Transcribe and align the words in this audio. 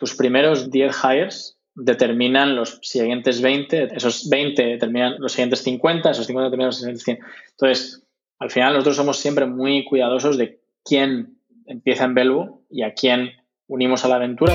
tus 0.00 0.14
primeros 0.14 0.70
10 0.70 0.96
hires 1.04 1.58
determinan 1.74 2.56
los 2.56 2.78
siguientes 2.82 3.42
20, 3.42 3.94
esos 3.94 4.28
20 4.30 4.62
determinan 4.62 5.16
los 5.18 5.32
siguientes 5.32 5.62
50, 5.62 6.10
esos 6.10 6.26
50 6.26 6.46
determinan 6.46 6.68
los 6.68 6.78
siguientes 6.78 7.04
100. 7.04 7.18
Entonces, 7.50 8.02
al 8.38 8.50
final 8.50 8.72
nosotros 8.72 8.96
somos 8.96 9.18
siempre 9.18 9.44
muy 9.44 9.84
cuidadosos 9.84 10.38
de 10.38 10.58
quién 10.84 11.36
empieza 11.66 12.04
en 12.04 12.14
Belvo 12.14 12.62
y 12.70 12.82
a 12.82 12.94
quién 12.94 13.32
unimos 13.68 14.04
a 14.04 14.08
la 14.08 14.16
aventura. 14.16 14.54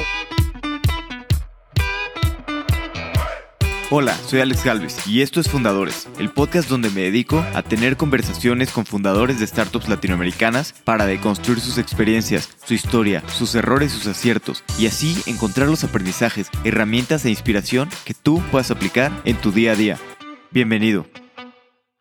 Hola, 3.91 4.15
soy 4.15 4.39
Alex 4.39 4.63
Galvez 4.63 5.07
y 5.07 5.21
esto 5.21 5.39
es 5.39 5.47
Fundadores, 5.47 6.09
el 6.17 6.31
podcast 6.31 6.67
donde 6.67 6.89
me 6.89 7.01
dedico 7.01 7.45
a 7.53 7.61
tener 7.61 7.97
conversaciones 7.97 8.71
con 8.71 8.83
fundadores 8.87 9.39
de 9.39 9.45
startups 9.45 9.87
latinoamericanas 9.87 10.73
para 10.73 11.05
deconstruir 11.05 11.59
sus 11.59 11.77
experiencias, 11.77 12.49
su 12.65 12.73
historia, 12.73 13.21
sus 13.29 13.53
errores, 13.53 13.91
sus 13.91 14.07
aciertos 14.07 14.63
y 14.79 14.87
así 14.87 15.15
encontrar 15.27 15.67
los 15.67 15.83
aprendizajes, 15.83 16.49
herramientas 16.63 17.25
e 17.25 17.29
inspiración 17.29 17.87
que 18.05 18.15
tú 18.15 18.41
puedas 18.49 18.71
aplicar 18.71 19.11
en 19.23 19.37
tu 19.37 19.51
día 19.51 19.73
a 19.73 19.75
día. 19.75 19.99
Bienvenido. 20.49 21.05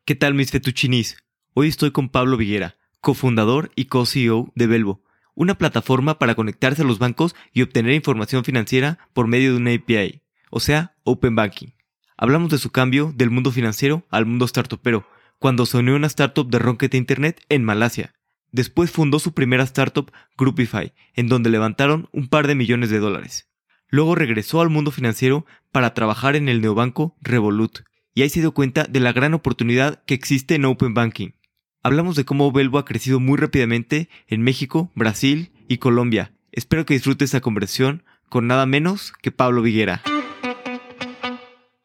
¿Qué 0.07 0.15
tal 0.15 0.33
mis 0.33 0.53
fetuchinis? 0.53 1.19
Hoy 1.53 1.69
estoy 1.69 1.91
con 1.91 2.09
Pablo 2.09 2.39
Viguera, 2.39 2.77
cofundador 3.03 3.71
y 3.77 3.87
co-CEO 3.87 4.51
de 4.55 4.67
Belvo, 4.67 5.03
una 5.35 5.59
plataforma 5.59 6.19
para 6.19 6.35
conectarse 6.35 6.81
a 6.81 6.87
los 6.87 6.99
bancos 6.99 7.37
y 7.53 7.61
obtener 7.61 7.93
información 7.93 8.43
financiera 8.43 8.99
por 9.13 9.27
medio 9.27 9.51
de 9.51 9.59
una 9.59 9.75
API, 9.75 10.24
o 10.55 10.61
sea, 10.61 10.95
Open 11.03 11.35
Banking. 11.35 11.71
Hablamos 12.17 12.49
de 12.49 12.59
su 12.59 12.71
cambio 12.71 13.13
del 13.17 13.29
mundo 13.29 13.51
financiero 13.51 14.07
al 14.09 14.25
mundo 14.25 14.47
startupero, 14.47 15.05
cuando 15.41 15.67
se 15.67 15.79
unió 15.79 15.95
a 15.95 15.97
una 15.97 16.07
startup 16.07 16.49
de 16.49 16.61
Rocket 16.61 16.95
Internet 16.95 17.45
en 17.49 17.65
Malasia. 17.65 18.15
Después 18.53 18.93
fundó 18.93 19.19
su 19.19 19.35
primera 19.35 19.65
startup, 19.65 20.13
Groupify, 20.39 20.93
en 21.15 21.27
donde 21.27 21.51
levantaron 21.51 22.09
un 22.13 22.29
par 22.29 22.47
de 22.47 22.55
millones 22.55 22.91
de 22.91 23.01
dólares. 23.01 23.49
Luego 23.89 24.15
regresó 24.15 24.61
al 24.61 24.71
mundo 24.71 24.93
financiero 24.93 25.45
para 25.73 25.93
trabajar 25.93 26.37
en 26.37 26.49
el 26.49 26.61
neobanco 26.61 27.17
Revolut, 27.21 27.81
y 28.15 28.23
ahí 28.23 28.29
se 28.29 28.39
dio 28.39 28.53
cuenta 28.53 28.85
de 28.85 29.01
la 29.01 29.13
gran 29.13 29.35
oportunidad 29.35 30.05
que 30.05 30.15
existe 30.15 30.55
en 30.55 30.67
Open 30.67 30.95
Banking. 30.95 31.31
Hablamos 31.83 32.15
de 32.15 32.25
cómo 32.25 32.53
Belvo 32.53 32.79
ha 32.79 32.85
crecido 32.85 33.19
muy 33.19 33.39
rápidamente 33.39 34.09
en 34.29 34.43
México, 34.43 34.93
Brasil 34.95 35.51
y 35.67 35.79
Colombia. 35.79 36.33
Espero 36.53 36.87
que 36.87 36.95
disfrutes 36.95 37.31
esta 37.31 37.41
conversación 37.41 38.05
con 38.29 38.47
nada 38.47 38.67
menos 38.67 39.13
que 39.21 39.33
Pablo 39.33 39.61
Viguera. 39.61 40.01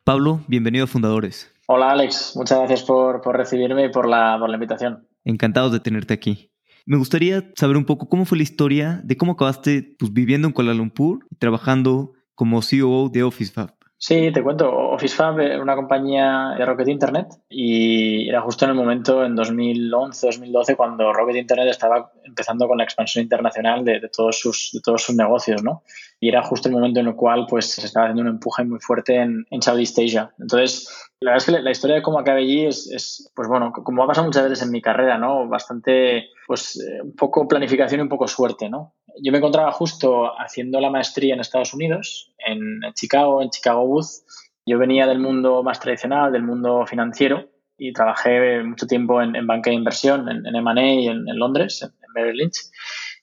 Pablo, 0.10 0.42
bienvenido 0.48 0.86
a 0.86 0.88
Fundadores. 0.88 1.54
Hola 1.68 1.92
Alex, 1.92 2.34
muchas 2.36 2.58
gracias 2.58 2.82
por, 2.82 3.22
recibirme 3.38 3.86
y 3.86 3.90
por 3.90 4.10
la, 4.10 4.38
por 4.40 4.50
la 4.50 4.56
invitación. 4.56 5.08
Encantados 5.24 5.72
de 5.72 5.80
tenerte 5.80 6.16
aquí. 6.16 6.52
Me 6.88 6.98
gustaría 6.98 7.52
saber 7.56 7.78
un 7.78 7.86
poco 7.86 8.10
cómo 8.10 8.26
fue 8.26 8.40
la 8.40 8.44
historia 8.44 9.02
de 9.04 9.18
cómo 9.18 9.34
acabaste 9.34 9.96
pues, 10.00 10.12
viviendo 10.12 10.48
en 10.48 10.54
Kuala 10.56 10.74
Lumpur 10.74 11.28
y 11.30 11.36
trabajando 11.36 12.14
como 12.34 12.64
CEO 12.64 13.10
de 13.10 13.22
OfficeFab. 13.22 13.76
Sí, 14.02 14.32
te 14.32 14.42
cuento. 14.42 14.72
OfficeFab 14.72 15.42
era 15.42 15.62
una 15.62 15.76
compañía 15.76 16.56
de 16.58 16.66
Rocket 16.66 16.88
Internet 16.88 17.28
y 17.50 18.30
era 18.30 18.40
justo 18.42 18.64
en 18.64 18.72
el 18.72 18.78
momento, 18.78 19.26
en 19.26 19.36
2011-2012, 19.36 20.78
cuando 20.78 21.12
Rocket 21.12 21.36
Internet 21.36 21.68
estaba 21.68 22.10
empezando 22.24 22.66
con 22.70 22.78
la 22.78 22.86
expansión 22.86 23.24
internacional 23.24 23.84
de, 23.84 24.10
todos, 24.10 24.40
sus, 24.40 24.72
de 24.74 24.80
todos 24.80 25.04
sus 25.04 25.16
negocios, 25.16 25.64
¿no? 25.64 25.84
Y 26.22 26.30
era 26.30 26.42
justo 26.44 26.70
el 26.70 26.76
momento 26.76 27.02
en 27.02 27.08
el 27.08 27.16
cual 27.16 27.46
pues, 27.50 27.74
se 27.74 27.86
estaba 27.86 28.06
haciendo 28.06 28.22
un 28.22 28.36
empuje 28.36 28.64
muy 28.64 28.80
fuerte 28.80 29.18
en, 29.18 29.46
en 29.50 29.62
Southeast 29.62 30.00
Asia. 30.00 30.34
Entonces, 30.40 30.88
la 31.20 31.32
verdad 31.32 31.50
es 31.50 31.54
que 31.54 31.62
la 31.62 31.72
historia 31.72 31.98
de 31.98 32.02
cómo 32.02 32.20
acabé 32.20 32.44
allí 32.44 32.66
es, 32.68 32.90
es, 32.90 33.30
pues 33.36 33.50
bueno, 33.50 33.74
como 33.74 34.04
ha 34.04 34.08
pasado 34.08 34.28
muchas 34.28 34.44
veces 34.44 34.66
en 34.66 34.72
mi 34.72 34.82
carrera, 34.82 35.18
¿no? 35.18 35.50
Bastante, 35.50 36.30
pues, 36.48 36.80
eh, 36.80 37.02
un 37.04 37.18
poco 37.18 37.50
planificación 37.50 38.00
y 38.00 38.04
un 38.04 38.10
poco 38.10 38.30
suerte, 38.30 38.70
¿no? 38.70 38.94
Yo 39.22 39.32
me 39.32 39.38
encontraba 39.38 39.72
justo 39.72 40.32
haciendo 40.40 40.80
la 40.80 40.90
maestría 40.90 41.34
en 41.34 41.40
Estados 41.40 41.74
Unidos, 41.74 42.34
en, 42.46 42.82
Chicago, 42.94 43.42
en 43.42 43.50
Chicago 43.50 43.86
Booth. 43.86 44.24
Yo 44.66 44.78
venía 44.78 45.08
del 45.08 45.20
mundo 45.20 45.64
más 45.64 45.80
tradicional, 45.80 46.32
del 46.32 46.44
mundo 46.44 46.86
financiero, 46.86 47.50
y 47.78 47.94
trabajé 47.94 48.64
mucho 48.64 48.88
tiempo 48.88 49.22
en, 49.22 49.48
banca 49.48 49.70
de 49.70 49.78
inversión, 49.78 50.30
en, 50.30 50.46
en 50.46 50.56
M&A 50.56 51.12
en, 51.12 51.26
Londres, 51.38 51.82
en, 51.82 51.92
Merrill 52.14 52.38
Lynch. 52.38 52.58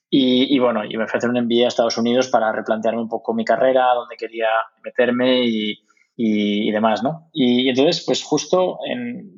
Y, 0.08 0.54
y, 0.54 0.58
bueno, 0.58 0.84
y 0.84 0.96
me 0.96 1.06
fui 1.06 1.16
a 1.16 1.18
hacer 1.18 1.30
un 1.30 1.36
envío 1.36 1.64
a 1.64 1.68
Estados 1.68 1.98
Unidos 1.98 2.28
para 2.28 2.52
replantearme 2.52 3.02
un 3.02 3.08
poco 3.08 3.34
mi 3.34 3.44
carrera, 3.44 3.92
dónde 3.94 4.16
quería 4.16 4.48
meterme 4.84 5.44
y, 5.44 5.84
y, 6.16 6.70
demás, 6.70 7.02
¿no? 7.02 7.28
Y, 7.32 7.68
entonces, 7.68 8.04
pues 8.06 8.22
justo 8.22 8.78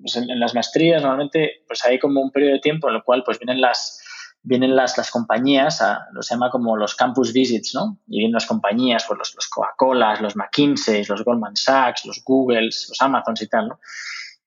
pues 0.00 0.16
en, 0.16 0.30
en, 0.30 0.40
las 0.40 0.54
maestrías 0.54 1.02
normalmente 1.02 1.64
pues 1.66 1.84
hay 1.84 1.98
como 1.98 2.20
un 2.20 2.30
periodo 2.30 2.52
de 2.52 2.60
tiempo 2.60 2.88
en 2.88 2.96
el 2.96 3.02
cual 3.02 3.22
pues 3.24 3.38
vienen 3.38 3.60
las, 3.60 4.00
vienen 4.42 4.76
las, 4.76 4.96
las 4.96 5.10
compañías, 5.10 5.82
a, 5.82 6.06
lo 6.12 6.22
se 6.22 6.34
llama 6.34 6.50
como 6.50 6.76
los 6.76 6.94
campus 6.94 7.32
visits, 7.32 7.74
¿no? 7.74 7.98
Y 8.06 8.18
vienen 8.18 8.34
las 8.34 8.46
compañías, 8.46 9.04
pues 9.06 9.18
los, 9.18 9.34
los 9.34 9.48
Coca-Colas, 9.48 10.20
los 10.20 10.36
McKinsey, 10.36 11.04
los 11.04 11.24
Goldman 11.24 11.56
Sachs, 11.56 12.04
los 12.04 12.22
Googles, 12.24 12.86
los 12.88 13.00
Amazons 13.00 13.42
y 13.42 13.48
tal, 13.48 13.68
¿no? 13.68 13.80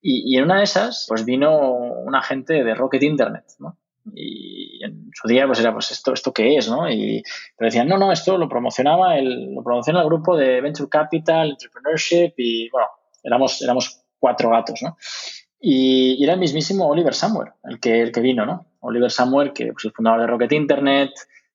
Y, 0.01 0.33
y, 0.33 0.37
en 0.37 0.45
una 0.45 0.57
de 0.57 0.63
esas, 0.63 1.05
pues 1.07 1.25
vino 1.25 1.59
un 1.71 2.15
agente 2.15 2.63
de 2.63 2.73
Rocket 2.73 3.03
Internet, 3.03 3.45
¿no? 3.59 3.77
Y 4.15 4.83
en 4.83 5.11
su 5.13 5.27
día, 5.27 5.45
pues 5.45 5.59
era, 5.59 5.73
pues 5.73 5.91
esto, 5.91 6.13
esto 6.13 6.33
qué 6.33 6.57
es, 6.57 6.69
¿no? 6.69 6.89
Y 6.89 7.23
pero 7.55 7.67
decían, 7.67 7.87
no, 7.87 7.97
no, 7.97 8.11
esto 8.11 8.37
lo 8.37 8.49
promocionaba 8.49 9.17
el, 9.17 9.53
lo 9.53 9.63
promociona 9.63 10.01
el 10.01 10.07
grupo 10.07 10.35
de 10.35 10.59
Venture 10.61 10.89
Capital, 10.89 11.51
Entrepreneurship 11.51 12.33
y, 12.37 12.69
bueno, 12.69 12.87
éramos, 13.23 13.61
éramos 13.61 14.01
cuatro 14.19 14.49
gatos, 14.49 14.81
¿no? 14.81 14.97
Y, 15.59 16.23
era 16.23 16.33
el 16.33 16.39
mismísimo 16.39 16.87
Oliver 16.87 17.13
Samuel, 17.13 17.51
el 17.63 17.79
que, 17.79 18.01
el 18.01 18.11
que 18.11 18.21
vino, 18.21 18.45
¿no? 18.45 18.65
Oliver 18.81 19.09
Samuel, 19.09 19.53
que 19.53 19.65
es 19.65 19.73
pues, 19.73 19.85
el 19.85 19.91
fundador 19.91 20.21
de 20.21 20.27
Rocket 20.27 20.51
Internet 20.51 21.11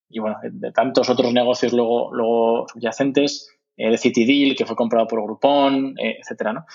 y, 0.08 0.18
bueno, 0.18 0.38
de, 0.42 0.72
tantos 0.72 1.08
otros 1.10 1.32
negocios 1.32 1.72
luego, 1.72 2.12
luego 2.12 2.66
subyacentes, 2.68 3.50
eh, 3.76 3.90
de 3.90 3.98
CityDeal, 3.98 4.56
que 4.56 4.66
fue 4.66 4.74
comprado 4.76 5.06
por 5.06 5.22
Groupon, 5.22 5.94
eh, 5.98 6.18
etcétera, 6.20 6.52
¿no? 6.52 6.66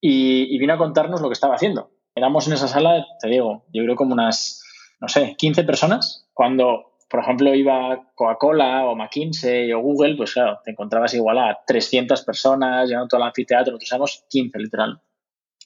Y, 0.00 0.54
y 0.54 0.58
vino 0.58 0.74
a 0.74 0.78
contarnos 0.78 1.20
lo 1.20 1.28
que 1.28 1.34
estaba 1.34 1.54
haciendo. 1.54 1.90
Éramos 2.14 2.46
en 2.46 2.54
esa 2.54 2.68
sala, 2.68 3.06
te 3.20 3.28
digo, 3.28 3.64
yo 3.72 3.82
creo 3.84 3.96
como 3.96 4.12
unas 4.12 4.62
no 5.02 5.08
sé, 5.08 5.34
15 5.36 5.64
personas, 5.64 6.28
cuando, 6.32 6.94
por 7.10 7.20
ejemplo, 7.20 7.52
iba 7.52 8.12
Coca-Cola 8.14 8.86
o 8.86 8.94
McKinsey 8.94 9.72
o 9.72 9.80
Google, 9.80 10.16
pues 10.16 10.32
claro, 10.32 10.60
te 10.64 10.70
encontrabas 10.70 11.12
igual 11.14 11.38
a 11.38 11.58
300 11.66 12.22
personas, 12.22 12.88
llenando 12.88 13.08
todo 13.08 13.20
el 13.20 13.26
anfiteatro, 13.26 13.72
nosotros 13.72 13.90
éramos 13.90 14.24
15 14.30 14.58
literal. 14.60 15.00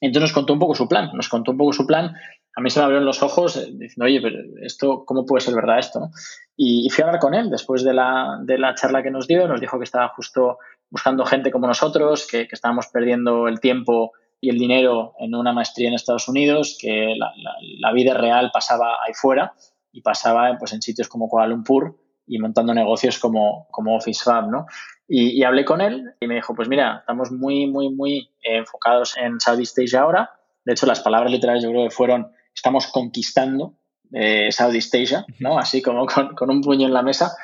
Entonces 0.01 0.31
nos 0.31 0.33
contó 0.33 0.55
un 0.55 0.59
poco 0.59 0.75
su 0.75 0.89
plan, 0.89 1.11
nos 1.13 1.29
contó 1.29 1.51
un 1.51 1.59
poco 1.59 1.75
su 1.75 1.87
plan. 1.87 2.15
A 2.57 2.63
mí 2.63 2.71
se 2.71 2.81
me 2.81 2.85
abrieron 2.85 3.05
los 3.05 3.23
ojos 3.23 3.57
eh, 3.57 3.67
diciendo, 3.73 4.07
oye, 4.07 4.21
pero 4.21 4.39
esto, 4.63 5.05
¿cómo 5.05 5.27
puede 5.27 5.43
ser 5.43 5.55
verdad 5.55 5.79
esto? 5.79 6.11
Y, 6.57 6.89
fui 6.91 7.03
a 7.03 7.07
hablar 7.07 7.21
con 7.21 7.35
él 7.35 7.51
después 7.51 7.85
de 7.85 7.93
la, 7.93 8.39
de 8.43 8.59
la 8.59 8.75
charla 8.75 9.03
que 9.03 9.11
nos 9.11 9.29
dio, 9.29 9.47
nos 9.47 9.61
dijo 9.61 9.79
que 9.79 9.85
estaba 9.85 10.09
justo 10.09 10.59
buscando 10.91 11.25
gente 11.27 11.51
como 11.51 11.67
nosotros, 11.67 12.27
que, 12.27 12.49
estábamos 12.51 12.87
perdiendo 12.89 13.47
el 13.47 13.61
tiempo 13.61 14.13
y 14.41 14.51
el 14.51 14.59
dinero 14.59 15.15
en 15.19 15.35
una 15.35 15.53
maestría 15.53 15.89
en 15.89 15.95
Estados 15.95 16.29
Unidos, 16.29 16.79
que 16.81 17.15
la, 17.17 17.93
vida 17.93 18.15
real 18.15 18.51
pasaba 18.53 18.97
ahí 19.07 19.13
fuera 19.15 19.53
y 19.93 20.01
pasaba 20.01 20.57
pues, 20.59 20.73
en 20.73 20.83
sitios 20.83 21.09
como 21.09 21.29
Kuala 21.29 21.49
Lumpur 21.49 21.99
y 22.27 22.39
montando 22.39 22.75
negocios 22.75 23.19
como, 23.19 23.69
como 23.71 23.97
Office 23.97 24.23
Fab, 24.25 24.51
¿no? 24.51 24.67
Y, 25.09 25.43
hablé 25.45 25.65
con 25.65 25.81
él 25.81 26.15
y 26.21 26.27
me 26.27 26.35
dijo, 26.37 26.55
pues 26.55 26.69
mira, 26.69 26.99
estamos 27.01 27.31
muy, 27.31 27.67
muy, 27.67 27.95
muy 27.95 28.31
enfocados 28.43 29.17
en 29.17 29.39
Southeast 29.41 29.79
Asia 29.79 30.01
ahora. 30.01 30.31
De 30.65 30.73
hecho, 30.73 30.87
las 30.87 31.01
palabras 31.01 31.31
literales 31.31 31.63
yo 31.63 31.71
creo 31.71 31.85
que 31.85 31.95
fueron, 31.95 32.33
estamos 32.57 32.87
conquistando 32.89 33.75
eh, 34.13 34.51
Southeast 34.51 34.95
Asia, 34.95 35.27
¿no? 35.39 35.59
Así 35.59 35.83
como 35.83 36.07
con, 36.07 36.51
un 36.51 36.61
puño 36.63 36.87
en 36.87 36.95
la 36.95 37.03
mesa. 37.03 37.37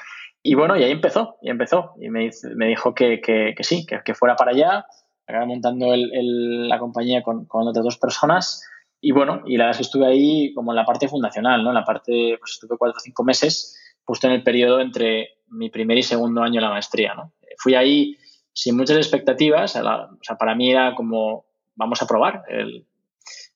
Y 0.43 0.55
bueno, 0.55 0.77
y 0.77 0.83
ahí 0.83 0.91
empezó, 0.91 1.37
y 1.43 1.51
empezó. 1.51 1.93
Y 2.01 2.09
me, 2.09 2.31
me 2.57 2.67
dijo 2.67 2.95
que, 2.95 3.21
que, 3.21 3.55
que 3.57 3.63
sí, 3.63 3.87
que, 3.87 4.01
que, 4.05 4.15
fuera 4.15 4.35
para 4.35 4.53
allá, 4.53 4.87
acabé 5.27 5.47
montando 5.47 5.93
el, 5.95 6.69
la 6.69 6.79
compañía 6.79 7.23
con, 7.23 7.45
con, 7.47 7.69
otras 7.69 7.85
dos 7.85 7.99
personas. 7.99 8.67
Y 9.01 9.13
bueno, 9.13 9.43
y 9.47 9.57
la 9.57 9.65
verdad 9.65 9.73
es 9.73 9.77
que 9.79 9.89
estuve 9.89 10.07
ahí 10.07 10.55
como 10.55 10.73
en 10.73 10.77
la 10.77 10.87
parte 10.87 11.09
fundacional, 11.09 11.63
¿no? 11.63 11.71
En 11.71 11.75
la 11.75 11.85
parte, 11.85 12.37
pues 12.39 12.53
estuve 12.53 12.79
cuatro 12.79 12.97
o 12.97 13.01
cinco 13.01 13.23
meses, 13.23 13.79
justo 14.05 14.27
en 14.27 14.33
el 14.33 14.43
periodo 14.43 14.81
entre 14.81 15.31
mi 15.49 15.71
primer 15.71 15.99
y 15.99 16.03
segundo 16.03 16.43
año 16.43 16.55
de 16.55 16.67
la 16.67 16.71
maestría, 16.71 17.15
¿no? 17.15 17.33
Fui 17.59 17.75
ahí 17.75 18.17
sin 18.53 18.77
muchas 18.77 18.97
expectativas, 18.97 19.77
o 19.77 20.19
sea, 20.23 20.37
para 20.37 20.55
mí 20.55 20.71
era 20.71 20.95
como, 20.95 21.47
vamos 21.75 22.03
a 22.03 22.07
probar, 22.07 22.43
el, 22.49 22.87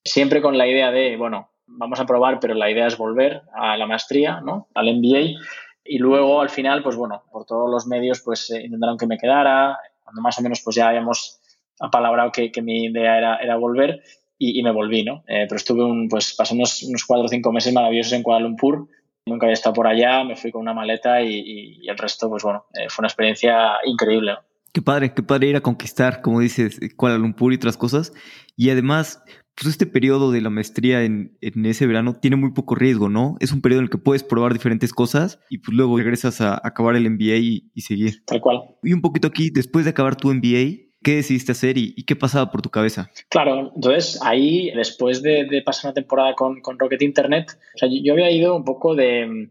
siempre 0.07 0.41
con 0.41 0.57
la 0.57 0.67
idea 0.67 0.91
de, 0.91 1.17
bueno, 1.17 1.51
vamos 1.67 2.01
a 2.01 2.07
probar, 2.07 2.41
pero 2.41 2.55
la 2.55 2.71
idea 2.71 2.87
es 2.87 2.97
volver 2.97 3.43
a 3.55 3.77
la 3.77 3.87
maestría, 3.87 4.41
¿no? 4.41 4.69
Al 4.75 4.87
MBA. 4.95 5.39
Y 5.85 5.99
luego, 5.99 6.41
al 6.41 6.51
final, 6.51 6.83
pues 6.83 6.97
bueno, 6.97 7.23
por 7.31 7.45
todos 7.45 7.71
los 7.71 7.87
medios, 7.87 8.23
pues 8.25 8.51
eh, 8.51 8.63
intentaron 8.63 8.99
que 8.99 9.07
me 9.07 9.19
quedara. 9.19 9.79
Cuando 10.03 10.23
más 10.23 10.39
o 10.39 10.43
menos, 10.43 10.61
pues 10.65 10.77
ya 10.77 10.89
habíamos 10.89 11.41
apalabrado 11.81 12.33
que, 12.33 12.51
que 12.51 12.63
mi 12.63 12.85
idea 12.85 13.19
era, 13.19 13.37
era 13.37 13.57
volver 13.57 14.03
y, 14.39 14.63
me 14.63 14.73
volví, 14.73 15.03
¿no? 15.03 15.25
Eh, 15.27 15.47
pero 15.49 15.57
estuve, 15.57 15.85
un, 15.85 16.09
pues, 16.09 16.35
pasé 16.35 16.55
unos, 16.55 16.83
unos 16.83 17.05
cuatro 17.05 17.27
o 17.27 17.29
cinco 17.29 17.53
meses 17.53 17.73
maravillosos 17.73 18.13
en 18.13 18.23
Kuala 18.23 18.41
Lumpur. 18.41 18.89
Nunca 19.27 19.47
había 19.47 19.55
estado 19.55 19.75
por 19.75 19.87
allá, 19.87 20.23
me 20.25 20.37
fui 20.37 20.53
con 20.53 20.63
una 20.63 20.75
maleta 20.75 21.21
y, 21.21 21.81
y 21.81 21.89
el 21.89 21.99
resto, 21.99 22.29
pues 22.29 22.43
bueno, 22.45 22.67
eh, 22.75 22.87
fue 22.89 23.03
una 23.03 23.09
experiencia 23.09 23.73
increíble. 23.85 24.37
Qué 24.73 24.83
padre, 24.83 25.15
qué 25.15 25.23
padre 25.23 25.49
ir 25.49 25.57
a 25.57 25.63
conquistar, 25.63 26.21
como 26.21 26.41
dices, 26.41 26.79
Kuala 26.97 27.17
Lumpur 27.17 27.53
y 27.53 27.57
otras 27.57 27.79
cosas. 27.79 28.13
Y 28.57 28.69
además, 28.69 29.23
pues 29.57 29.69
este 29.69 29.87
periodo 29.87 30.31
de 30.33 30.43
la 30.43 30.51
maestría 30.51 31.03
en, 31.03 31.37
ese 31.41 31.87
verano 31.87 32.15
tiene 32.15 32.37
muy 32.37 32.53
poco 32.53 32.75
riesgo, 32.75 33.09
¿no? 33.09 33.37
Es 33.41 33.53
un 33.53 33.63
periodo 33.63 33.81
en 33.81 33.85
el 33.85 33.91
que 33.91 33.99
puedes 33.99 34.23
probar 34.23 34.53
diferentes 34.53 34.93
cosas 34.93 35.41
y 35.49 35.59
pues 35.59 35.75
luego 35.75 35.97
regresas 35.97 36.41
a, 36.43 36.61
acabar 36.63 36.95
el 36.95 37.11
MBA 37.11 37.37
y, 37.37 37.71
y, 37.75 37.81
seguir. 37.81 38.23
Tal 38.27 38.41
cual. 38.41 38.63
Y 38.83 38.93
un 38.93 39.01
poquito 39.01 39.29
aquí, 39.29 39.51
después 39.51 39.87
de 39.87 39.93
acabar 39.93 40.17
tu 40.17 40.33
MBA, 40.33 40.87
¿qué 41.03 41.17
decidiste 41.17 41.53
hacer 41.53 41.79
y, 41.79 41.95
qué 42.05 42.17
pasaba 42.17 42.51
por 42.51 42.61
tu 42.61 42.69
cabeza? 42.69 43.11
Claro, 43.31 43.73
entonces 43.75 44.21
ahí, 44.23 44.71
después 44.75 45.23
de, 45.23 45.63
pasar 45.65 45.91
una 45.91 45.95
temporada 45.95 46.35
con, 46.35 46.61
Rocket 46.63 47.01
Internet, 47.01 47.59
o 47.77 47.79
sea, 47.79 47.89
yo 47.91 48.13
había 48.13 48.31
ido 48.31 48.55
un 48.57 48.65
poco 48.65 48.95
de, 48.95 49.49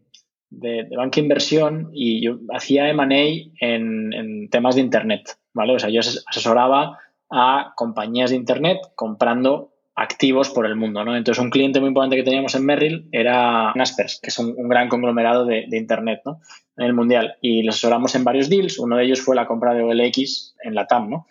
de, 0.49 0.87
banca 0.95 1.19
inversión 1.19 1.89
y 1.93 2.21
yo 2.21 2.39
hacía 2.53 2.89
M&A 2.89 3.65
en, 3.65 4.13
en 4.13 4.49
temas 4.49 4.75
de 4.75 4.81
Internet, 4.81 5.39
¿vale? 5.53 5.73
O 5.73 5.79
sea, 5.79 5.89
yo 5.89 6.01
asesoraba 6.01 6.99
a 7.31 7.73
compañías 7.75 8.29
de 8.29 8.35
Internet 8.35 8.79
comprando 8.95 9.74
activos 9.95 10.49
por 10.49 10.65
el 10.65 10.75
mundo. 10.75 11.03
¿no? 11.03 11.15
Entonces, 11.15 11.41
un 11.41 11.49
cliente 11.49 11.79
muy 11.79 11.89
importante 11.89 12.15
que 12.15 12.23
teníamos 12.23 12.53
en 12.55 12.65
Merrill 12.65 13.07
era 13.11 13.73
Naspers, 13.75 14.19
que 14.21 14.29
es 14.29 14.39
un, 14.39 14.67
gran 14.67 14.89
conglomerado 14.89 15.45
de, 15.45 15.67
Internet 15.71 16.21
¿no? 16.25 16.41
en 16.77 16.85
el 16.85 16.93
mundial. 16.93 17.37
Y 17.41 17.63
les 17.63 17.75
asesoramos 17.75 18.13
en 18.15 18.23
varios 18.23 18.49
deals. 18.49 18.77
Uno 18.77 18.97
de 18.97 19.05
ellos 19.05 19.21
fue 19.21 19.35
la 19.35 19.47
compra 19.47 19.73
de 19.73 19.83
OLX 19.83 20.55
en 20.63 20.75
la 20.75 20.85
TAM. 20.85 21.09
¿no? 21.09 21.27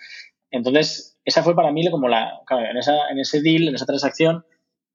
Entonces, 0.51 1.19
esa 1.25 1.43
fue 1.43 1.55
para 1.55 1.73
mí 1.73 1.89
como 1.91 2.09
la. 2.09 2.41
en, 2.51 2.77
esa, 2.77 3.09
en 3.11 3.19
ese 3.19 3.43
deal, 3.43 3.69
en 3.69 3.75
esa 3.75 3.87
transacción, 3.87 4.45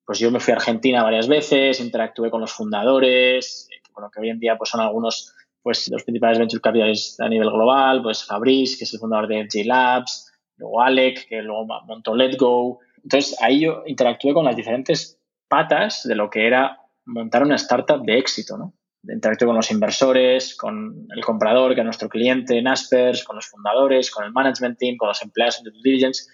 pues 0.05 0.19
yo 0.19 0.31
me 0.31 0.39
fui 0.39 0.53
a 0.53 0.55
Argentina 0.55 1.03
varias 1.03 1.27
veces, 1.27 1.79
interactué 1.79 2.31
con 2.31 2.41
los 2.41 2.51
fundadores, 2.51 3.67
bueno, 3.93 4.09
que 4.11 4.21
hoy 4.21 4.29
en 4.29 4.39
día 4.39 4.57
pues 4.57 4.69
son 4.69 4.81
algunos 4.81 5.35
pues 5.61 5.89
los 5.89 6.03
principales 6.03 6.39
venture 6.39 6.61
capitalists 6.61 7.19
a 7.19 7.27
nivel 7.27 7.49
global, 7.51 8.01
pues 8.01 8.23
Fabrice, 8.23 8.77
que 8.77 8.85
es 8.85 8.93
el 8.93 8.99
fundador 8.99 9.27
de 9.27 9.43
J 9.43 9.65
Labs, 9.65 10.31
luego 10.57 10.81
Alec, 10.81 11.27
que 11.27 11.41
luego 11.41 11.65
montó 11.85 12.15
Letgo, 12.15 12.79
entonces 13.03 13.37
ahí 13.41 13.61
yo 13.61 13.83
interactué 13.85 14.33
con 14.33 14.45
las 14.45 14.55
diferentes 14.55 15.19
patas 15.47 16.03
de 16.03 16.15
lo 16.15 16.29
que 16.29 16.47
era 16.47 16.79
montar 17.05 17.43
una 17.43 17.55
startup 17.55 18.03
de 18.03 18.17
éxito, 18.17 18.57
¿no? 18.57 18.73
Interactué 19.03 19.47
con 19.47 19.55
los 19.55 19.71
inversores, 19.71 20.55
con 20.55 21.07
el 21.15 21.23
comprador, 21.23 21.73
que 21.73 21.81
es 21.81 21.85
nuestro 21.85 22.09
cliente, 22.09 22.61
Naspers, 22.61 23.23
con 23.23 23.37
los 23.37 23.47
fundadores, 23.47 24.11
con 24.11 24.25
el 24.25 24.31
management 24.31 24.77
team, 24.77 24.97
con 24.97 25.07
los 25.07 25.21
empleados 25.21 25.63
de 25.63 25.71
due 25.71 25.81
diligence. 25.81 26.29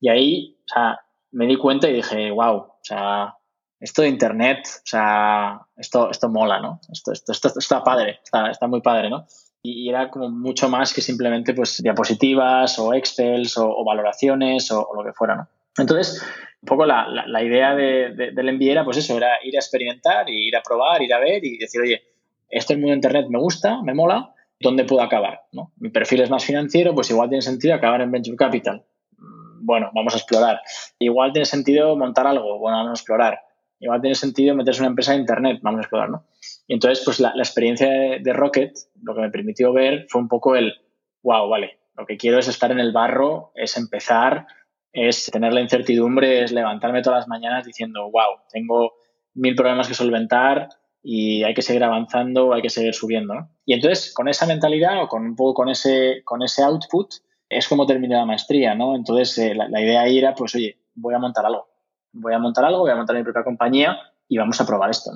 Y 0.00 0.08
ahí, 0.08 0.56
o 0.60 0.72
sea, 0.72 1.00
me 1.32 1.46
di 1.46 1.56
cuenta 1.56 1.88
y 1.88 1.94
dije, 1.94 2.30
wow, 2.30 2.56
o 2.56 2.78
sea, 2.82 3.34
esto 3.80 4.02
de 4.02 4.08
Internet, 4.08 4.66
o 4.66 4.86
sea, 4.86 5.60
esto, 5.76 6.10
esto 6.10 6.28
mola, 6.28 6.60
¿no? 6.60 6.80
Esto, 6.90 7.12
esto, 7.12 7.32
esto 7.32 7.58
está 7.58 7.82
padre, 7.82 8.20
está, 8.22 8.50
está, 8.50 8.66
muy 8.68 8.80
padre, 8.80 9.10
¿no? 9.10 9.26
Y 9.62 9.88
era 9.88 10.10
como 10.10 10.30
mucho 10.30 10.68
más 10.68 10.94
que 10.94 11.00
simplemente 11.00 11.52
pues 11.52 11.82
diapositivas 11.82 12.78
o 12.78 12.94
Excels 12.94 13.58
o, 13.58 13.84
valoraciones 13.84 14.70
o, 14.70 14.86
o, 14.86 14.94
lo 14.94 15.04
que 15.04 15.12
fuera, 15.12 15.36
¿no? 15.36 15.48
Entonces, 15.78 16.22
un 16.62 16.66
poco 16.66 16.86
la, 16.86 17.06
la, 17.26 17.42
idea 17.42 17.74
de, 17.74 18.30
del 18.32 18.54
MBA 18.54 18.72
era 18.72 18.84
pues 18.84 18.96
eso, 18.96 19.16
era 19.16 19.38
ir 19.42 19.56
a 19.56 19.60
experimentar, 19.60 20.28
ir 20.30 20.56
a 20.56 20.62
probar, 20.62 21.02
ir 21.02 21.12
a 21.12 21.18
ver 21.18 21.44
y 21.44 21.58
decir, 21.58 21.80
oye, 21.80 22.02
esto 22.48 22.72
el 22.72 22.78
mundo 22.78 22.92
de 22.92 22.96
Internet 22.96 23.26
me 23.28 23.38
gusta, 23.38 23.82
me 23.82 23.92
mola, 23.92 24.32
¿dónde 24.60 24.84
puedo 24.84 25.02
acabar? 25.02 25.42
¿no? 25.52 25.72
Mi 25.76 25.90
perfil 25.90 26.22
es 26.22 26.30
más 26.30 26.44
financiero, 26.44 26.94
pues 26.94 27.10
igual 27.10 27.28
tiene 27.28 27.42
sentido 27.42 27.74
acabar 27.74 28.00
en 28.00 28.10
Venture 28.10 28.36
Capital. 28.36 28.84
Mm, 29.18 29.66
bueno, 29.66 29.90
vamos 29.94 30.14
a 30.14 30.18
explorar. 30.18 30.60
Igual 30.98 31.32
tiene 31.32 31.46
sentido 31.46 31.96
montar 31.96 32.26
algo, 32.26 32.58
bueno, 32.58 32.78
vamos 32.78 32.98
a 32.98 33.00
explorar. 33.02 33.40
Igual 33.80 34.00
tiene 34.00 34.14
sentido 34.14 34.54
meterse 34.54 34.78
en 34.78 34.84
una 34.84 34.90
empresa 34.90 35.12
de 35.12 35.18
Internet, 35.18 35.58
vamos 35.60 35.78
a 35.78 35.82
explorar, 35.82 36.08
¿no? 36.08 36.24
Y 36.66 36.74
entonces, 36.74 37.04
pues 37.04 37.20
la, 37.20 37.34
la 37.34 37.42
experiencia 37.42 37.90
de, 37.90 38.20
de 38.22 38.32
Rocket, 38.32 38.72
lo 39.02 39.14
que 39.14 39.20
me 39.20 39.30
permitió 39.30 39.72
ver 39.72 40.06
fue 40.08 40.22
un 40.22 40.28
poco 40.28 40.56
el, 40.56 40.72
wow, 41.22 41.48
vale, 41.48 41.78
lo 41.96 42.06
que 42.06 42.16
quiero 42.16 42.38
es 42.38 42.48
estar 42.48 42.72
en 42.72 42.80
el 42.80 42.92
barro, 42.92 43.52
es 43.54 43.76
empezar, 43.76 44.46
es 44.94 45.26
tener 45.26 45.52
la 45.52 45.60
incertidumbre, 45.60 46.44
es 46.44 46.52
levantarme 46.52 47.02
todas 47.02 47.18
las 47.20 47.28
mañanas 47.28 47.66
diciendo, 47.66 48.04
wow, 48.04 48.38
tengo 48.50 48.92
mil 49.34 49.56
problemas 49.56 49.88
que 49.88 49.94
solventar 49.94 50.68
y 51.02 51.42
hay 51.42 51.52
que 51.52 51.62
seguir 51.62 51.82
avanzando, 51.82 52.54
hay 52.54 52.62
que 52.62 52.70
seguir 52.70 52.94
subiendo. 52.94 53.34
Y 53.66 53.74
entonces, 53.74 54.14
con 54.14 54.28
esa 54.28 54.46
mentalidad 54.46 55.02
o 55.02 55.08
con 55.08 55.26
un 55.26 55.34
poco 55.34 55.54
con 55.54 55.68
ese, 55.68 56.22
con 56.24 56.42
ese 56.42 56.62
output, 56.62 57.12
es 57.48 57.68
como 57.68 57.86
terminé 57.86 58.14
la 58.14 58.24
maestría, 58.24 58.76
¿no? 58.76 58.94
Entonces, 58.94 59.36
eh, 59.38 59.54
la, 59.54 59.80
idea 59.80 60.02
ahí 60.02 60.18
era, 60.18 60.34
pues, 60.34 60.54
oye, 60.54 60.78
voy 60.94 61.14
a 61.14 61.18
montar 61.18 61.44
algo. 61.44 61.66
Voy 62.12 62.32
a 62.32 62.38
montar 62.38 62.64
algo, 62.64 62.78
voy 62.80 62.92
a 62.92 62.96
montar 62.96 63.16
mi 63.16 63.24
propia 63.24 63.42
compañía 63.42 63.98
y 64.28 64.38
vamos 64.38 64.60
a 64.60 64.66
probar 64.66 64.90
esto. 64.90 65.10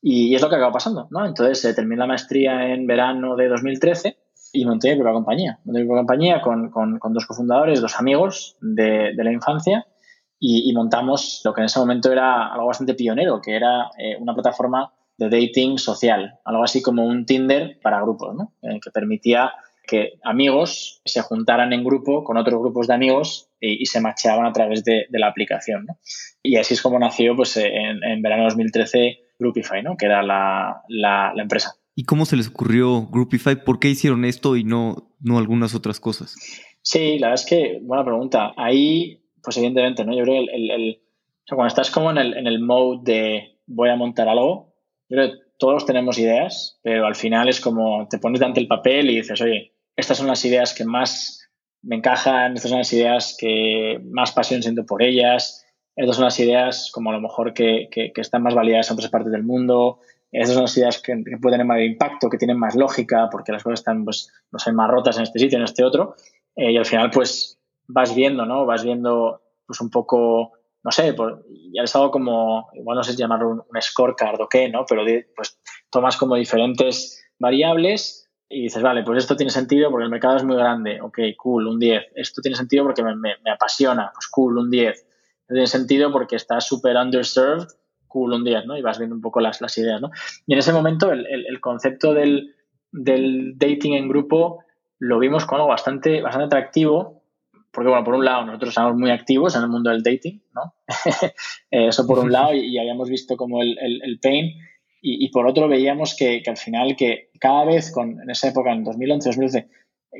Y, 0.00 0.34
es 0.36 0.40
lo 0.40 0.48
que 0.48 0.54
acaba 0.54 0.72
pasando, 0.72 1.08
¿no? 1.10 1.26
Entonces, 1.26 1.64
eh, 1.64 1.74
terminé 1.74 1.98
la 1.98 2.06
maestría 2.06 2.72
en 2.72 2.86
verano 2.86 3.34
de 3.34 3.48
2013 3.48 4.16
y 4.56 4.64
monté 4.64 4.90
mi 4.90 4.96
propia 4.96 5.12
compañía. 5.12 5.58
Monté 5.64 5.80
mi 5.80 5.86
propia 5.86 6.00
compañía 6.00 6.40
con, 6.40 6.70
con, 6.70 7.12
dos 7.12 7.26
cofundadores, 7.26 7.80
dos 7.80 7.98
amigos 7.98 8.56
de, 8.60 9.12
la 9.14 9.32
infancia 9.32 9.86
y, 10.38 10.72
montamos 10.74 11.40
lo 11.44 11.54
que 11.54 11.60
en 11.60 11.66
ese 11.66 11.78
momento 11.78 12.12
era 12.12 12.52
algo 12.52 12.66
bastante 12.66 12.94
pionero, 12.94 13.40
que 13.40 13.56
era 13.56 13.90
eh, 13.98 14.16
una 14.18 14.34
plataforma 14.34 14.92
de 15.18 15.30
dating 15.30 15.78
social, 15.78 16.38
algo 16.44 16.62
así 16.62 16.82
como 16.82 17.04
un 17.04 17.24
Tinder 17.24 17.78
para 17.82 18.02
grupos, 18.02 18.34
¿no? 18.34 18.52
Eh, 18.62 18.80
que 18.82 18.90
permitía 18.90 19.52
que 19.86 20.18
amigos 20.24 21.00
se 21.04 21.22
juntaran 21.22 21.72
en 21.72 21.84
grupo 21.84 22.24
con 22.24 22.36
otros 22.36 22.60
grupos 22.60 22.88
de 22.88 22.94
amigos 22.94 23.48
y, 23.60 23.82
y 23.82 23.86
se 23.86 24.00
macheaban 24.00 24.44
a 24.44 24.52
través 24.52 24.84
de, 24.84 25.06
la 25.10 25.28
aplicación. 25.28 25.86
¿no? 25.86 25.98
Y 26.42 26.56
así 26.56 26.74
es 26.74 26.82
como 26.82 26.98
nació 26.98 27.36
pues, 27.36 27.56
en, 27.56 28.02
en 28.02 28.20
verano 28.20 28.42
de 28.42 28.48
2013 28.48 29.18
Groupify, 29.38 29.82
¿no? 29.82 29.96
que 29.96 30.06
era 30.06 30.22
la, 30.24 30.82
la 30.88 31.32
empresa. 31.36 31.76
¿Y 31.98 32.04
cómo 32.04 32.26
se 32.26 32.36
les 32.36 32.48
ocurrió 32.48 33.06
Groupify? 33.06 33.64
¿Por 33.64 33.80
qué 33.80 33.88
hicieron 33.88 34.26
esto 34.26 34.54
y 34.56 34.64
no, 34.64 35.16
no 35.18 35.38
algunas 35.38 35.74
otras 35.74 35.98
cosas? 35.98 36.34
Sí, 36.82 37.18
la 37.18 37.28
verdad 37.28 37.42
es 37.42 37.48
que, 37.48 37.80
buena 37.82 38.04
pregunta. 38.04 38.52
Ahí, 38.58 39.24
pues 39.42 39.56
evidentemente, 39.56 40.04
¿no? 40.04 40.14
Yo 40.14 40.24
creo 40.24 40.44
que 40.44 40.54
el, 40.54 41.00
cuando 41.48 41.68
estás 41.68 41.90
como 41.90 42.10
en 42.10 42.18
el, 42.18 42.36
en 42.36 42.46
el 42.46 42.60
mode 42.60 43.00
de 43.02 43.58
voy 43.66 43.88
a 43.88 43.96
montar 43.96 44.28
algo, 44.28 44.74
yo 45.08 45.16
creo 45.16 45.30
que 45.30 45.36
todos 45.58 45.86
tenemos 45.86 46.18
ideas, 46.18 46.78
pero 46.82 47.06
al 47.06 47.14
final 47.14 47.48
es 47.48 47.62
como 47.62 48.06
te 48.10 48.18
pones 48.18 48.42
ante 48.42 48.60
el 48.60 48.68
papel 48.68 49.08
y 49.08 49.16
dices, 49.16 49.40
oye, 49.40 49.72
estas 49.96 50.18
son 50.18 50.26
las 50.26 50.44
ideas 50.44 50.74
que 50.74 50.84
más 50.84 51.48
me 51.80 51.96
encajan, 51.96 52.54
estas 52.54 52.72
son 52.72 52.78
las 52.80 52.92
ideas 52.92 53.34
que 53.40 53.98
más 54.04 54.32
pasión 54.32 54.62
siento 54.62 54.84
por 54.84 55.02
ellas, 55.02 55.64
estas 55.94 56.16
son 56.16 56.26
las 56.26 56.38
ideas 56.40 56.90
como 56.92 57.08
a 57.08 57.14
lo 57.14 57.22
mejor 57.22 57.54
que, 57.54 57.88
que, 57.90 58.12
que 58.12 58.20
están 58.20 58.42
más 58.42 58.54
validadas 58.54 58.90
en 58.90 58.94
otras 58.94 59.10
partes 59.10 59.32
del 59.32 59.44
mundo, 59.44 60.00
esas 60.32 60.54
son 60.54 60.64
las 60.64 60.76
ideas 60.76 61.00
que, 61.00 61.12
pueden 61.40 61.58
tener 61.58 61.66
mayor 61.66 61.84
impacto, 61.84 62.28
que 62.28 62.38
tienen 62.38 62.58
más 62.58 62.74
lógica, 62.74 63.28
porque 63.30 63.52
las 63.52 63.62
cosas 63.62 63.80
están, 63.80 64.04
pues, 64.04 64.32
no 64.50 64.58
sé, 64.58 64.72
más 64.72 64.90
rotas 64.90 65.16
en 65.16 65.22
este 65.22 65.38
sitio, 65.38 65.58
en 65.58 65.64
este 65.64 65.84
otro. 65.84 66.14
Eh, 66.54 66.72
y 66.72 66.76
al 66.76 66.86
final, 66.86 67.10
pues, 67.10 67.58
vas 67.86 68.14
viendo, 68.14 68.44
¿no? 68.44 68.66
Vas 68.66 68.84
viendo, 68.84 69.42
pues, 69.66 69.80
un 69.80 69.90
poco, 69.90 70.52
no 70.82 70.90
sé, 70.90 71.14
por, 71.14 71.44
ya 71.72 71.82
es 71.82 71.94
algo 71.96 72.10
como, 72.10 72.68
igual 72.74 72.96
no 72.96 73.04
sé 73.04 73.16
llamarlo 73.16 73.50
un, 73.50 73.58
un 73.60 73.82
scorecard 73.82 74.40
o 74.40 74.48
qué, 74.48 74.68
¿no? 74.68 74.84
Pero, 74.86 75.02
pues, 75.34 75.58
tomas 75.90 76.16
como 76.16 76.34
diferentes 76.34 77.24
variables 77.38 78.26
y 78.48 78.62
dices, 78.62 78.82
vale, 78.82 79.02
pues 79.02 79.18
esto 79.18 79.36
tiene 79.36 79.50
sentido 79.50 79.90
porque 79.90 80.04
el 80.04 80.10
mercado 80.10 80.36
es 80.36 80.44
muy 80.44 80.56
grande, 80.56 81.00
ok, 81.00 81.18
cool, 81.36 81.66
un 81.66 81.80
10. 81.80 82.12
Esto 82.14 82.40
tiene 82.40 82.56
sentido 82.56 82.84
porque 82.84 83.02
me, 83.02 83.16
me, 83.16 83.50
apasiona, 83.50 84.10
pues 84.14 84.28
cool, 84.28 84.58
un 84.58 84.70
10. 84.70 84.94
Esto 84.96 85.06
tiene 85.48 85.66
sentido 85.66 86.12
porque 86.12 86.36
está 86.36 86.60
súper 86.60 86.96
underserved 86.96 87.66
cool 88.06 88.32
un 88.32 88.44
día, 88.44 88.62
¿no? 88.62 88.76
Y 88.76 88.82
vas 88.82 88.98
viendo 88.98 89.14
un 89.14 89.22
poco 89.22 89.40
las, 89.40 89.60
las 89.60 89.76
ideas, 89.78 90.00
¿no? 90.00 90.10
Y 90.46 90.52
en 90.52 90.58
ese 90.58 90.72
momento 90.72 91.12
el, 91.12 91.26
el, 91.26 91.60
concepto 91.60 92.14
del, 92.14 92.54
del, 92.92 93.56
dating 93.56 93.94
en 93.94 94.08
grupo 94.08 94.64
lo 94.98 95.18
vimos 95.18 95.44
como 95.44 95.56
algo 95.58 95.68
bastante, 95.68 96.22
bastante 96.22 96.46
atractivo, 96.46 97.22
porque, 97.70 97.90
bueno, 97.90 98.04
por 98.04 98.14
un 98.14 98.24
lado, 98.24 98.46
nosotros 98.46 98.70
estamos 98.70 98.96
muy 98.96 99.10
activos 99.10 99.54
en 99.54 99.62
el 99.62 99.68
mundo 99.68 99.90
del 99.90 100.02
dating, 100.02 100.42
¿no? 100.54 100.74
Eso 101.70 102.06
por 102.06 102.18
un 102.18 102.32
lado, 102.32 102.54
y, 102.54 102.78
habíamos 102.78 103.08
visto 103.10 103.36
como 103.36 103.62
el, 103.62 103.76
el 103.78 104.18
pain, 104.20 104.54
y, 105.02 105.24
y, 105.24 105.28
por 105.30 105.46
otro 105.46 105.68
veíamos 105.68 106.16
que, 106.16 106.42
que, 106.42 106.50
al 106.50 106.56
final, 106.56 106.96
que 106.96 107.30
cada 107.38 107.64
vez, 107.64 107.92
con, 107.92 108.20
en 108.20 108.30
esa 108.30 108.48
época, 108.48 108.72
en 108.72 108.82
2011, 108.82 109.28
2012, 109.28 109.68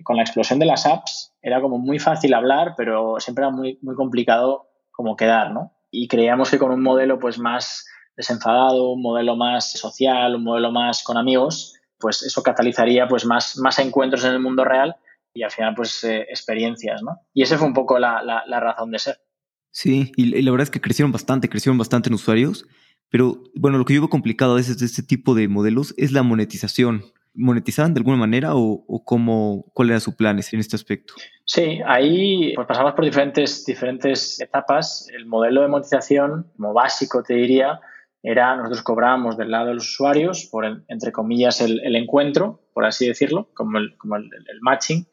con 0.04 0.16
la 0.16 0.22
explosión 0.22 0.58
de 0.58 0.66
las 0.66 0.86
apps, 0.86 1.34
era 1.42 1.60
como 1.60 1.78
muy 1.78 1.98
fácil 1.98 2.34
hablar, 2.34 2.74
pero 2.76 3.18
siempre 3.20 3.44
era 3.44 3.50
muy, 3.50 3.78
muy 3.82 3.94
complicado 3.94 4.68
como 4.90 5.16
quedar, 5.16 5.52
¿no? 5.52 5.72
Y 5.90 6.08
creíamos 6.08 6.50
que 6.50 6.58
con 6.58 6.72
un 6.72 6.82
modelo 6.82 7.18
pues 7.18 7.38
más 7.38 7.86
desenfadado, 8.16 8.92
un 8.92 9.02
modelo 9.02 9.36
más 9.36 9.72
social, 9.72 10.34
un 10.34 10.44
modelo 10.44 10.72
más 10.72 11.02
con 11.02 11.16
amigos, 11.16 11.74
pues 11.98 12.22
eso 12.22 12.42
catalizaría 12.42 13.06
pues 13.08 13.24
más, 13.26 13.58
más 13.58 13.78
encuentros 13.78 14.24
en 14.24 14.32
el 14.32 14.40
mundo 14.40 14.64
real 14.64 14.96
y 15.34 15.42
al 15.42 15.50
final 15.50 15.74
pues 15.74 16.02
eh, 16.04 16.22
experiencias, 16.22 17.02
¿no? 17.02 17.20
Y 17.34 17.42
esa 17.42 17.58
fue 17.58 17.66
un 17.66 17.74
poco 17.74 17.98
la, 17.98 18.22
la, 18.22 18.60
razón 18.60 18.90
de 18.90 18.98
ser. 18.98 19.20
Sí, 19.70 20.12
y, 20.16 20.42
la 20.42 20.50
verdad 20.50 20.64
es 20.64 20.70
que 20.70 20.80
crecieron 20.80 21.12
bastante, 21.12 21.48
crecieron 21.48 21.76
bastante 21.76 22.08
en 22.08 22.14
usuarios, 22.14 22.66
pero 23.10 23.42
bueno, 23.54 23.76
lo 23.76 23.84
que 23.84 23.94
yo 23.94 24.00
veo 24.00 24.08
complicado 24.08 24.52
a 24.52 24.56
veces 24.56 24.78
de 24.78 24.86
este 24.86 25.02
tipo 25.02 25.34
de 25.34 25.48
modelos 25.48 25.94
es 25.98 26.12
la 26.12 26.22
monetización 26.22 27.04
monetizaban 27.36 27.94
de 27.94 28.00
alguna 28.00 28.16
manera 28.16 28.52
o, 28.54 29.02
cómo, 29.04 29.70
cuál 29.74 29.90
era 29.90 30.00
su 30.00 30.16
plan 30.16 30.40
en 30.50 30.60
este 30.60 30.76
aspecto? 30.76 31.14
Sí, 31.48 31.80
ahí 31.86 32.52
pues 32.56 32.66
pasamos 32.66 32.94
por 32.94 33.04
diferentes, 33.04 33.64
diferentes 33.64 34.40
etapas. 34.40 35.08
El 35.14 35.26
modelo 35.26 35.62
de 35.62 35.68
monetización, 35.68 36.50
como 36.56 36.72
básico 36.72 37.22
te 37.22 37.34
diría, 37.34 37.80
era 38.20 38.56
nosotros 38.56 38.82
cobrábamos 38.82 39.36
del 39.36 39.52
lado 39.52 39.68
de 39.68 39.74
los 39.74 39.88
usuarios 39.88 40.48
por, 40.50 40.66
entre 40.88 41.12
comillas, 41.12 41.60
el, 41.60 41.80
el, 41.84 41.94
encuentro, 41.94 42.62
por 42.74 42.84
así 42.84 43.06
decirlo, 43.06 43.48
como 43.54 43.78
el, 43.78 43.96
como 43.96 44.16
el, 44.16 44.24
el, 44.24 44.60
matching, 44.60 45.06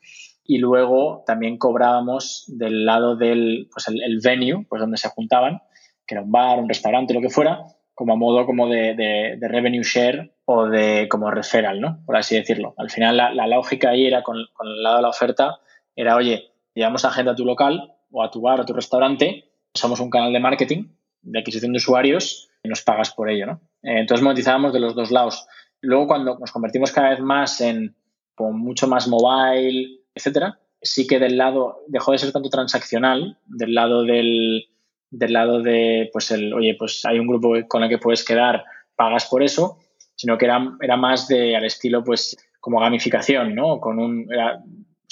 y 0.43 0.57
luego 0.57 1.23
también 1.27 1.59
cobrábamos 1.59 2.45
del 2.47 2.83
lado 2.83 3.15
del 3.15 3.69
pues 3.71 3.87
el, 3.87 4.19
venue, 4.23 4.65
pues 4.67 4.79
donde 4.79 4.97
se 4.97 5.09
juntaban, 5.09 5.61
que 6.07 6.15
era 6.15 6.23
un 6.23 6.31
bar, 6.31 6.57
un 6.57 6.67
restaurante, 6.67 7.13
lo 7.13 7.21
que 7.21 7.29
fuera, 7.29 7.59
como 7.93 8.13
a 8.13 8.15
modo 8.15 8.47
como 8.47 8.67
de, 8.67 8.95
de, 8.95 9.47
revenue 9.47 9.83
share 9.83 10.33
o 10.45 10.65
de 10.65 11.07
como 11.11 11.29
referral, 11.29 11.79
¿no? 11.79 12.03
Por 12.07 12.17
así 12.17 12.35
decirlo. 12.35 12.73
Al 12.77 12.89
final 12.89 13.17
la, 13.17 13.31
la 13.35 13.45
lógica 13.45 13.91
ahí 13.91 14.07
era 14.07 14.23
con, 14.23 14.37
con, 14.53 14.67
el 14.67 14.81
lado 14.81 14.95
de 14.95 15.01
la 15.03 15.09
oferta, 15.09 15.59
era, 15.95 16.15
oye, 16.15 16.51
llevamos 16.73 17.05
a 17.05 17.11
gente 17.11 17.31
a 17.31 17.35
tu 17.35 17.45
local 17.45 17.93
o 18.11 18.23
a 18.23 18.31
tu 18.31 18.41
bar 18.41 18.59
o 18.59 18.63
a 18.63 18.65
tu 18.65 18.73
restaurante, 18.73 19.51
somos 19.73 19.99
un 19.99 20.09
canal 20.09 20.33
de 20.33 20.39
marketing, 20.39 20.89
de 21.21 21.39
adquisición 21.39 21.71
de 21.73 21.77
usuarios 21.77 22.49
y 22.63 22.69
nos 22.69 22.81
pagas 22.81 23.11
por 23.11 23.29
ello, 23.29 23.45
¿no? 23.45 23.53
Eh, 23.81 23.99
entonces 23.99 24.23
monetizábamos 24.23 24.73
de 24.73 24.79
los 24.79 24.95
dos 24.95 25.11
lados. 25.11 25.47
Luego 25.81 26.07
cuando 26.07 26.37
nos 26.37 26.51
convertimos 26.51 26.91
cada 26.91 27.09
vez 27.09 27.19
más 27.19 27.59
en 27.61 27.95
mucho 28.37 28.87
más 28.87 29.07
mobile, 29.07 29.99
etcétera, 30.15 30.59
sí 30.81 31.07
que 31.07 31.19
del 31.19 31.37
lado 31.37 31.83
dejó 31.87 32.11
de 32.11 32.17
ser 32.17 32.31
tanto 32.31 32.49
transaccional, 32.49 33.37
del 33.45 33.73
lado 33.73 34.03
del, 34.03 34.67
del 35.09 35.33
lado 35.33 35.61
de, 35.61 36.09
pues 36.11 36.31
el, 36.31 36.53
oye, 36.53 36.75
pues 36.77 37.05
hay 37.05 37.19
un 37.19 37.27
grupo 37.27 37.53
con 37.67 37.83
el 37.83 37.89
que 37.89 37.97
puedes 37.97 38.25
quedar, 38.25 38.63
pagas 38.95 39.25
por 39.25 39.43
eso, 39.43 39.77
sino 40.15 40.37
que 40.37 40.45
era, 40.45 40.75
era 40.81 40.97
más 40.97 41.27
de 41.27 41.55
al 41.55 41.65
estilo, 41.65 42.03
pues, 42.03 42.37
como 42.59 42.79
gamificación, 42.79 43.55
¿no? 43.55 43.79
Con 43.79 43.99
un, 43.99 44.27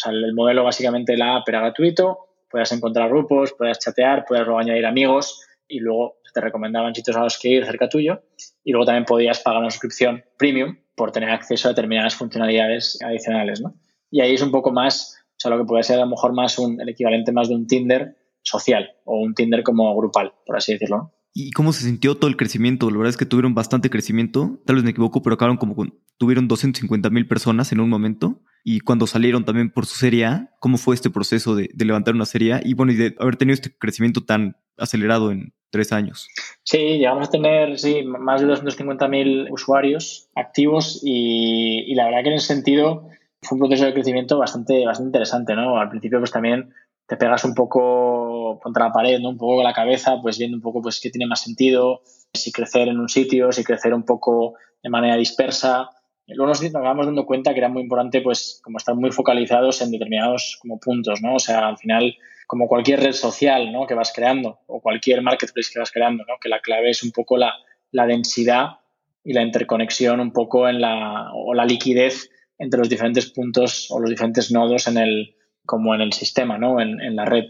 sea, 0.01 0.12
el 0.12 0.34
modelo 0.34 0.63
básicamente 0.63 1.17
la 1.17 1.38
app 1.38 1.50
era 1.50 1.62
gratuito, 1.62 2.20
puedas 2.50 2.72
encontrar 2.72 3.10
grupos, 3.10 3.53
puedas 3.58 3.79
chatear, 3.79 4.25
puedes 4.27 4.46
luego 4.46 4.60
añadir 4.60 4.86
amigos 4.86 5.41
y 5.67 5.79
luego 5.79 6.17
te 6.34 6.41
recomendaban 6.41 6.96
sitios 6.96 7.17
a 7.17 7.24
los 7.24 7.38
que 7.38 7.50
ir 7.50 7.65
cerca 7.65 7.89
tuyo 7.89 8.22
y 8.63 8.72
luego 8.72 8.86
también 8.86 9.05
podías 9.05 9.39
pagar 9.39 9.62
una 9.62 9.72
suscripción 9.72 10.24
premium 10.38 10.77
por 10.96 11.12
tener 11.12 11.29
acceso 11.29 11.67
a 11.67 11.72
determinadas 11.72 12.15
funcionalidades 12.15 13.00
adicionales, 13.01 13.62
¿no? 13.62 13.75
Y 14.10 14.22
ahí 14.22 14.34
es 14.34 14.41
un 14.41 14.51
poco 14.51 14.72
más, 14.72 15.17
o 15.29 15.36
sea, 15.38 15.51
lo 15.51 15.58
que 15.58 15.65
puede 15.65 15.84
ser 15.84 15.98
a 15.98 16.01
lo 16.01 16.10
mejor 16.10 16.34
más 16.34 16.58
el 16.60 16.89
equivalente 16.89 17.31
más 17.31 17.50
de 17.50 17.55
un 17.55 17.67
Tinder 17.67 18.15
social 18.41 18.91
o 19.05 19.20
un 19.20 19.34
Tinder 19.34 19.63
como 19.63 19.96
grupal, 19.96 20.34
por 20.46 20.58
así 20.58 20.74
decirlo. 20.74 21.13
¿Y 21.34 21.51
cómo 21.51 21.72
se 21.72 21.86
sintió 21.86 22.15
todo 22.15 22.29
el 22.29 22.36
crecimiento? 22.36 22.89
La 22.89 22.98
verdad 22.98 23.12
es 23.12 23.17
que 23.17 23.25
tuvieron 23.25 23.55
bastante 23.55 23.89
crecimiento, 23.89 24.60
tal 24.65 24.75
vez 24.75 24.84
me 24.84 24.91
equivoco, 24.91 25.22
pero 25.22 25.36
acabaron 25.36 25.58
como 25.58 25.75
con, 25.75 25.98
tuvieron 26.17 26.48
250 26.48 27.10
mil 27.10 27.27
personas 27.27 27.72
en 27.72 27.79
un 27.79 27.89
momento. 27.89 28.41
Y 28.63 28.81
cuando 28.81 29.07
salieron 29.07 29.45
también 29.45 29.71
por 29.71 29.85
su 29.85 29.95
serie 29.95 30.25
A, 30.25 30.55
¿cómo 30.59 30.77
fue 30.77 30.95
este 30.95 31.09
proceso 31.09 31.55
de, 31.55 31.69
levantar 31.77 32.13
una 32.13 32.25
serie? 32.25 32.59
Y 32.63 32.73
bueno, 32.73 32.91
y 32.91 32.95
de 32.95 33.15
haber 33.19 33.37
tenido 33.37 33.55
este 33.55 33.75
crecimiento 33.75 34.23
tan 34.23 34.57
acelerado 34.77 35.31
en 35.31 35.53
tres 35.71 35.91
años. 35.91 36.27
Sí, 36.63 36.77
llegamos 36.77 37.29
a 37.29 37.31
tener 37.31 37.79
sí, 37.79 38.03
más 38.03 38.41
de 38.41 38.47
250.000 38.47 39.51
usuarios 39.51 40.29
activos 40.35 41.01
y, 41.03 41.85
y, 41.87 41.95
la 41.95 42.05
verdad 42.05 42.23
que 42.23 42.29
en 42.29 42.35
ese 42.35 42.47
sentido 42.47 43.07
fue 43.41 43.55
un 43.55 43.59
proceso 43.59 43.85
de 43.85 43.93
crecimiento 43.93 44.37
bastante, 44.37 44.85
bastante 44.85 45.07
interesante, 45.07 45.55
¿no? 45.55 45.79
Al 45.79 45.89
principio 45.89 46.19
pues 46.19 46.31
también 46.31 46.73
te 47.07 47.17
pegas 47.17 47.43
un 47.43 47.53
poco 47.53 48.59
contra 48.61 48.85
la 48.85 48.93
pared, 48.93 49.19
¿no? 49.19 49.29
Un 49.29 49.37
poco 49.37 49.55
con 49.55 49.63
la 49.63 49.73
cabeza, 49.73 50.19
pues 50.21 50.37
viendo 50.37 50.55
un 50.55 50.61
poco 50.61 50.81
pues 50.81 50.99
qué 51.01 51.09
tiene 51.09 51.27
más 51.27 51.41
sentido, 51.41 52.01
si 52.33 52.51
crecer 52.51 52.87
en 52.87 52.99
un 52.99 53.09
sitio, 53.09 53.51
si 53.51 53.63
crecer 53.63 53.93
un 53.93 54.03
poco 54.03 54.53
de 54.81 54.89
manera 54.89 55.15
dispersa. 55.15 55.89
Luego 56.35 56.47
nos 56.47 56.63
acabamos 56.63 57.05
dando 57.05 57.25
cuenta 57.25 57.53
que 57.53 57.59
era 57.59 57.69
muy 57.69 57.81
importante, 57.81 58.21
pues, 58.21 58.61
como 58.63 58.77
estar 58.77 58.95
muy 58.95 59.11
focalizados 59.11 59.81
en 59.81 59.91
determinados 59.91 60.57
como 60.61 60.79
puntos, 60.79 61.21
¿no? 61.21 61.35
O 61.35 61.39
sea, 61.39 61.67
al 61.67 61.77
final, 61.77 62.15
como 62.47 62.67
cualquier 62.67 63.01
red 63.01 63.13
social, 63.13 63.71
¿no? 63.71 63.85
Que 63.85 63.93
vas 63.93 64.11
creando 64.13 64.59
o 64.67 64.81
cualquier 64.81 65.21
marketplace 65.21 65.71
que 65.73 65.79
vas 65.79 65.91
creando, 65.91 66.23
¿no? 66.27 66.35
Que 66.41 66.50
la 66.50 66.59
clave 66.59 66.89
es 66.89 67.03
un 67.03 67.11
poco 67.11 67.38
la, 67.38 67.53
la 67.91 68.05
densidad 68.05 68.79
y 69.23 69.33
la 69.33 69.41
interconexión 69.43 70.19
un 70.19 70.31
poco 70.31 70.67
en 70.67 70.81
la, 70.81 71.31
o 71.33 71.53
la 71.53 71.65
liquidez 71.65 72.29
entre 72.57 72.79
los 72.79 72.89
diferentes 72.89 73.29
puntos 73.31 73.89
o 73.89 74.00
los 74.00 74.09
diferentes 74.09 74.51
nodos 74.51 74.88
en 74.88 74.97
el, 74.97 75.35
como 75.65 75.95
en 75.95 76.01
el 76.01 76.13
sistema, 76.13 76.57
¿no? 76.57 76.79
En, 76.79 77.15
la 77.15 77.25
red. 77.25 77.45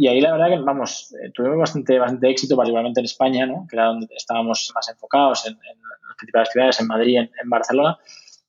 Y 0.00 0.06
ahí 0.06 0.20
la 0.20 0.30
verdad 0.30 0.46
que, 0.48 0.62
vamos, 0.62 1.12
eh, 1.20 1.32
tuvimos 1.34 1.58
bastante, 1.58 1.98
bastante 1.98 2.30
éxito, 2.30 2.56
particularmente 2.56 3.00
en 3.00 3.04
España, 3.04 3.46
¿no? 3.46 3.66
Que 3.68 3.74
era 3.74 3.86
donde 3.86 4.06
estábamos 4.14 4.70
más 4.72 4.88
enfocados, 4.88 5.44
en, 5.48 5.54
las 5.54 6.16
principales 6.16 6.50
ciudades, 6.50 6.80
en 6.80 6.86
Madrid, 6.86 7.16
en, 7.18 7.50
Barcelona. 7.50 7.98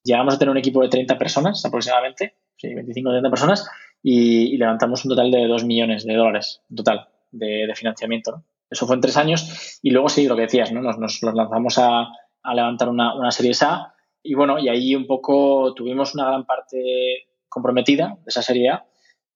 Llegamos 0.03 0.35
a 0.35 0.37
tener 0.37 0.51
un 0.51 0.59
equipo 0.59 0.83
de 0.83 0.89
30 0.89 1.17
personas 1.17 1.65
aproximadamente, 1.65 2.35
sí, 2.55 2.71
25 2.71 3.09
o 3.09 3.13
30 3.13 3.29
personas, 3.31 3.67
y, 4.03 4.55
levantamos 4.57 5.03
un 5.05 5.09
total 5.09 5.31
de 5.31 5.47
2 5.47 5.65
millones 5.65 6.05
de 6.05 6.13
dólares, 6.13 6.61
en 6.69 6.75
total, 6.75 7.07
de, 7.31 7.73
financiamiento. 7.75 8.43
Eso 8.69 8.85
fue 8.85 8.95
en 8.97 9.01
tres 9.01 9.17
años 9.17 9.79
y 9.81 9.89
luego 9.89 10.07
sí, 10.09 10.27
lo 10.27 10.35
que 10.35 10.43
decías, 10.43 10.71
¿no? 10.71 10.83
Nos, 10.83 10.99
nos, 10.99 11.23
lanzamos 11.33 11.79
a, 11.79 12.09
a 12.43 12.53
levantar 12.53 12.89
una, 12.89 13.15
una 13.15 13.31
serie 13.31 13.53
A 13.61 13.95
y 14.21 14.35
bueno, 14.35 14.59
y 14.59 14.69
ahí 14.69 14.93
un 14.93 15.07
poco 15.07 15.73
tuvimos 15.73 16.13
una 16.13 16.27
gran 16.27 16.45
parte 16.45 17.27
comprometida 17.47 18.09
de 18.09 18.27
esa 18.27 18.43
serie 18.43 18.69
A 18.69 18.85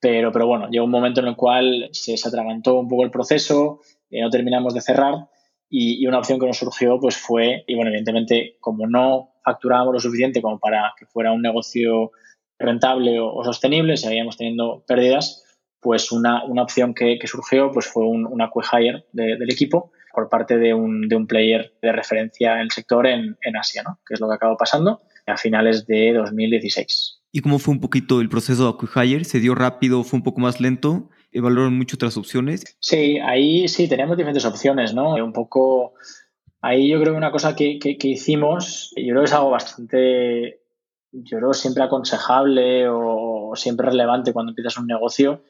pero, 0.03 0.33
pero 0.33 0.47
bueno, 0.47 0.67
llegó 0.69 0.83
un 0.83 0.91
momento 0.91 1.21
en 1.21 1.27
el 1.27 1.37
cual 1.37 1.87
se, 1.93 2.15
atragantó 2.15 2.77
un 2.77 2.89
poco 2.89 3.05
el 3.05 3.09
proceso, 3.09 3.79
eh, 4.09 4.19
no 4.21 4.29
terminamos 4.29 4.73
de 4.73 4.81
cerrar 4.81 5.29
y, 5.69 6.05
una 6.05 6.19
opción 6.19 6.41
que 6.41 6.45
nos 6.45 6.57
surgió 6.57 6.99
pues 6.99 7.15
fue, 7.15 7.63
y 7.67 7.75
bueno, 7.75 7.87
evidentemente 7.87 8.57
como 8.59 8.85
no 8.85 9.29
facturábamos 9.45 9.93
lo 9.93 9.99
suficiente 10.01 10.41
como 10.41 10.59
para 10.59 10.93
que 10.99 11.05
fuera 11.05 11.31
un 11.31 11.41
negocio 11.41 12.11
rentable 12.59 13.17
o, 13.21 13.45
sostenible, 13.45 13.95
seguíamos 13.95 14.35
teniendo 14.35 14.83
pérdidas, 14.85 15.45
pues 15.79 16.11
una, 16.11 16.43
una 16.43 16.63
opción 16.63 16.93
que, 16.93 17.17
surgió 17.23 17.71
pues 17.71 17.87
fue 17.87 18.05
un, 18.05 18.25
una 18.25 18.51
hire 18.73 19.05
del 19.13 19.49
equipo 19.49 19.93
por 20.13 20.27
parte 20.27 20.57
de 20.57 20.73
un, 20.73 21.07
de 21.07 21.15
un, 21.15 21.27
player 21.27 21.75
de 21.81 21.93
referencia 21.93 22.55
en 22.55 22.59
el 22.59 22.71
sector 22.71 23.07
en, 23.07 23.37
en 23.41 23.55
Asia, 23.55 23.83
¿no? 23.83 23.99
que 24.05 24.15
es 24.15 24.19
lo 24.19 24.27
que 24.27 24.35
acabó 24.35 24.57
pasando 24.57 25.01
a 25.27 25.37
finales 25.37 25.87
de 25.87 26.11
2016. 26.11 27.22
¿Y 27.35 27.41
cómo 27.41 27.57
fue 27.57 27.73
un 27.73 27.81
poquito 27.81 28.21
el 28.21 28.29
proceso 28.29 28.63
de 28.63 28.69
Acquihire? 28.69 29.25
¿Se 29.25 29.39
dio 29.39 29.55
rápido? 29.55 30.03
¿Fue 30.03 30.17
un 30.17 30.23
poco 30.23 30.39
más 30.39 30.61
lento? 30.61 31.09
¿Evaluaron 31.31 31.75
mucho 31.75 31.95
otras 31.95 32.15
opciones? 32.15 32.63
Sí, 32.79 33.17
ahí 33.17 33.67
sí, 33.67 33.89
teníamos 33.89 34.17
diferentes 34.17 34.45
opciones, 34.45 34.93
¿no? 34.93 35.15
Un 35.15 35.33
poco... 35.33 35.95
Ahí 36.61 36.87
yo 36.87 37.01
creo 37.01 37.13
que 37.13 37.17
una 37.17 37.31
cosa 37.31 37.55
que, 37.55 37.79
que, 37.79 38.07
hicimos, 38.07 38.93
yo 38.95 39.07
creo 39.07 39.21
que 39.21 39.25
es 39.25 39.33
algo 39.33 39.49
bastante, 39.49 40.61
yo 41.11 41.37
creo 41.39 41.53
siempre 41.53 41.83
aconsejable 41.83 42.87
o 42.87 43.53
siempre 43.55 43.87
relevante 43.87 44.31
cuando 44.31 44.51
empiezas 44.51 44.77
un 44.77 44.85
negocio, 44.87 45.41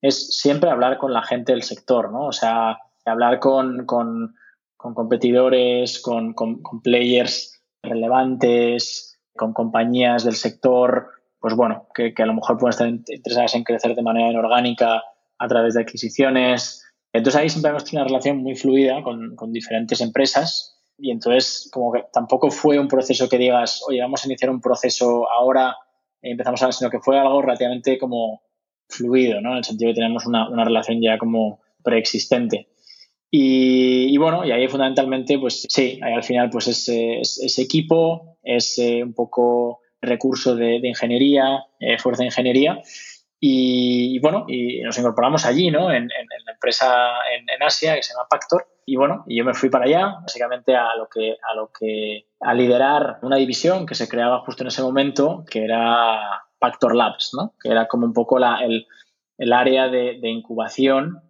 es 0.00 0.38
siempre 0.38 0.70
hablar 0.70 0.96
con 0.96 1.12
la 1.12 1.24
gente 1.24 1.52
del 1.52 1.62
sector, 1.62 2.12
¿no? 2.12 2.26
O 2.26 2.32
sea, 2.32 2.78
hablar 3.04 3.40
con, 3.40 3.84
con, 3.84 4.36
con 4.76 4.94
competidores, 4.94 6.00
con, 6.00 6.34
con, 6.34 6.62
players 6.82 7.60
relevantes, 7.82 9.18
con 9.34 9.52
compañías 9.52 10.24
del 10.24 10.36
sector, 10.36 11.15
pues 11.46 11.54
bueno, 11.54 11.86
que, 11.94 12.12
a 12.18 12.26
lo 12.26 12.34
mejor 12.34 12.58
pueden 12.58 12.70
estar 12.70 12.88
interesadas 12.88 13.54
en 13.54 13.62
crecer 13.62 13.94
de 13.94 14.02
manera 14.02 14.28
inorgánica 14.28 15.00
a 15.38 15.46
través 15.46 15.74
de 15.74 15.82
adquisiciones. 15.82 16.84
Entonces 17.12 17.40
ahí 17.40 17.48
siempre 17.48 17.70
hemos 17.70 17.84
tenido 17.84 18.02
una 18.02 18.08
relación 18.08 18.38
muy 18.38 18.56
fluida 18.56 19.00
con, 19.04 19.52
diferentes 19.52 20.00
empresas 20.00 20.76
y 20.98 21.12
entonces 21.12 21.70
como 21.72 21.92
que 21.92 22.04
tampoco 22.12 22.50
fue 22.50 22.80
un 22.80 22.88
proceso 22.88 23.28
que 23.28 23.38
digas, 23.38 23.80
oye, 23.86 24.00
vamos 24.00 24.24
a 24.24 24.26
iniciar 24.26 24.50
un 24.50 24.60
proceso 24.60 25.30
ahora, 25.30 25.76
y 26.20 26.32
empezamos 26.32 26.60
a 26.62 26.66
ver, 26.66 26.74
sino 26.74 26.90
que 26.90 26.98
fue 26.98 27.16
algo 27.16 27.40
relativamente 27.40 27.96
como 27.96 28.42
fluido, 28.88 29.40
¿no? 29.40 29.52
En 29.52 29.58
el 29.58 29.64
sentido 29.64 29.92
que 29.92 30.00
tenemos 30.00 30.26
una, 30.26 30.64
relación 30.64 31.00
ya 31.00 31.16
como 31.16 31.60
preexistente. 31.80 32.70
Y, 33.30 34.18
bueno, 34.18 34.44
y 34.44 34.50
ahí 34.50 34.66
fundamentalmente, 34.66 35.38
pues 35.38 35.64
sí, 35.68 36.00
ahí 36.02 36.12
al 36.12 36.24
final 36.24 36.50
pues 36.50 36.66
ese, 36.66 37.20
ese 37.20 37.62
equipo, 37.62 38.36
es 38.42 38.78
un 38.78 39.14
poco 39.14 39.82
recurso 40.00 40.54
de, 40.54 40.76
ingeniería, 40.82 41.64
eh, 41.80 41.98
fuerza 41.98 42.22
de 42.22 42.26
ingeniería. 42.26 42.80
Y, 43.38 44.18
bueno, 44.20 44.44
y 44.48 44.80
nos 44.80 44.98
incorporamos 44.98 45.44
allí, 45.44 45.70
¿no? 45.70 45.92
En, 45.92 46.08
la 46.08 46.52
empresa 46.52 47.12
en, 47.32 47.62
Asia 47.62 47.94
que 47.94 48.02
se 48.02 48.14
llama 48.14 48.28
Pactor. 48.28 48.66
Y 48.86 48.96
bueno, 48.96 49.24
yo 49.28 49.44
me 49.44 49.54
fui 49.54 49.68
para 49.68 49.84
allá, 49.84 50.16
básicamente 50.22 50.74
a 50.74 50.94
lo 50.96 51.08
que, 51.08 51.32
a 51.32 51.54
lo 51.54 51.70
que, 51.70 52.26
a 52.40 52.54
liderar 52.54 53.18
una 53.22 53.36
división 53.36 53.84
que 53.84 53.94
se 53.94 54.08
creaba 54.08 54.40
justo 54.40 54.62
en 54.62 54.68
ese 54.68 54.82
momento, 54.82 55.44
que 55.50 55.64
era 55.64 56.44
Pactor 56.58 56.94
Labs, 56.94 57.32
¿no? 57.34 57.54
Que 57.60 57.70
era 57.70 57.86
como 57.88 58.06
un 58.06 58.12
poco 58.12 58.38
la, 58.38 58.64
el, 58.64 58.86
el 59.38 59.52
área 59.52 59.88
de, 59.88 60.18
de, 60.20 60.28
incubación 60.28 61.20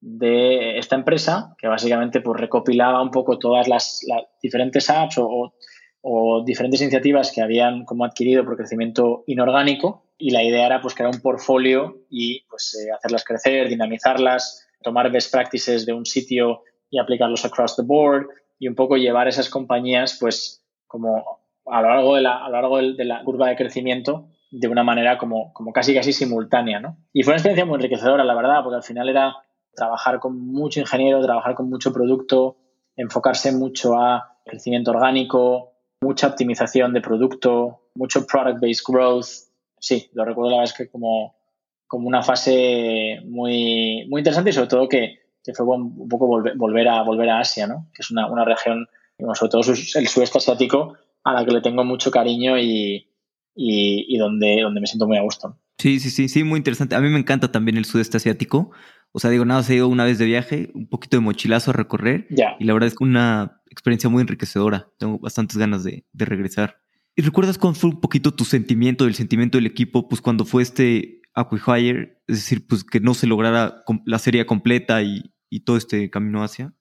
de 0.00 0.78
esta 0.78 0.94
empresa, 0.94 1.54
que 1.58 1.66
básicamente 1.66 2.20
pues 2.20 2.38
recopilaba 2.40 3.02
un 3.02 3.10
poco 3.10 3.38
todas 3.38 3.66
las, 3.66 4.04
las 4.06 4.22
diferentes 4.40 4.88
apps 4.90 5.18
o 5.18 5.54
diferentes 6.44 6.80
iniciativas 6.80 7.32
que 7.32 7.42
habían 7.42 7.84
como 7.84 8.04
adquirido 8.04 8.44
por 8.44 8.56
crecimiento 8.56 9.24
inorgánico 9.26 10.04
y 10.16 10.30
la 10.30 10.42
idea 10.42 10.66
era 10.66 10.80
pues 10.80 10.94
crear 10.94 11.10
un 11.14 11.20
portfolio 11.20 12.02
y 12.10 12.42
pues 12.48 12.74
eh, 12.74 12.90
hacerlas 12.92 13.24
crecer, 13.24 13.68
dinamizarlas, 13.68 14.68
tomar 14.82 15.10
best 15.10 15.32
practices 15.32 15.86
de 15.86 15.92
un 15.92 16.06
sitio 16.06 16.62
y 16.90 16.98
aplicarlos 16.98 17.44
across 17.44 17.76
the 17.76 17.82
board 17.82 18.28
y 18.58 18.68
un 18.68 18.74
poco 18.74 18.96
llevar 18.96 19.28
esas 19.28 19.50
compañías 19.50 20.16
pues 20.20 20.64
como 20.86 21.40
a 21.66 21.82
lo 21.82 21.88
largo 21.88 22.14
de 22.14 22.22
la, 22.22 22.44
a 22.44 22.48
lo 22.48 22.54
largo 22.54 22.78
de 22.78 23.04
la 23.04 23.22
curva 23.24 23.48
de 23.48 23.56
crecimiento 23.56 24.28
de 24.50 24.68
una 24.68 24.82
manera 24.82 25.18
como, 25.18 25.52
como 25.52 25.72
casi 25.72 25.94
casi 25.94 26.12
simultánea, 26.12 26.80
¿no? 26.80 26.96
Y 27.12 27.22
fue 27.22 27.32
una 27.32 27.36
experiencia 27.36 27.66
muy 27.66 27.76
enriquecedora, 27.76 28.24
la 28.24 28.34
verdad, 28.34 28.62
porque 28.62 28.76
al 28.76 28.82
final 28.82 29.08
era 29.10 29.36
trabajar 29.74 30.18
con 30.20 30.38
mucho 30.40 30.80
ingeniero, 30.80 31.20
trabajar 31.22 31.54
con 31.54 31.68
mucho 31.68 31.92
producto, 31.92 32.56
enfocarse 32.96 33.52
mucho 33.52 34.00
a 34.00 34.38
crecimiento 34.44 34.90
orgánico, 34.90 35.74
mucha 36.00 36.28
optimización 36.28 36.92
de 36.92 37.00
producto, 37.00 37.88
mucho 37.94 38.26
product-based 38.26 38.84
growth. 38.86 39.26
Sí, 39.78 40.10
lo 40.12 40.24
recuerdo 40.24 40.50
la 40.50 40.56
verdad 40.58 40.72
es 40.72 40.76
que 40.78 40.90
como, 40.90 41.36
como 41.86 42.08
una 42.08 42.22
fase 42.22 43.20
muy, 43.26 44.06
muy 44.08 44.20
interesante 44.20 44.50
y 44.50 44.52
sobre 44.52 44.68
todo 44.68 44.88
que 44.88 45.28
que 45.52 45.54
fue 45.54 45.76
un 45.76 46.08
poco 46.08 46.26
volver, 46.26 46.88
a, 46.88 47.02
volver 47.02 47.30
a 47.30 47.40
Asia, 47.40 47.66
¿no? 47.66 47.88
que 47.94 48.02
es 48.02 48.10
una, 48.10 48.30
una 48.30 48.44
región, 48.44 48.86
sobre 49.34 49.50
todo 49.50 49.62
el 49.62 50.08
sudeste 50.08 50.38
asiático, 50.38 50.94
a 51.24 51.32
la 51.32 51.44
que 51.44 51.52
le 51.52 51.62
tengo 51.62 51.84
mucho 51.84 52.10
cariño 52.10 52.58
y, 52.58 53.08
y, 53.54 54.18
donde, 54.18 54.60
donde 54.62 54.80
me 54.80 54.86
siento 54.86 55.06
muy 55.06 55.16
a 55.16 55.22
gusto. 55.22 55.58
Sí, 55.78 56.00
sí, 56.00 56.10
sí, 56.10 56.28
sí, 56.28 56.44
muy 56.44 56.58
interesante. 56.58 56.96
A 56.96 57.00
mí 57.00 57.08
me 57.08 57.18
encanta 57.18 57.50
también 57.50 57.78
el 57.78 57.86
sudeste 57.86 58.18
asiático. 58.18 58.72
O 59.12 59.20
sea, 59.20 59.30
digo, 59.30 59.44
nada, 59.44 59.62
se 59.62 59.72
ha 59.72 59.76
ido 59.76 59.88
una 59.88 60.04
vez 60.04 60.18
de 60.18 60.26
viaje, 60.26 60.70
un 60.74 60.88
poquito 60.88 61.16
de 61.16 61.22
mochilazo 61.22 61.70
a 61.70 61.74
recorrer. 61.74 62.26
Y 62.58 62.64
la 62.64 62.72
verdad 62.72 62.88
es 62.88 62.94
que 62.94 63.04
una 63.04 63.62
experiencia 63.70 64.10
muy 64.10 64.22
enriquecedora. 64.22 64.88
Tengo 64.98 65.18
bastantes 65.18 65.56
ganas 65.56 65.84
de, 65.84 66.04
de 66.12 66.24
regresar. 66.24 66.76
¿Y 67.16 67.22
recuerdas 67.22 67.58
cuál 67.58 67.74
fue 67.74 67.90
un 67.90 68.00
poquito 68.00 68.32
tu 68.32 68.44
sentimiento, 68.44 69.04
el 69.04 69.14
sentimiento 69.14 69.58
del 69.58 69.66
equipo, 69.66 70.08
pues 70.08 70.20
cuando 70.20 70.44
fue 70.44 70.62
este 70.62 71.20
Acquihire, 71.34 72.20
es 72.28 72.36
decir, 72.36 72.66
pues 72.66 72.84
que 72.84 73.00
no 73.00 73.14
se 73.14 73.26
lograra 73.26 73.82
la 74.04 74.18
serie 74.18 74.46
completa 74.46 75.02
y, 75.02 75.32
y 75.50 75.60
todo 75.60 75.76
este 75.76 76.10
camino 76.10 76.42
hacia? 76.42 76.74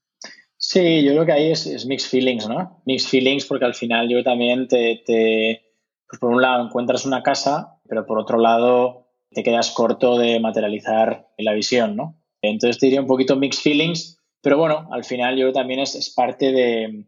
Sí, 0.57 1.03
yo 1.03 1.11
creo 1.11 1.25
que 1.25 1.31
ahí 1.31 1.51
es, 1.51 1.85
mixed 1.85 2.09
feelings, 2.09 2.47
¿no? 2.47 2.81
Mixed 2.85 3.09
feelings 3.09 3.45
porque 3.45 3.65
al 3.65 3.75
final 3.75 4.09
yo 4.09 4.23
también 4.23 4.67
te, 4.67 5.01
te, 5.05 5.61
pues 6.07 6.19
por 6.19 6.31
un 6.31 6.41
lado 6.41 6.65
encuentras 6.65 7.05
una 7.05 7.21
casa, 7.21 7.79
pero 7.87 8.05
por 8.05 8.19
otro 8.19 8.39
lado 8.39 9.07
te 9.31 9.43
quedas 9.43 9.71
corto 9.71 10.17
de 10.17 10.39
materializar 10.39 11.27
la 11.37 11.53
visión, 11.53 11.95
¿no? 11.95 12.16
Entonces 12.41 12.79
te 12.79 12.87
diría 12.87 13.01
un 13.01 13.07
poquito 13.07 13.35
mixed 13.35 13.61
feelings, 13.61 14.19
pero 14.41 14.57
bueno, 14.57 14.87
al 14.91 15.03
final 15.03 15.37
yo 15.37 15.51
también 15.51 15.79
es, 15.79 16.13
parte 16.15 16.51
de 16.51 17.05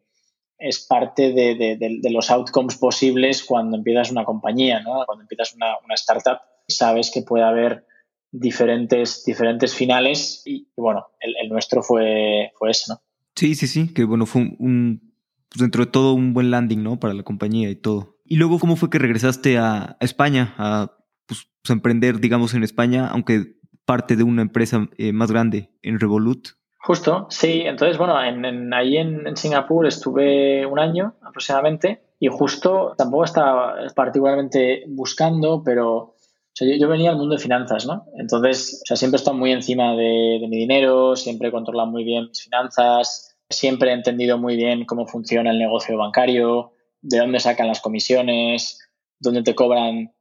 es 0.57 0.86
parte 0.86 1.31
de, 1.31 1.55
de, 1.55 2.12
los 2.12 2.29
outcomes 2.29 2.75
posibles 2.77 3.43
cuando 3.43 3.77
empiezas 3.77 4.12
una 4.12 4.25
compañía, 4.25 4.81
¿no? 4.81 5.05
Cuando 5.05 5.21
empiezas 5.21 5.55
una, 5.55 5.75
startup, 5.95 6.39
sabes 6.67 7.12
que 7.12 7.21
puede 7.21 7.45
haber 7.45 7.86
diferentes, 8.31 9.24
diferentes 9.24 9.74
finales 9.74 10.41
y, 10.45 10.67
bueno, 10.75 11.07
el, 11.21 11.36
el, 11.41 11.50
nuestro 11.50 11.81
fue, 11.81 12.51
fue 12.57 12.71
ese, 12.71 12.91
¿no? 12.91 13.01
Sí, 13.36 13.55
sí, 13.55 13.67
sí, 13.67 13.93
que 13.93 14.03
bueno, 14.03 14.25
fue 14.25 14.41
un, 14.59 15.13
pues 15.50 15.62
dentro 15.62 15.86
de 15.86 15.91
todo 15.91 16.13
un 16.13 16.33
buen 16.33 16.51
landing, 16.51 16.83
¿no? 16.83 17.00
Para 17.00 17.13
la 17.13 17.24
compañía 17.24 17.69
y 17.69 17.75
todo. 17.75 18.17
Y 18.25 18.36
luego, 18.36 18.59
¿cómo 18.59 18.75
fue 18.75 18.89
que 18.89 19.00
regresaste 19.00 19.57
a, 19.57 19.98
España, 20.00 20.53
a 20.57 20.91
pues, 21.25 21.48
pues, 21.62 21.71
emprender, 21.71 22.19
digamos, 22.19 22.53
en 22.53 22.63
España, 22.63 23.07
aunque 23.07 23.58
parte 23.89 24.15
de 24.15 24.22
una 24.22 24.43
empresa 24.43 24.88
eh, 25.00 25.12
más 25.12 25.31
grande, 25.31 25.72
en 25.81 26.00
Revolut? 26.00 26.50
Justo, 26.77 27.25
sí. 27.31 27.63
Entonces, 27.65 27.98
bueno, 27.98 28.24
en, 28.24 28.72
ahí 28.72 28.98
en, 28.98 29.36
Singapur 29.36 29.88
estuve 29.88 30.63
un 30.67 30.77
año 30.77 31.15
aproximadamente 31.24 32.03
y 32.19 32.27
justo 32.27 32.93
tampoco 32.96 33.24
estaba 33.24 33.74
particularmente 33.96 34.84
buscando, 34.89 35.63
pero 35.63 36.13
yo, 36.53 36.88
venía 36.88 37.10
al 37.10 37.17
mundo 37.17 37.34
de 37.34 37.41
finanzas, 37.41 37.88
¿no? 37.88 38.05
Entonces, 38.15 38.84
siempre 38.86 39.15
he 39.17 39.22
estado 39.22 39.36
muy 39.36 39.51
encima 39.51 39.96
de, 39.96 40.38
de 40.39 40.48
mi 40.48 40.58
dinero, 40.58 41.15
siempre 41.15 41.48
he 41.48 41.51
controlado 41.51 41.89
muy 41.89 42.03
bien 42.03 42.27
mis 42.27 42.43
finanzas, 42.43 43.29
Siempre 43.51 43.89
he 43.89 43.93
entendido 43.93 44.38
muy 44.38 44.55
bien 44.55 44.86
cómo 44.86 45.08
funciona 45.08 45.50
el 45.50 45.58
negocio 45.58 45.98
bancario, 45.98 46.74
de 47.01 47.17
dónde 47.17 47.39
sacan 47.39 47.67
las 47.67 47.81
comisiones, 47.81 48.77
dónde 49.19 49.41
te 49.41 49.55
cobran, 49.55 50.13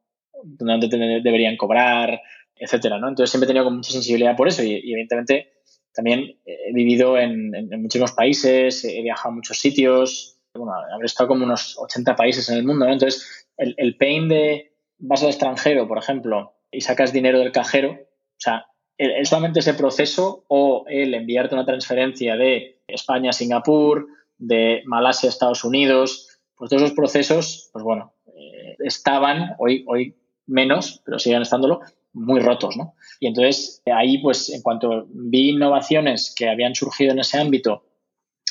dónde 0.43 0.89
te 0.89 0.97
deberían 0.97 1.59
cobrar, 1.59 2.23
etcétera, 2.61 2.99
¿no? 2.99 3.09
Entonces 3.09 3.31
siempre 3.31 3.47
he 3.47 3.53
tenido 3.53 3.71
mucha 3.71 3.93
sensibilidad 3.93 4.37
por 4.37 4.49
eso 4.49 4.63
y, 4.63 4.75
evidentemente 4.75 5.53
también 5.95 6.39
he 6.45 6.73
vivido 6.73 7.19
en, 7.19 7.51
muchísimos 7.81 8.13
países, 8.13 8.85
he 8.85 9.03
viajado 9.03 9.31
a 9.31 9.35
muchos 9.35 9.59
sitios, 9.59 10.39
bueno, 10.55 10.73
habré 10.93 11.07
estado 11.07 11.29
como 11.29 11.45
unos 11.45 11.77
80 11.79 12.15
países 12.15 12.49
en 12.49 12.59
el 12.59 12.65
mundo, 12.65 12.87
¿no? 12.87 12.93
Entonces 12.93 13.49
el, 13.57 13.75
el 13.79 13.97
pain 13.97 14.29
de 14.29 14.73
vas 14.99 15.23
al 15.23 15.31
extranjero, 15.31 15.89
por 15.89 15.99
ejemplo, 15.99 16.55
y 16.71 16.81
sacas 16.81 17.13
dinero 17.13 17.39
del 17.39 17.53
cajero, 17.53 17.93
o 17.93 18.41
sea, 18.41 18.67
es 18.99 19.29
solamente 19.29 19.61
ese 19.61 19.75
proceso 19.75 20.45
o 20.49 20.85
el 20.89 21.15
enviarte 21.15 21.55
una 21.55 21.65
transferencia 21.65 22.37
de 22.37 22.81
España 22.89 23.31
a 23.31 23.33
Singapur, 23.33 24.09
de 24.37 24.83
Malasia 24.87 25.29
a 25.29 25.31
Estados 25.31 25.65
Unidos, 25.65 26.41
pues 26.57 26.71
todos 26.71 26.83
esos 26.83 26.97
procesos, 26.97 27.71
pues 27.73 27.85
bueno, 27.85 28.13
eh, 28.27 28.77
estaban, 28.81 29.55
hoy, 29.59 29.85
hoy 29.87 30.17
menos, 30.47 31.01
pero 31.05 31.19
siguen 31.19 31.43
estándolo, 31.43 31.81
muy 32.13 32.41
rotos, 32.41 32.77
¿no? 32.77 32.95
Y 33.21 33.27
entonces 33.27 33.83
ahí, 33.93 34.19
pues 34.19 34.51
en 34.51 34.63
cuanto 34.63 35.07
vi 35.11 35.51
innovaciones 35.51 36.35
que 36.37 36.49
habían 36.49 36.75
surgido 36.75 37.13
en 37.13 37.21
ese 37.21 37.39
ámbito, 37.39 37.85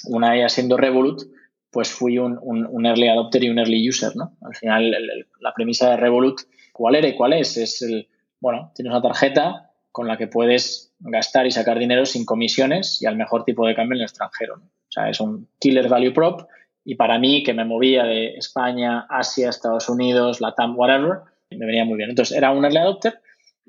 una 0.06 0.32
de 0.32 0.38
ellas 0.38 0.54
siendo 0.54 0.78
Revolut, 0.78 1.24
pues 1.72 1.90
fui 1.90 2.18
un, 2.18 2.86
early 2.86 3.08
adopter 3.08 3.44
y 3.44 3.50
un 3.50 3.60
early 3.60 3.88
user, 3.88 4.16
¿no? 4.16 4.38
Al 4.42 4.56
final, 4.56 4.96
la 5.40 5.54
premisa 5.54 5.92
de 5.92 5.98
Revolut, 5.98 6.42
¿cuál 6.72 6.96
era 6.96 7.08
y 7.08 7.16
cuál 7.16 7.34
es? 7.34 7.58
Es 7.58 7.82
el, 7.82 8.08
bueno, 8.40 8.72
tienes 8.76 8.92
una 8.92 9.02
tarjeta, 9.02 9.68
con 9.98 10.08
la 10.08 10.16
que 10.16 10.28
puedes 10.28 10.94
gastar 11.00 11.48
y 11.48 11.52
sacar 11.52 11.80
dinero 11.80 12.06
sin 12.06 12.24
comisiones 12.24 13.02
y 13.02 13.08
al 13.08 13.18
mejor 13.18 13.44
tipo 13.46 13.66
de 13.66 13.74
cambio 13.74 13.96
en 13.96 14.02
el 14.02 14.04
extranjero. 14.04 14.56
O 14.56 14.92
sea, 14.92 15.10
es 15.10 15.20
un 15.20 15.50
killer 15.60 15.90
value 15.90 16.14
prop 16.14 16.42
y 16.86 16.94
para 16.96 17.18
mí, 17.18 17.42
que 17.42 17.54
me 17.54 17.66
movía 17.66 18.04
de 18.04 18.36
España, 18.36 19.08
Asia, 19.10 19.50
Estados 19.50 19.90
Unidos, 19.90 20.40
Latam, 20.40 20.78
whatever, 20.78 21.22
me 21.50 21.66
venía 21.66 21.84
muy 21.84 21.98
bien. 21.98 22.12
Entonces, 22.12 22.38
era 22.38 22.52
un 22.52 22.64
early 22.64 22.78
adopter 22.78 23.20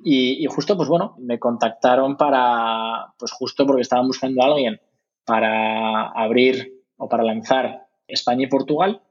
y, 0.05 0.47
justo, 0.47 0.77
pues 0.77 0.89
bueno, 0.89 1.17
me 1.19 1.39
contactaron 1.39 2.17
para, 2.17 3.15
pues 3.19 3.33
justo 3.33 3.67
porque 3.67 3.83
estaban 3.83 4.07
buscando 4.07 4.43
a 4.43 4.47
alguien 4.47 4.81
para 5.25 6.09
abrir 6.09 6.73
o 6.97 7.09
para 7.09 7.25
lanzar 7.25 7.87
España 8.07 8.45
y 8.45 8.49
Portugal 8.49 9.03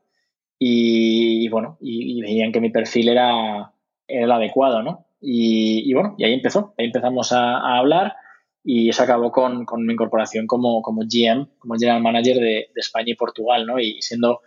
y, 0.60 1.50
bueno, 1.50 1.78
y, 1.82 2.21
veían 2.21 2.52
que 2.52 2.62
mi 2.62 2.69
perfil 2.69 3.10
era, 3.10 3.73
era 4.08 4.26
el 4.26 4.32
adecuado, 4.32 4.82
¿no? 4.82 5.06
Y, 5.21 5.93
bueno, 5.93 6.15
y 6.17 6.26
ahí 6.26 6.34
empezó, 6.34 6.73
ahí 6.78 6.86
empezamos 6.86 7.32
a, 7.32 7.78
hablar 7.78 8.15
y 8.63 8.91
se 8.91 9.04
acabó 9.04 9.32
con, 9.32 9.65
mi 9.86 9.93
incorporación 9.93 10.47
como, 10.47 10.82
como 10.82 11.02
GM, 11.02 11.47
como 11.60 11.76
General 11.76 12.02
Manager 12.02 12.38
de, 12.38 12.69
España 12.76 13.12
y 13.12 13.15
Portugal, 13.15 13.65
¿no? 13.65 13.80
Y 13.80 14.02
siendo 14.02 14.41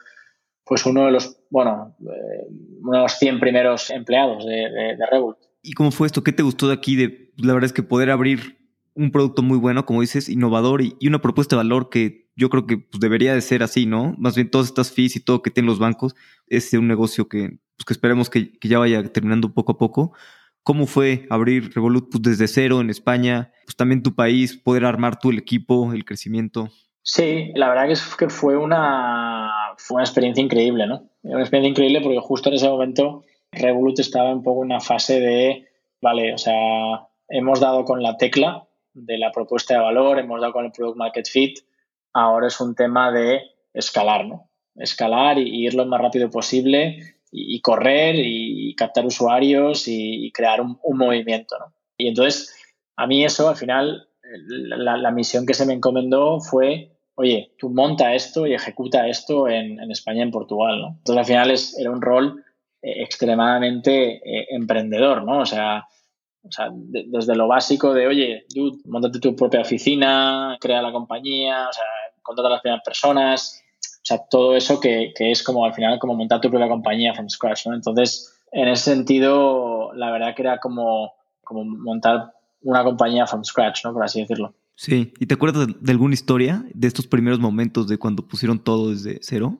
pues 0.64 0.86
uno 0.86 1.06
de 1.06 1.10
los, 1.10 1.36
bueno, 1.50 1.96
eh, 2.00 2.46
uno 2.82 2.98
de 2.98 3.02
los 3.02 3.12
100 3.14 3.40
primeros 3.40 3.90
empleados 3.90 4.44
de, 4.46 4.70
de, 4.96 5.06
Revolt. 5.10 5.38
¿Y 5.62 5.72
cómo 5.72 5.90
fue 5.90 6.06
esto? 6.06 6.22
¿Qué 6.22 6.32
te 6.32 6.42
gustó 6.42 6.68
de 6.68 6.74
aquí? 6.74 6.96
De, 6.96 7.32
la 7.36 7.52
verdad 7.52 7.66
es 7.66 7.72
que 7.72 7.82
poder 7.82 8.10
abrir 8.10 8.58
un 8.94 9.10
producto 9.10 9.42
muy 9.42 9.58
bueno, 9.58 9.86
como 9.86 10.00
dices, 10.00 10.28
innovador 10.28 10.82
y, 10.82 10.96
una 11.06 11.20
propuesta 11.20 11.56
de 11.56 11.58
valor 11.58 11.90
que 11.90 12.28
yo 12.36 12.48
creo 12.50 12.66
que 12.66 12.78
pues, 12.78 13.00
debería 13.00 13.34
de 13.34 13.40
ser 13.40 13.62
así, 13.62 13.86
¿no? 13.86 14.14
Más 14.18 14.34
bien 14.34 14.50
todas 14.50 14.68
estas 14.68 14.92
fees 14.92 15.16
y 15.16 15.20
todo 15.20 15.42
que 15.42 15.50
tienen 15.50 15.68
los 15.68 15.78
bancos 15.78 16.14
es 16.46 16.72
un 16.72 16.88
negocio 16.88 17.28
que, 17.28 17.58
pues, 17.76 17.84
que 17.86 17.92
esperemos 17.92 18.30
que, 18.30 18.52
que 18.58 18.68
ya 18.68 18.78
vaya 18.78 19.02
terminando 19.12 19.52
poco 19.52 19.72
a 19.72 19.78
poco, 19.78 20.12
¿Cómo 20.62 20.86
fue 20.86 21.26
abrir 21.30 21.72
Revolut 21.74 22.10
pues, 22.10 22.22
desde 22.22 22.46
cero 22.46 22.80
en 22.80 22.90
España? 22.90 23.52
Pues 23.64 23.76
también 23.76 24.02
tu 24.02 24.14
país, 24.14 24.56
poder 24.56 24.84
armar 24.84 25.18
tú 25.18 25.30
el 25.30 25.38
equipo, 25.38 25.92
el 25.92 26.04
crecimiento. 26.04 26.68
Sí, 27.02 27.50
la 27.54 27.70
verdad 27.70 27.88
que 28.18 28.28
fue, 28.28 28.56
una, 28.58 29.50
fue 29.78 29.96
una 29.96 30.04
experiencia 30.04 30.44
increíble, 30.44 30.86
¿no? 30.86 31.08
Una 31.22 31.40
experiencia 31.40 31.70
increíble 31.70 32.02
porque 32.02 32.18
justo 32.20 32.50
en 32.50 32.56
ese 32.56 32.68
momento 32.68 33.24
Revolut 33.52 33.98
estaba 33.98 34.32
un 34.32 34.42
poco 34.42 34.62
en 34.62 34.66
una 34.66 34.80
fase 34.80 35.20
de, 35.20 35.68
vale, 36.00 36.34
o 36.34 36.38
sea, 36.38 37.08
hemos 37.28 37.60
dado 37.60 37.84
con 37.84 38.02
la 38.02 38.16
tecla 38.16 38.66
de 38.92 39.18
la 39.18 39.32
propuesta 39.32 39.74
de 39.74 39.80
valor, 39.80 40.18
hemos 40.18 40.40
dado 40.40 40.52
con 40.52 40.64
el 40.64 40.72
product 40.72 40.96
market 40.96 41.28
fit, 41.28 41.58
ahora 42.12 42.48
es 42.48 42.60
un 42.60 42.74
tema 42.74 43.10
de 43.12 43.42
escalar, 43.72 44.26
¿no? 44.26 44.50
Escalar 44.76 45.38
y 45.38 45.66
ir 45.66 45.74
lo 45.74 45.86
más 45.86 46.00
rápido 46.00 46.30
posible 46.30 47.20
y, 47.32 47.60
correr 47.60 48.16
y, 48.18 48.74
captar 48.74 49.06
usuarios 49.06 49.84
y, 49.86 50.30
crear 50.32 50.60
un, 50.60 50.78
movimiento. 50.96 51.58
¿no? 51.58 51.72
Y 51.96 52.08
entonces, 52.08 52.54
a 52.96 53.06
mí 53.06 53.24
eso, 53.24 53.48
al 53.48 53.56
final, 53.56 54.08
la, 54.22 55.10
misión 55.10 55.46
que 55.46 55.54
se 55.54 55.66
me 55.66 55.74
encomendó 55.74 56.40
fue, 56.40 56.96
oye, 57.14 57.52
tú 57.58 57.70
monta 57.70 58.14
esto 58.14 58.46
y 58.46 58.54
ejecuta 58.54 59.08
esto 59.08 59.48
en, 59.48 59.78
España 59.90 60.20
y 60.20 60.22
en 60.22 60.30
Portugal. 60.30 60.80
¿no? 60.80 60.88
Entonces, 60.98 61.18
al 61.18 61.26
final 61.26 61.50
es, 61.50 61.78
era 61.78 61.90
un 61.90 62.02
rol 62.02 62.44
eh, 62.82 63.02
extremadamente 63.02 64.22
eh, 64.24 64.46
emprendedor, 64.50 65.24
¿no? 65.24 65.40
O 65.40 65.46
sea, 65.46 65.86
o 66.42 66.50
sea 66.50 66.70
desde 66.72 67.36
lo 67.36 67.48
básico 67.48 67.92
de, 67.92 68.06
oye, 68.06 68.44
dude, 68.54 68.78
montate 68.86 69.20
tu 69.20 69.36
propia 69.36 69.60
oficina, 69.60 70.56
crea 70.60 70.82
la 70.82 70.92
compañía, 70.92 71.68
o 71.68 71.72
sea, 71.72 71.84
contrata 72.22 72.48
a 72.48 72.52
las 72.52 72.62
primeras 72.62 72.84
personas, 72.84 73.62
o 73.80 74.04
sea, 74.04 74.18
todo 74.30 74.56
eso 74.56 74.80
que, 74.80 75.12
es 75.18 75.42
como 75.42 75.64
al 75.64 75.74
final 75.74 75.98
como 75.98 76.14
montar 76.14 76.40
tu 76.40 76.48
propia 76.48 76.68
compañía 76.68 77.14
from 77.14 77.28
scratch, 77.28 77.66
¿no? 77.66 77.74
Entonces, 77.74 78.34
en 78.52 78.68
ese 78.68 78.94
sentido, 78.94 79.92
la 79.94 80.10
verdad 80.10 80.34
que 80.34 80.42
era 80.42 80.58
como, 80.58 81.12
como 81.44 81.64
montar 81.64 82.32
una 82.62 82.82
compañía 82.82 83.26
from 83.26 83.44
scratch, 83.44 83.84
¿no? 83.84 83.92
Por 83.92 84.04
así 84.04 84.20
decirlo. 84.20 84.54
Sí, 84.74 85.12
¿y 85.18 85.26
te 85.26 85.34
acuerdas 85.34 85.68
de 85.78 85.92
alguna 85.92 86.14
historia 86.14 86.64
de 86.72 86.88
estos 86.88 87.06
primeros 87.06 87.38
momentos 87.38 87.86
de 87.86 87.98
cuando 87.98 88.26
pusieron 88.26 88.58
todo 88.58 88.90
desde 88.90 89.18
cero? 89.20 89.58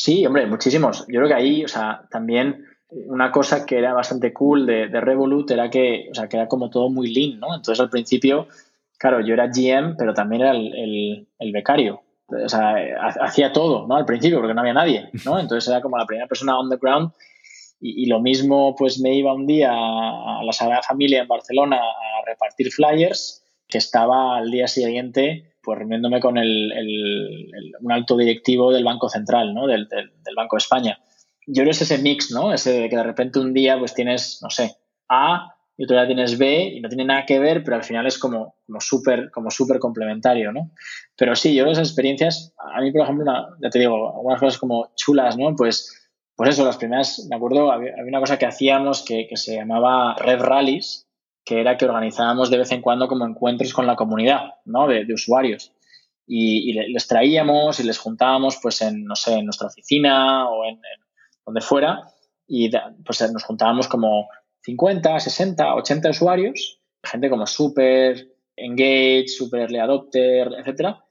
Sí, 0.00 0.24
hombre, 0.26 0.46
muchísimos. 0.46 1.06
Yo 1.08 1.20
creo 1.20 1.28
que 1.28 1.34
ahí, 1.34 1.64
o 1.64 1.68
sea, 1.68 2.02
también 2.10 2.64
una 2.90 3.30
cosa 3.30 3.66
que 3.66 3.78
era 3.78 3.92
bastante 3.92 4.32
cool 4.32 4.66
de, 4.66 4.88
de 4.88 5.00
Revolut 5.00 5.50
era 5.50 5.70
que, 5.70 6.08
o 6.10 6.14
sea, 6.14 6.28
que 6.28 6.36
era 6.36 6.48
como 6.48 6.70
todo 6.70 6.88
muy 6.88 7.12
lean, 7.12 7.40
¿no? 7.40 7.54
Entonces 7.54 7.80
al 7.80 7.90
principio, 7.90 8.48
claro, 8.98 9.20
yo 9.20 9.34
era 9.34 9.48
GM, 9.48 9.96
pero 9.96 10.14
también 10.14 10.42
era 10.42 10.52
el, 10.52 11.26
el 11.38 11.52
becario 11.52 12.02
o 12.28 12.48
sea, 12.48 12.76
hacía 13.22 13.52
todo, 13.52 13.86
¿no? 13.86 13.96
Al 13.96 14.04
principio, 14.04 14.38
porque 14.38 14.54
no 14.54 14.60
había 14.60 14.74
nadie, 14.74 15.10
¿no? 15.24 15.38
Entonces 15.40 15.68
era 15.68 15.80
como 15.80 15.96
la 15.96 16.06
primera 16.06 16.26
persona 16.26 16.58
on 16.58 16.68
the 16.68 16.76
ground 16.76 17.12
y, 17.80 18.06
lo 18.06 18.20
mismo, 18.20 18.74
pues 18.76 18.98
me 18.98 19.14
iba 19.14 19.32
un 19.32 19.46
día 19.46 19.70
a 19.70 20.42
la 20.42 20.52
Sagrada 20.52 20.82
Familia 20.82 21.22
en 21.22 21.28
Barcelona 21.28 21.76
a 21.76 22.26
repartir 22.26 22.72
flyers 22.72 23.44
que 23.68 23.78
estaba 23.78 24.36
al 24.36 24.50
día 24.50 24.66
siguiente 24.66 25.52
pues 25.68 25.80
reuniéndome 25.80 26.18
con 26.18 26.38
el, 26.38 26.72
un 27.82 27.92
alto 27.92 28.16
directivo 28.16 28.72
del 28.72 28.84
Banco 28.84 29.10
Central, 29.10 29.52
¿no? 29.52 29.66
Del, 29.66 29.86
Banco 30.34 30.56
de 30.56 30.60
España. 30.62 30.98
Yo 31.46 31.56
creo 31.56 31.66
que 31.66 31.70
es 31.72 31.82
ese 31.82 31.98
mix, 31.98 32.30
¿no? 32.30 32.54
Ese 32.54 32.72
de 32.80 32.88
que 32.88 32.96
de 32.96 33.02
repente 33.02 33.38
un 33.38 33.52
día 33.52 33.78
pues 33.78 33.92
tienes, 33.92 34.40
no 34.40 34.48
sé, 34.48 34.76
A 35.10 35.54
y 35.76 35.84
otro 35.84 35.94
día 35.98 36.06
tienes 36.06 36.38
B 36.38 36.72
y 36.74 36.80
no 36.80 36.88
tiene 36.88 37.04
nada 37.04 37.26
que 37.26 37.38
ver, 37.38 37.62
pero 37.64 37.76
al 37.76 37.84
final 37.84 38.06
es 38.06 38.18
como, 38.18 38.56
como 38.64 38.80
súper 38.80 39.30
como 39.30 39.50
súper 39.50 39.78
complementario, 39.78 40.52
¿no? 40.52 40.70
Pero 41.18 41.36
sí, 41.36 41.54
yo 41.54 41.66
esas 41.66 41.88
experiencias, 41.88 42.54
a 42.56 42.80
mí, 42.80 42.90
por 42.90 43.02
ejemplo, 43.02 43.30
ya 43.62 43.68
te 43.68 43.78
digo, 43.78 44.16
algunas 44.16 44.40
cosas 44.40 44.58
como 44.58 44.90
chulas, 44.96 45.36
¿no? 45.36 45.54
Pues, 45.54 46.10
pues 46.34 46.48
eso, 46.48 46.64
las 46.64 46.78
primeras, 46.78 47.26
me 47.28 47.36
acuerdo, 47.36 47.70
había, 47.70 47.92
una 48.06 48.20
cosa 48.20 48.38
que 48.38 48.46
hacíamos 48.46 49.04
que, 49.04 49.26
que 49.28 49.36
se 49.36 49.56
llamaba 49.56 50.16
Red 50.18 50.40
Rallies, 50.40 51.07
que 51.44 51.60
era 51.60 51.76
que 51.76 51.84
organizábamos 51.84 52.50
de 52.50 52.58
vez 52.58 52.70
en 52.72 52.82
cuando 52.82 53.08
como 53.08 53.26
encuentros 53.26 53.72
con 53.72 53.86
la 53.86 53.96
comunidad, 53.96 54.54
¿no? 54.64 54.86
De, 54.86 55.06
usuarios. 55.12 55.72
Y, 56.26 56.72
les 56.72 57.06
traíamos 57.06 57.80
y 57.80 57.84
les 57.84 57.98
juntábamos, 57.98 58.58
pues, 58.62 58.82
en, 58.82 59.04
no 59.04 59.16
sé, 59.16 59.34
en 59.34 59.46
nuestra 59.46 59.68
oficina 59.68 60.48
o 60.48 60.64
en, 60.64 60.80
donde 61.46 61.60
fuera. 61.60 62.04
Y 62.46 62.70
pues 63.04 63.32
nos 63.32 63.44
juntábamos 63.44 63.88
como 63.88 64.28
50, 64.62 65.20
60, 65.20 65.74
80 65.74 66.10
usuarios, 66.10 66.80
gente 67.02 67.30
como 67.30 67.46
súper 67.46 68.28
engaged, 68.56 69.28
super 69.28 69.60
early 69.60 69.78
adopter, 69.78 70.52
etcétera. 70.58 71.04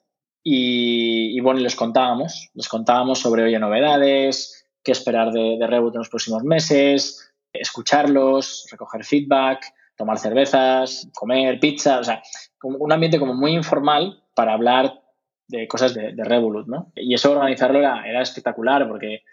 Y, 0.43 1.35
y, 1.35 1.39
bueno, 1.41 1.59
les 1.59 1.75
contábamos, 1.75 2.49
les 2.53 2.69
contábamos 2.69 3.19
sobre, 3.19 3.43
oye, 3.43 3.59
novedades, 3.59 4.65
qué 4.83 4.91
esperar 4.91 5.31
de, 5.31 5.57
de 5.59 5.67
Reboot 5.67 5.95
en 5.95 5.99
los 5.99 6.09
próximos 6.09 6.43
meses, 6.43 7.33
escucharlos, 7.51 8.67
recoger 8.71 9.03
feedback, 9.03 9.65
tomar 9.97 10.19
cervezas, 10.19 11.10
comer 11.13 11.60
pizza, 11.60 11.99
o 11.99 12.03
sea, 12.03 12.21
un 12.63 12.91
ambiente 12.91 13.19
como 13.19 13.33
muy 13.33 13.53
informal 13.53 14.23
para 14.36 14.53
hablar 14.53 15.01
de 15.47 15.67
cosas 15.67 15.93
de, 15.93 16.13
Revolut, 16.17 16.67
¿no? 16.67 16.91
Y 16.95 17.13
eso 17.13 17.31
organizarlo 17.31 17.79
era, 17.79 18.07
era 18.07 18.21
espectacular 18.21 18.88
porque 18.88 19.23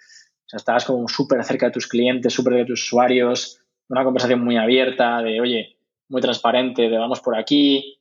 estabas 0.50 0.84
como 0.84 1.06
súper 1.08 1.42
cerca 1.44 1.66
de 1.66 1.72
tus 1.72 1.86
clientes, 1.86 2.32
súper 2.32 2.54
de 2.54 2.64
tus 2.64 2.82
usuarios, 2.82 3.60
una 3.88 4.04
conversación 4.04 4.42
muy 4.42 4.56
abierta 4.56 5.20
de, 5.22 5.40
oye, 5.40 5.76
muy 6.08 6.22
transparente, 6.22 6.88
de 6.88 6.98
vamos 6.98 7.20
por 7.20 7.36
aquí, 7.36 7.98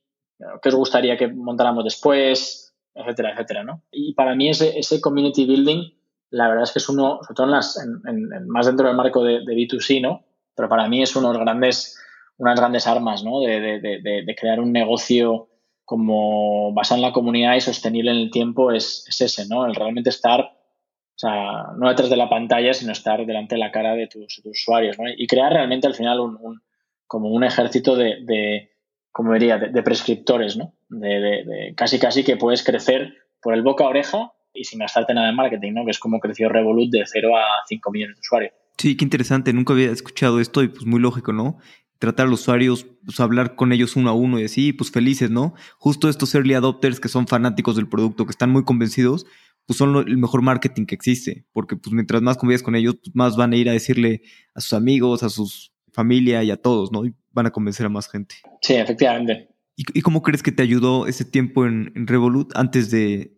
qué 0.62 0.68
os 0.68 0.74
gustaría 0.74 1.16
que 1.16 1.28
montáramos 1.28 1.84
después, 1.84 2.74
etcétera, 2.94 3.32
etcétera, 3.32 3.64
¿no? 3.64 3.82
Y 3.90 4.14
para 4.14 4.34
mí 4.34 4.48
ese, 4.48 4.78
ese 4.78 5.00
community 5.00 5.46
building, 5.46 5.92
la 6.30 6.48
verdad 6.48 6.64
es 6.64 6.72
que 6.72 6.78
es 6.78 6.88
uno, 6.88 7.18
sobre 7.22 7.34
todo 7.34 7.46
en 7.46 7.52
las, 7.52 7.78
en, 7.78 8.48
más 8.48 8.66
dentro 8.66 8.86
del 8.86 8.96
marco 8.96 9.24
de, 9.24 9.40
de 9.44 9.54
B2C, 9.54 10.00
¿no? 10.00 10.24
Pero 10.54 10.68
para 10.68 10.88
mí 10.88 11.02
es 11.02 11.14
uno 11.16 11.28
de 11.28 11.34
los 11.34 11.44
grandes 11.44 11.98
unas 12.38 12.58
grandes 12.58 12.86
armas, 12.86 13.24
¿no? 13.24 13.40
De, 13.40 13.60
de, 13.60 14.22
de, 14.24 14.34
crear 14.34 14.60
un 14.60 14.72
negocio 14.72 15.48
como 15.84 16.72
basado 16.72 16.98
en 16.98 17.02
la 17.02 17.12
comunidad 17.12 17.54
y 17.54 17.60
sostenible 17.60 18.10
en 18.10 18.16
el 18.16 18.30
tiempo 18.30 18.72
es, 18.72 19.04
es, 19.08 19.20
ese, 19.20 19.46
¿no? 19.46 19.66
El 19.66 19.74
realmente 19.74 20.10
estar, 20.10 20.40
o 20.40 21.16
sea, 21.18 21.66
no 21.78 21.88
detrás 21.88 22.10
de 22.10 22.16
la 22.16 22.28
pantalla, 22.28 22.72
sino 22.72 22.92
estar 22.92 23.24
delante 23.24 23.54
de 23.54 23.60
la 23.60 23.70
cara 23.70 23.94
de 23.94 24.06
tus, 24.06 24.40
usuarios, 24.44 24.98
¿no? 24.98 25.04
Y 25.16 25.26
crear 25.26 25.52
realmente 25.52 25.86
al 25.86 25.94
final 25.94 26.20
un, 26.20 26.62
como 27.06 27.28
un 27.28 27.44
ejército 27.44 27.96
de, 27.96 28.24
de 28.24 28.70
como 29.12 29.32
diría, 29.34 29.58
de, 29.58 29.82
prescriptores, 29.82 30.56
¿no? 30.56 30.74
De, 30.88 31.72
casi 31.76 32.00
casi 32.00 32.24
que 32.24 32.36
puedes 32.36 32.64
crecer 32.64 33.14
por 33.40 33.54
el 33.54 33.62
boca 33.62 33.84
a 33.84 33.88
oreja 33.88 34.32
y 34.52 34.64
sin 34.64 34.80
gastarte 34.80 35.14
nada 35.14 35.28
en 35.28 35.36
marketing, 35.36 35.72
¿no? 35.72 35.84
Que 35.84 35.92
es 35.92 36.00
como 36.00 36.18
creció 36.18 36.48
Revolut 36.48 36.90
de 36.90 37.04
0 37.06 37.36
a 37.36 37.44
5 37.68 37.90
millones 37.92 38.16
de 38.16 38.20
usuarios. 38.20 38.52
Sí, 38.76 38.96
qué 38.96 39.04
interesante. 39.04 39.52
Nunca 39.52 39.72
había 39.72 39.90
escuchado 39.90 40.40
esto 40.40 40.62
y 40.62 40.68
pues 40.68 40.84
muy 40.84 40.98
lógico, 40.98 41.32
¿no? 41.32 41.58
Tratar 41.98 42.26
a 42.26 42.30
los 42.30 42.42
usuarios, 42.42 42.86
pues 43.04 43.20
hablar 43.20 43.54
con 43.54 43.72
ellos 43.72 43.96
uno 43.96 44.10
a 44.10 44.14
uno 44.14 44.38
y 44.38 44.44
así, 44.44 44.72
pues 44.72 44.90
felices, 44.90 45.30
¿no? 45.30 45.54
Justo 45.78 46.08
estos 46.08 46.34
early 46.34 46.54
adopters 46.54 47.00
que 47.00 47.08
son 47.08 47.26
fanáticos 47.26 47.76
del 47.76 47.88
producto, 47.88 48.26
que 48.26 48.30
están 48.30 48.50
muy 48.50 48.64
convencidos, 48.64 49.26
pues 49.66 49.78
son 49.78 49.96
el 49.96 50.18
mejor 50.18 50.42
marketing 50.42 50.86
que 50.86 50.94
existe, 50.94 51.46
porque 51.52 51.76
pues 51.76 51.92
mientras 51.92 52.20
más 52.22 52.36
convives 52.36 52.62
con 52.62 52.74
ellos, 52.74 52.96
pues 53.02 53.14
más 53.14 53.36
van 53.36 53.52
a 53.52 53.56
ir 53.56 53.68
a 53.68 53.72
decirle 53.72 54.22
a 54.54 54.60
sus 54.60 54.74
amigos, 54.74 55.22
a 55.22 55.30
su 55.30 55.48
familia 55.92 56.42
y 56.42 56.50
a 56.50 56.56
todos, 56.56 56.92
¿no? 56.92 57.06
Y 57.06 57.14
van 57.32 57.46
a 57.46 57.50
convencer 57.50 57.86
a 57.86 57.88
más 57.88 58.08
gente. 58.08 58.34
Sí, 58.60 58.74
efectivamente. 58.74 59.48
¿Y, 59.76 60.02
cómo 60.02 60.22
crees 60.22 60.42
que 60.42 60.52
te 60.52 60.62
ayudó 60.62 61.08
ese 61.08 61.24
tiempo 61.24 61.66
en, 61.66 62.06
Revolut 62.06 62.56
antes 62.56 62.92
de, 62.92 63.32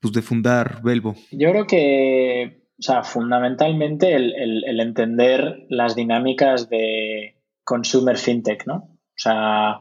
pues, 0.00 0.14
de 0.14 0.22
fundar 0.22 0.80
Belvo? 0.82 1.14
Yo 1.32 1.50
creo 1.50 1.66
que, 1.66 2.62
o 2.78 2.82
sea, 2.82 3.02
fundamentalmente 3.02 4.14
el 4.14 4.80
entender 4.80 5.66
las 5.68 5.94
dinámicas 5.94 6.70
de, 6.70 7.41
consumer 7.64 8.16
fintech, 8.16 8.66
¿no? 8.66 8.74
O 8.74 9.16
sea, 9.16 9.80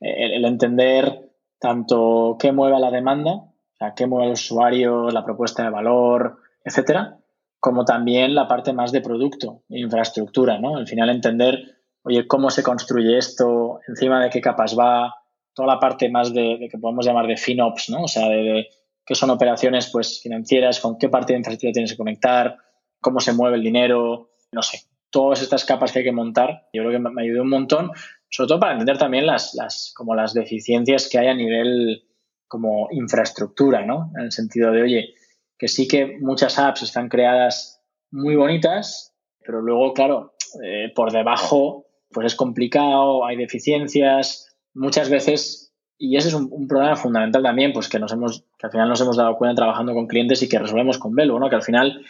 el, 0.00 0.44
entender 0.44 1.32
tanto 1.58 2.36
qué 2.38 2.52
mueve 2.52 2.78
la 2.78 2.90
demanda, 2.90 3.32
o 3.32 3.76
sea, 3.78 3.94
qué 3.94 4.06
mueve 4.06 4.30
los 4.30 4.44
usuarios, 4.44 5.12
la 5.12 5.24
propuesta 5.24 5.64
de 5.64 5.70
valor, 5.70 6.38
etcétera, 6.64 7.18
como 7.58 7.84
también 7.84 8.34
la 8.34 8.46
parte 8.46 8.72
más 8.72 8.92
de 8.92 9.00
producto, 9.00 9.62
infraestructura, 9.68 10.58
¿no? 10.58 10.76
Al 10.76 10.86
final 10.86 11.10
entender, 11.10 11.78
oye, 12.02 12.26
cómo 12.26 12.50
se 12.50 12.62
construye 12.62 13.18
esto, 13.18 13.80
encima 13.88 14.22
de 14.22 14.30
qué 14.30 14.40
capas 14.40 14.78
va, 14.78 15.14
toda 15.54 15.74
la 15.74 15.80
parte 15.80 16.10
más 16.10 16.32
de, 16.32 16.68
que 16.70 16.78
podemos 16.78 17.06
llamar 17.06 17.26
de 17.26 17.36
FinOps, 17.36 17.90
¿no? 17.90 18.02
O 18.02 18.08
sea, 18.08 18.28
de, 18.28 18.42
de 18.42 18.66
qué 19.04 19.14
son 19.14 19.30
operaciones 19.30 19.88
pues 19.90 20.20
financieras, 20.20 20.80
con 20.80 20.98
qué 20.98 21.08
parte 21.08 21.32
de 21.32 21.38
infraestructura 21.38 21.72
tienes 21.72 21.92
que 21.92 21.98
conectar, 21.98 22.58
cómo 23.00 23.20
se 23.20 23.32
mueve 23.32 23.56
el 23.56 23.62
dinero, 23.62 24.30
no 24.52 24.62
sé, 24.62 24.80
todas 25.16 25.40
estas 25.40 25.64
capas 25.64 25.92
que 25.92 26.00
hay 26.00 26.04
que 26.04 26.12
montar, 26.12 26.68
yo 26.74 26.82
creo 26.82 26.92
que 26.92 26.98
me 26.98 27.22
ayudó 27.22 27.40
un 27.40 27.48
montón, 27.48 27.90
sobre 28.28 28.48
todo 28.48 28.60
para 28.60 28.72
entender 28.72 28.98
también 28.98 29.24
las, 29.24 29.54
las, 29.54 29.94
como 29.96 30.14
las 30.14 30.34
deficiencias 30.34 31.08
que 31.08 31.18
hay 31.18 31.28
a 31.28 31.34
nivel 31.34 32.04
como 32.48 32.88
infraestructura, 32.90 33.86
¿no? 33.86 34.12
En 34.14 34.24
el 34.24 34.32
sentido 34.32 34.70
de, 34.72 34.82
oye, 34.82 35.14
que 35.56 35.68
sí 35.68 35.88
que 35.88 36.18
muchas 36.20 36.58
apps 36.58 36.82
están 36.82 37.08
creadas 37.08 37.82
muy 38.10 38.36
bonitas, 38.36 39.14
pero 39.40 39.62
luego, 39.62 39.94
claro, 39.94 40.34
eh, 40.62 40.92
por 40.94 41.10
debajo, 41.10 41.86
pues 42.10 42.26
es 42.26 42.34
complicado, 42.34 43.24
hay 43.24 43.38
deficiencias, 43.38 44.54
muchas 44.74 45.08
veces, 45.08 45.72
y 45.96 46.18
ese 46.18 46.28
es 46.28 46.34
un, 46.34 46.68
problema 46.68 46.94
fundamental 46.94 47.42
también, 47.42 47.72
pues 47.72 47.88
que 47.88 47.98
nos 47.98 48.12
hemos, 48.12 48.44
que 48.58 48.66
al 48.66 48.70
final 48.70 48.90
nos 48.90 49.00
hemos 49.00 49.16
dado 49.16 49.34
cuenta 49.38 49.62
trabajando 49.62 49.94
con 49.94 50.08
clientes 50.08 50.42
y 50.42 50.48
que 50.50 50.58
resolvemos 50.58 50.98
con 50.98 51.14
Velo, 51.14 51.40
¿no? 51.40 51.48
Que 51.48 51.56
al 51.56 51.62
final 51.62 52.04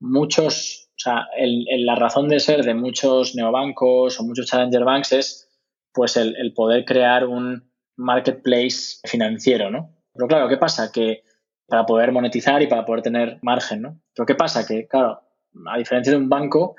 muchos 0.00 0.87
o 0.98 1.00
sea, 1.00 1.28
la 1.36 1.94
razón 1.94 2.28
de 2.28 2.40
ser 2.40 2.64
de 2.64 2.74
muchos 2.74 3.36
neobancos 3.36 4.18
o 4.18 4.24
muchos 4.24 4.46
challenger 4.46 4.84
banks 4.84 5.12
es 5.12 5.48
pues 5.94 6.16
el, 6.16 6.52
poder 6.54 6.84
crear 6.84 7.24
un 7.24 7.70
marketplace 7.96 8.98
financiero, 9.04 9.70
¿no? 9.70 9.94
Pero 10.12 10.26
claro, 10.26 10.48
¿qué 10.48 10.56
pasa? 10.56 10.90
Que 10.90 11.22
para 11.68 11.86
poder 11.86 12.10
monetizar 12.10 12.60
y 12.62 12.66
para 12.66 12.84
poder 12.84 13.02
tener 13.02 13.38
margen, 13.42 13.82
¿no? 13.82 14.00
Pero 14.12 14.26
¿qué 14.26 14.34
pasa? 14.34 14.66
Que, 14.66 14.88
claro, 14.88 15.20
a 15.70 15.78
diferencia 15.78 16.12
de 16.12 16.18
un 16.18 16.28
banco, 16.28 16.74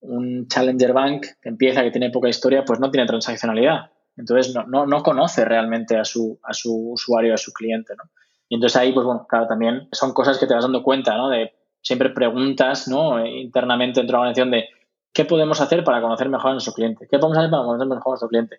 un 0.00 0.46
challenger 0.46 0.92
bank 0.92 1.26
que 1.40 1.48
empieza, 1.48 1.82
que 1.82 1.90
tiene 1.90 2.10
poca 2.10 2.28
historia, 2.28 2.66
pues 2.66 2.80
no 2.80 2.90
tiene 2.90 3.06
transaccionalidad. 3.06 3.92
Entonces 4.14 4.54
no, 4.54 4.86
no, 4.86 5.02
conoce 5.02 5.42
realmente 5.46 5.96
a 5.96 6.04
su, 6.04 6.38
a 6.42 6.52
su 6.52 6.90
usuario, 6.92 7.32
a 7.32 7.38
su 7.38 7.52
cliente, 7.52 7.94
¿no? 7.96 8.10
Y 8.46 8.56
entonces 8.56 8.76
ahí, 8.76 8.92
pues 8.92 9.06
bueno, 9.06 9.26
claro, 9.26 9.46
también 9.46 9.88
son 9.92 10.12
cosas 10.12 10.38
que 10.38 10.46
te 10.46 10.54
vas 10.54 10.64
dando 10.64 10.82
cuenta, 10.82 11.16
¿no? 11.16 11.30
De 11.30 11.54
siempre 11.84 12.10
preguntas 12.10 12.88
¿no? 12.88 13.24
internamente 13.24 14.00
dentro 14.00 14.16
de 14.16 14.16
la 14.16 14.20
organización 14.20 14.50
de 14.50 14.68
qué 15.12 15.24
podemos 15.24 15.60
hacer 15.60 15.84
para 15.84 16.00
conocer 16.00 16.28
mejor 16.28 16.50
a 16.50 16.54
nuestro 16.54 16.72
cliente, 16.72 17.06
qué 17.08 17.18
podemos 17.18 17.38
hacer 17.38 17.50
para 17.50 17.62
conocer 17.62 17.86
mejor 17.86 18.06
a 18.06 18.10
nuestro 18.10 18.28
cliente. 18.28 18.58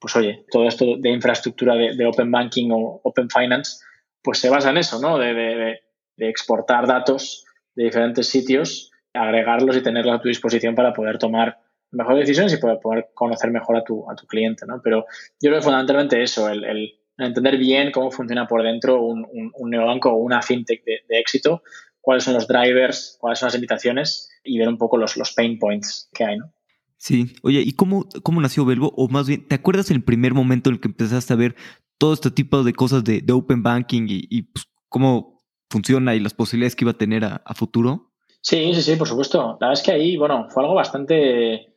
Pues 0.00 0.16
oye, 0.16 0.44
todo 0.50 0.66
esto 0.66 0.84
de 0.98 1.10
infraestructura 1.10 1.76
de, 1.76 2.06
Open 2.06 2.30
Banking 2.30 2.70
o 2.72 3.00
Open 3.04 3.28
Finance, 3.30 3.84
pues 4.22 4.38
se 4.38 4.50
basa 4.50 4.70
en 4.70 4.78
eso, 4.78 4.98
¿no? 5.00 5.18
De, 5.18 5.80
exportar 6.16 6.86
datos 6.86 7.44
de 7.74 7.84
diferentes 7.84 8.28
sitios, 8.28 8.92
agregarlos 9.12 9.76
y 9.76 9.82
tenerlos 9.82 10.14
a 10.14 10.20
tu 10.20 10.28
disposición 10.28 10.74
para 10.74 10.92
poder 10.92 11.18
tomar 11.18 11.58
mejores 11.90 12.20
decisiones 12.20 12.54
y 12.54 12.56
poder, 12.58 13.08
conocer 13.14 13.50
mejor 13.50 13.76
a 13.76 13.84
tu, 13.84 14.08
a 14.10 14.14
tu 14.14 14.26
cliente, 14.26 14.66
¿no? 14.66 14.80
Pero 14.82 15.06
yo 15.40 15.50
creo 15.50 15.56
que 15.56 15.64
fundamentalmente 15.64 16.22
eso, 16.22 16.48
el, 16.48 16.98
entender 17.16 17.56
bien 17.56 17.92
cómo 17.92 18.10
funciona 18.10 18.46
por 18.46 18.62
dentro 18.62 19.00
un, 19.02 19.26
un, 19.54 19.70
neobanco 19.70 20.10
o 20.10 20.16
una 20.16 20.42
fintech 20.42 20.84
de, 20.84 21.02
éxito 21.08 21.62
cuáles 22.04 22.24
son 22.24 22.34
los 22.34 22.46
drivers, 22.46 23.16
cuáles 23.18 23.38
son 23.38 23.46
las 23.46 23.54
limitaciones 23.54 24.30
y 24.44 24.58
ver 24.58 24.68
un 24.68 24.76
poco 24.76 24.98
los, 24.98 25.16
los 25.16 25.32
pain 25.32 25.58
points 25.58 26.10
que 26.12 26.24
hay, 26.24 26.38
¿no? 26.38 26.52
Sí, 26.98 27.34
oye, 27.42 27.60
¿y 27.60 27.72
cómo, 27.72 28.06
cómo 28.22 28.40
nació 28.40 28.64
Belvo? 28.64 28.92
O 28.96 29.08
más 29.08 29.26
bien, 29.26 29.48
¿te 29.48 29.54
acuerdas 29.54 29.90
el 29.90 30.04
primer 30.04 30.32
momento 30.34 30.70
en 30.70 30.74
el 30.74 30.80
que 30.80 30.88
empezaste 30.88 31.32
a 31.32 31.36
ver 31.36 31.56
todo 31.98 32.12
este 32.12 32.30
tipo 32.30 32.62
de 32.62 32.72
cosas 32.74 33.04
de, 33.04 33.24
Open 33.32 33.62
Banking 33.62 34.06
y, 34.08 34.42
pues, 34.42 34.66
cómo 34.88 35.42
funciona 35.68 36.14
y 36.14 36.20
las 36.20 36.34
posibilidades 36.34 36.76
que 36.76 36.84
iba 36.84 36.92
a 36.92 36.98
tener 36.98 37.24
a, 37.24 37.42
a 37.44 37.54
futuro? 37.54 38.12
Sí, 38.40 38.72
sí, 38.74 38.82
sí, 38.82 38.96
por 38.96 39.08
supuesto. 39.08 39.58
La 39.60 39.68
verdad 39.68 39.72
es 39.72 39.82
que 39.82 39.92
ahí, 39.92 40.16
bueno, 40.16 40.46
fue 40.50 40.62
algo 40.62 40.74
bastante 40.74 41.73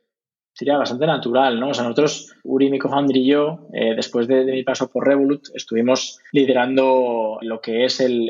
sería 0.58 0.76
bastante 0.76 1.06
natural, 1.06 1.60
¿no? 1.60 1.70
O 1.70 1.74
sea, 1.76 1.84
nosotros, 1.84 2.34
Uri, 2.44 2.72
mi 2.72 2.80
co-founder 2.80 3.16
y 3.16 3.28
yo, 3.28 3.68
eh, 3.74 3.94
después 3.96 4.28
de, 4.28 4.44
mi 4.44 4.64
paso 4.64 4.90
por 4.90 5.06
Revolut, 5.06 5.50
estuvimos 5.54 6.20
liderando 6.32 7.38
lo 7.42 7.62
que 7.62 7.86
es 7.86 8.00
el, 8.00 8.28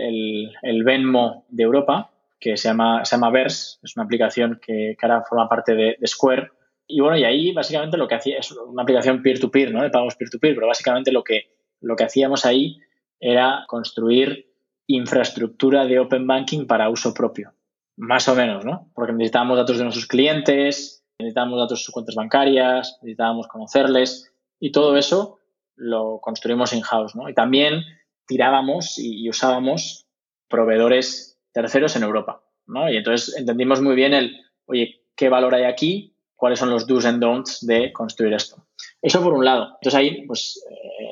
el, 0.61 0.83
Venmo 0.83 1.45
de 1.47 1.63
Europa, 1.63 2.11
que 2.37 2.57
se 2.57 2.67
llama, 2.67 3.05
se 3.05 3.15
llama 3.15 3.29
Verse, 3.29 3.77
es 3.81 3.95
una 3.95 4.03
aplicación 4.03 4.59
que, 4.61 4.97
ahora 5.01 5.23
forma 5.23 5.47
parte 5.47 5.73
de, 5.73 5.97
Square, 6.05 6.51
Y 6.85 6.99
bueno, 6.99 7.17
y 7.17 7.23
ahí 7.23 7.53
básicamente 7.53 7.95
lo 7.95 8.09
que 8.09 8.15
hacía 8.15 8.39
es 8.39 8.51
una 8.51 8.83
aplicación 8.83 9.21
peer-to-peer, 9.21 9.71
¿no? 9.71 9.81
De 9.81 9.89
pagos 9.89 10.15
peer-to-peer, 10.15 10.55
pero 10.55 10.67
básicamente 10.67 11.13
lo 11.13 11.23
que, 11.23 11.53
lo 11.79 11.95
que 11.95 12.03
hacíamos 12.03 12.45
ahí 12.45 12.77
era 13.21 13.63
construir 13.67 14.51
infraestructura 14.85 15.85
de 15.85 15.99
Open 15.99 16.27
Banking 16.27 16.67
para 16.67 16.89
uso 16.89 17.13
propio. 17.13 17.53
Más 17.95 18.27
o 18.27 18.35
menos, 18.35 18.65
¿no? 18.65 18.91
Porque 18.93 19.13
necesitábamos 19.13 19.57
datos 19.57 19.77
de 19.77 19.83
nuestros 19.83 20.07
clientes, 20.07 20.96
necesitábamos 21.19 21.59
datos 21.59 21.79
de 21.79 21.83
sus 21.83 21.93
cuentas 21.93 22.15
bancarias, 22.15 22.99
necesitábamos 23.01 23.47
conocerles 23.47 24.31
y 24.59 24.71
todo 24.71 24.97
eso 24.97 25.39
lo 25.75 26.19
construimos 26.21 26.73
in-house, 26.73 27.15
¿no? 27.15 27.29
Y 27.29 27.33
también 27.33 27.83
tirábamos 28.27 28.97
y, 28.97 29.29
usábamos 29.29 30.05
proveedores 30.47 31.39
terceros 31.51 31.95
en 31.95 32.03
Europa, 32.03 32.41
¿no? 32.67 32.89
Y 32.91 32.97
entonces 32.97 33.35
entendimos 33.37 33.81
muy 33.81 33.95
bien 33.95 34.13
el, 34.13 34.37
oye, 34.65 35.01
¿qué 35.15 35.29
valor 35.29 35.55
hay 35.55 35.63
aquí? 35.63 36.13
¿Cuáles 36.35 36.59
son 36.59 36.69
los 36.69 36.85
do's 36.85 37.05
and 37.05 37.19
don'ts 37.19 37.65
de 37.65 37.91
construir 37.91 38.33
esto? 38.33 38.63
Eso 39.01 39.23
por 39.23 39.33
un 39.33 39.45
lado. 39.45 39.69
Entonces 39.75 39.95
ahí, 39.95 40.25
pues, 40.27 40.63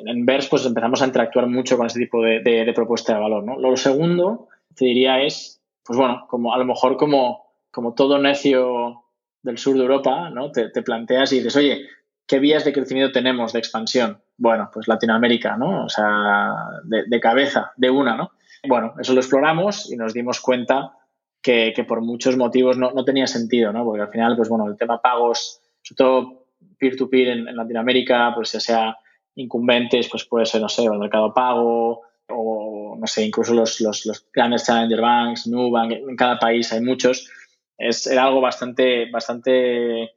en 0.06 0.26
Verse, 0.26 0.50
pues 0.50 0.66
empezamos 0.66 1.02
a 1.02 1.06
interactuar 1.06 1.48
mucho 1.48 1.78
con 1.78 1.88
este 1.88 2.00
tipo 2.00 2.22
de, 2.22 2.72
propuesta 2.76 3.16
de 3.16 3.22
valor, 3.22 3.44
¿no? 3.44 3.60
Lo 3.60 3.76
segundo, 3.76 4.50
te 4.76 4.86
diría, 4.86 5.22
es, 5.22 5.62
pues 5.84 5.98
bueno, 5.98 6.26
como 6.30 6.54
a 6.54 6.58
lo 6.60 6.66
mejor 6.66 6.98
como, 6.98 7.48
como 7.72 7.94
todo 7.96 8.20
necio 8.20 9.05
del 9.46 9.58
sur 9.60 9.76
de 9.76 9.82
Europa, 9.82 10.30
¿no? 10.32 10.52
Te, 10.52 10.70
te 10.70 10.82
planteas 10.82 11.32
y 11.32 11.38
dices, 11.38 11.56
oye, 11.56 11.88
¿qué 12.28 12.40
vías 12.40 12.66
de 12.66 12.74
crecimiento 12.74 13.14
tenemos 13.14 13.54
de 13.54 13.60
expansión? 13.60 14.20
Bueno, 14.38 14.70
pues 14.74 14.88
Latinoamérica, 14.88 15.56
¿no? 15.56 15.86
O 15.86 15.90
sea, 15.90 16.52
de, 16.84 17.20
cabeza, 17.20 17.72
de 17.78 17.90
una, 17.90 18.18
¿no? 18.18 18.32
Bueno, 18.68 18.96
eso 19.00 19.14
lo 19.14 19.20
exploramos 19.20 19.92
y 19.92 19.96
nos 19.96 20.14
dimos 20.14 20.42
cuenta 20.42 20.94
que, 21.42 21.74
por 21.88 22.02
muchos 22.02 22.36
motivos 22.38 22.78
no, 22.78 23.06
tenía 23.06 23.28
sentido, 23.28 23.72
¿no? 23.72 23.86
Porque 23.86 24.02
al 24.02 24.10
final, 24.10 24.36
pues 24.36 24.50
bueno, 24.50 24.68
el 24.68 24.78
tema 24.78 25.00
pagos, 25.00 25.62
sobre 25.84 25.98
todo 25.98 26.48
peer-to-peer 26.80 27.28
en, 27.28 27.56
Latinoamérica, 27.56 28.32
pues 28.34 28.52
ya 28.54 28.60
sea 28.60 28.98
incumbentes, 29.36 30.10
pues 30.10 30.26
puede 30.26 30.48
ser, 30.48 30.62
no 30.62 30.70
sé, 30.70 30.84
el 30.86 30.98
mercado 30.98 31.34
pago 31.34 32.02
o, 32.30 32.98
no 33.00 33.06
sé, 33.06 33.24
incluso 33.24 33.54
los, 33.54 33.80
los, 33.82 34.08
los 34.08 34.26
grandes 34.34 34.66
challenger 34.66 35.02
banks, 35.02 35.46
Nubank, 35.46 35.92
en 35.92 36.16
cada 36.16 36.40
país 36.40 36.74
hay 36.74 36.82
muchos. 36.82 37.30
Es, 37.78 38.08
era 38.08 38.24
algo 38.24 38.42
bastante, 38.42 39.10
bastante 39.12 40.12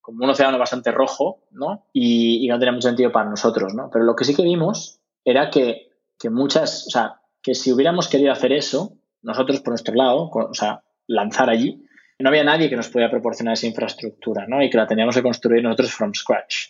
como 0.00 0.24
un 0.24 0.30
océano 0.30 0.58
bastante 0.58 0.90
rojo, 0.90 1.44
¿no? 1.50 1.86
Y, 1.92 2.46
no 2.48 2.58
tenía 2.58 2.72
mucho 2.72 2.88
sentido 2.88 3.12
para 3.12 3.28
nosotros, 3.28 3.74
¿no? 3.74 3.90
Pero 3.92 4.04
lo 4.04 4.16
que 4.16 4.24
sí 4.24 4.34
que 4.34 4.42
vimos 4.42 5.00
era 5.24 5.50
que, 5.50 5.90
muchas, 6.30 6.86
o 6.86 6.90
sea, 6.90 7.20
que 7.42 7.54
si 7.54 7.72
hubiéramos 7.72 8.08
querido 8.08 8.32
hacer 8.32 8.52
eso, 8.52 8.96
nosotros 9.22 9.60
por 9.60 9.70
nuestro 9.70 9.94
lado, 9.94 10.30
o 10.32 10.54
sea, 10.54 10.82
lanzar 11.06 11.50
allí, 11.50 11.84
no 12.18 12.28
había 12.28 12.44
nadie 12.44 12.68
que 12.68 12.76
nos 12.76 12.88
pudiera 12.88 13.10
proporcionar 13.10 13.54
esa 13.54 13.66
infraestructura, 13.66 14.46
¿no? 14.46 14.62
Y 14.62 14.68
que 14.68 14.76
la 14.76 14.86
teníamos 14.86 15.14
que 15.14 15.22
construir 15.22 15.62
nosotros 15.62 15.92
from 15.92 16.12
scratch. 16.14 16.68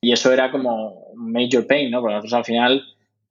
Y 0.00 0.12
eso 0.12 0.32
era 0.32 0.50
como 0.50 1.06
un 1.08 1.32
major 1.32 1.66
pain, 1.66 1.90
¿no? 1.90 2.00
Porque 2.00 2.14
nosotros 2.14 2.34
al 2.34 2.44
final 2.44 2.82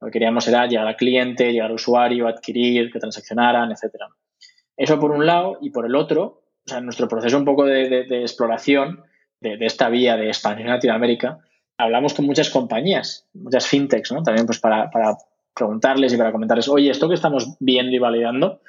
lo 0.01 0.07
que 0.07 0.13
queríamos 0.13 0.47
era 0.47 0.67
llegar 0.67 0.87
al 0.87 0.97
cliente, 0.97 1.51
llegar 1.51 1.69
al 1.69 1.75
usuario, 1.75 2.27
adquirir, 2.27 2.91
que 2.91 2.99
transaccionaran, 2.99 3.71
etc. 3.71 3.95
Eso 4.75 4.99
por 4.99 5.11
un 5.11 5.25
lado, 5.25 5.59
y 5.61 5.69
por 5.69 5.85
el 5.85 5.95
otro, 5.95 6.42
o 6.65 6.69
sea, 6.69 6.81
nuestro 6.81 7.07
proceso 7.07 7.37
un 7.37 7.45
poco 7.45 7.65
de, 7.65 8.01
exploración 8.21 9.03
de, 9.39 9.57
esta 9.65 9.89
vía 9.89 10.15
de 10.15 10.27
expansión 10.27 10.67
en 10.67 10.73
Latinoamérica, 10.73 11.39
hablamos 11.77 12.13
con 12.13 12.25
muchas 12.25 12.49
compañías, 12.49 13.27
muchas 13.33 13.67
fintechs, 13.67 14.11
¿no? 14.11 14.23
También 14.23 14.45
pues 14.45 14.59
para, 14.59 14.89
preguntarles 15.53 16.13
y 16.13 16.17
para 16.17 16.31
comentarles, 16.31 16.67
oye, 16.67 16.89
esto 16.89 17.07
que 17.07 17.15
estamos 17.15 17.57
viendo 17.59 17.95
y 17.95 17.99
validando, 17.99 18.61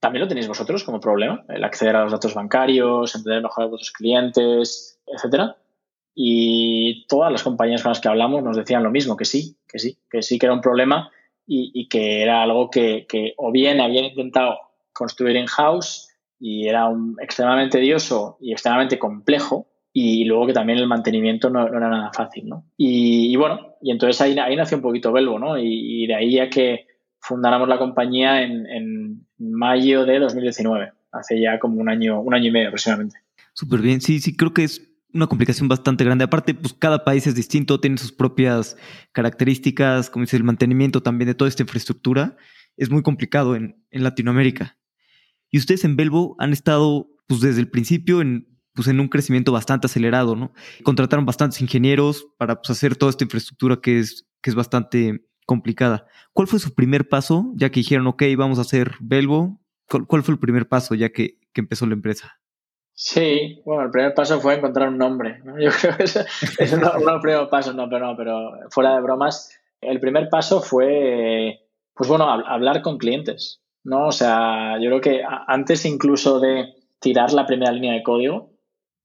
¿también 0.00 0.22
lo 0.22 0.28
tenéis 0.28 0.48
vosotros 0.48 0.84
como 0.84 1.00
problema? 1.00 1.44
El 1.48 1.64
acceder 1.64 1.96
a 1.96 2.02
los 2.02 2.12
datos 2.12 2.34
bancarios, 2.34 3.14
entender 3.14 3.42
mejor 3.42 3.64
a 3.64 3.68
vuestros 3.68 3.92
clientes, 3.92 5.00
etcétera. 5.06 5.56
Y 6.14 7.06
todas 7.08 7.30
las 7.30 7.42
compañías 7.42 7.82
con 7.82 7.90
las 7.90 8.00
que 8.00 8.08
hablamos 8.08 8.42
nos 8.42 8.56
decían 8.56 8.82
lo 8.82 8.90
mismo, 8.90 9.16
que 9.16 9.24
sí, 9.24 9.56
que 9.68 9.78
sí, 9.78 9.98
que 10.10 10.22
sí 10.22 10.38
que 10.38 10.46
era 10.46 10.54
un 10.54 10.60
problema 10.60 11.10
y, 11.46 11.88
que 11.88 12.22
era 12.22 12.42
algo 12.42 12.70
que, 12.70 13.06
o 13.36 13.52
bien 13.52 13.80
habían 13.80 14.06
intentado 14.06 14.58
construir 14.92 15.36
in-house 15.36 16.05
y 16.38 16.68
era 16.68 16.88
un, 16.88 17.16
extremadamente 17.20 17.78
tedioso 17.78 18.36
y 18.40 18.52
extremadamente 18.52 18.98
complejo 18.98 19.68
y 19.98 20.24
luego 20.26 20.46
que 20.46 20.52
también 20.52 20.78
el 20.78 20.86
mantenimiento 20.86 21.48
no, 21.48 21.66
era 21.66 21.88
nada 21.88 22.10
fácil, 22.12 22.46
¿no? 22.46 22.66
Y, 22.76 23.34
bueno, 23.36 23.76
y 23.80 23.90
entonces 23.92 24.20
ahí, 24.20 24.38
ahí, 24.38 24.54
nació 24.54 24.76
un 24.76 24.82
poquito 24.82 25.10
Belvo, 25.10 25.38
¿no? 25.38 25.56
Y, 25.56 26.06
de 26.06 26.14
ahí 26.14 26.34
ya 26.34 26.50
que 26.50 26.86
fundáramos 27.18 27.66
la 27.66 27.78
compañía 27.78 28.42
en, 28.42 28.66
en, 28.66 29.26
mayo 29.38 30.04
de 30.04 30.18
2019, 30.18 30.92
hace 31.12 31.40
ya 31.40 31.58
como 31.58 31.80
un 31.80 31.88
año, 31.88 32.20
un 32.20 32.34
año 32.34 32.48
y 32.48 32.50
medio 32.50 32.68
aproximadamente. 32.68 33.16
Súper 33.54 33.80
bien, 33.80 34.02
sí, 34.02 34.20
sí, 34.20 34.36
creo 34.36 34.52
que 34.52 34.64
es 34.64 34.86
una 35.14 35.28
complicación 35.28 35.66
bastante 35.66 36.04
grande. 36.04 36.24
Aparte, 36.24 36.52
pues 36.52 36.74
cada 36.74 37.02
país 37.02 37.26
es 37.26 37.34
distinto, 37.34 37.80
tiene 37.80 37.96
sus 37.96 38.12
propias 38.12 38.76
características, 39.12 40.10
como 40.10 40.24
dice 40.24 40.36
el 40.36 40.44
mantenimiento 40.44 41.02
también 41.02 41.28
de 41.28 41.34
toda 41.34 41.48
esta 41.48 41.62
infraestructura, 41.62 42.36
es 42.76 42.90
muy 42.90 43.02
complicado 43.02 43.56
en, 43.56 43.82
en 43.90 44.02
Latinoamérica. 44.02 44.76
Y 45.56 45.58
ustedes 45.58 45.84
en 45.84 45.96
Belvo 45.96 46.36
han 46.38 46.52
estado 46.52 47.08
pues 47.26 47.40
desde 47.40 47.62
el 47.62 47.70
principio 47.70 48.20
en 48.20 48.46
pues 48.74 48.88
en 48.88 49.00
un 49.00 49.08
crecimiento 49.08 49.52
bastante 49.52 49.86
acelerado, 49.86 50.36
¿no? 50.36 50.52
Contrataron 50.84 51.24
bastantes 51.24 51.62
ingenieros 51.62 52.26
para 52.36 52.56
pues, 52.56 52.68
hacer 52.68 52.94
toda 52.94 53.08
esta 53.08 53.24
infraestructura 53.24 53.78
que 53.82 53.98
es, 53.98 54.26
que 54.42 54.50
es 54.50 54.54
bastante 54.54 55.24
complicada. 55.46 56.04
¿Cuál 56.34 56.46
fue 56.46 56.58
su 56.58 56.74
primer 56.74 57.08
paso, 57.08 57.54
ya 57.54 57.70
que 57.70 57.80
dijeron, 57.80 58.06
ok, 58.06 58.22
vamos 58.36 58.58
a 58.58 58.60
hacer 58.60 58.96
Belvo? 59.00 59.62
¿Cuál, 59.88 60.22
fue 60.22 60.34
el 60.34 60.38
primer 60.40 60.68
paso, 60.68 60.94
ya 60.94 61.08
que, 61.08 61.38
empezó 61.54 61.86
la 61.86 61.94
empresa? 61.94 62.38
Sí, 62.92 63.62
bueno, 63.64 63.84
el 63.84 63.90
primer 63.90 64.12
paso 64.12 64.38
fue 64.42 64.56
encontrar 64.56 64.90
un 64.90 64.98
nombre. 64.98 65.40
Yo 65.58 65.70
creo 65.70 65.96
que 65.96 66.02
ese 66.02 66.26
es 66.58 66.72
el 66.74 66.80
primer 67.22 67.48
paso, 67.48 67.72
no, 67.72 67.88
pero 67.88 68.08
no, 68.08 68.14
pero 68.14 68.50
fuera 68.68 68.94
de 68.94 69.00
bromas, 69.00 69.58
el 69.80 70.00
primer 70.00 70.28
paso 70.28 70.60
fue, 70.60 71.60
pues 71.94 72.10
bueno, 72.10 72.28
hablar 72.28 72.82
con 72.82 72.98
clientes, 72.98 73.62
¿no? 73.86 74.08
O 74.08 74.12
sea, 74.12 74.78
yo 74.80 74.88
creo 74.88 75.00
que 75.00 75.22
antes 75.46 75.84
incluso 75.86 76.40
de 76.40 76.74
tirar 77.00 77.32
la 77.32 77.46
primera 77.46 77.72
línea 77.72 77.94
de 77.94 78.02
código, 78.02 78.50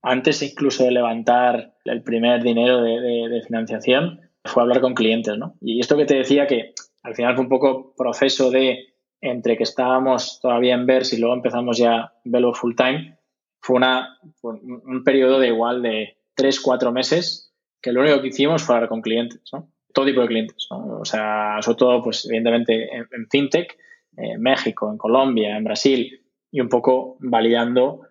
antes 0.01 0.41
incluso 0.41 0.83
de 0.83 0.91
levantar 0.91 1.75
el 1.85 2.03
primer 2.03 2.41
dinero 2.41 2.81
de, 2.81 3.41
financiación, 3.45 4.19
fue 4.43 4.63
hablar 4.63 4.81
con 4.81 4.95
clientes, 4.95 5.37
¿no? 5.37 5.55
Y 5.61 5.79
esto 5.79 5.97
que 5.97 6.05
te 6.05 6.15
decía 6.15 6.47
que 6.47 6.73
al 7.03 7.15
final 7.15 7.35
fue 7.35 7.43
un 7.43 7.49
poco 7.49 7.93
proceso 7.95 8.49
de 8.49 8.87
entre 9.21 9.55
que 9.55 9.63
estábamos 9.63 10.39
todavía 10.41 10.73
en 10.73 10.87
VERS 10.87 11.13
y 11.13 11.19
luego 11.19 11.35
empezamos 11.35 11.77
ya 11.77 12.13
Velo 12.23 12.53
Full 12.53 12.75
Time, 12.75 13.19
fue 13.59 13.75
una, 13.75 14.17
un 14.41 15.03
periodo 15.03 15.39
de 15.39 15.49
igual 15.49 15.83
de 15.83 16.17
tres, 16.33 16.59
cuatro 16.59 16.91
meses 16.91 17.53
que 17.81 17.91
lo 17.91 18.01
único 18.01 18.21
que 18.21 18.29
hicimos 18.29 18.63
fue 18.63 18.75
hablar 18.75 18.89
con 18.89 19.01
clientes, 19.01 19.41
¿no? 19.53 19.71
Todo 19.93 20.05
tipo 20.05 20.21
de 20.21 20.27
clientes, 20.27 20.67
¿no? 20.71 20.99
O 21.01 21.05
sea, 21.05 21.57
sobre 21.61 21.77
todo, 21.77 22.03
pues 22.03 22.25
evidentemente 22.25 22.89
en, 22.95 23.27
FinTech, 23.29 23.77
en 24.17 24.41
México, 24.41 24.91
en 24.91 24.97
Colombia, 24.97 25.57
en 25.57 25.63
Brasil, 25.63 26.21
y 26.51 26.59
un 26.59 26.69
poco 26.69 27.17
validando 27.19 28.01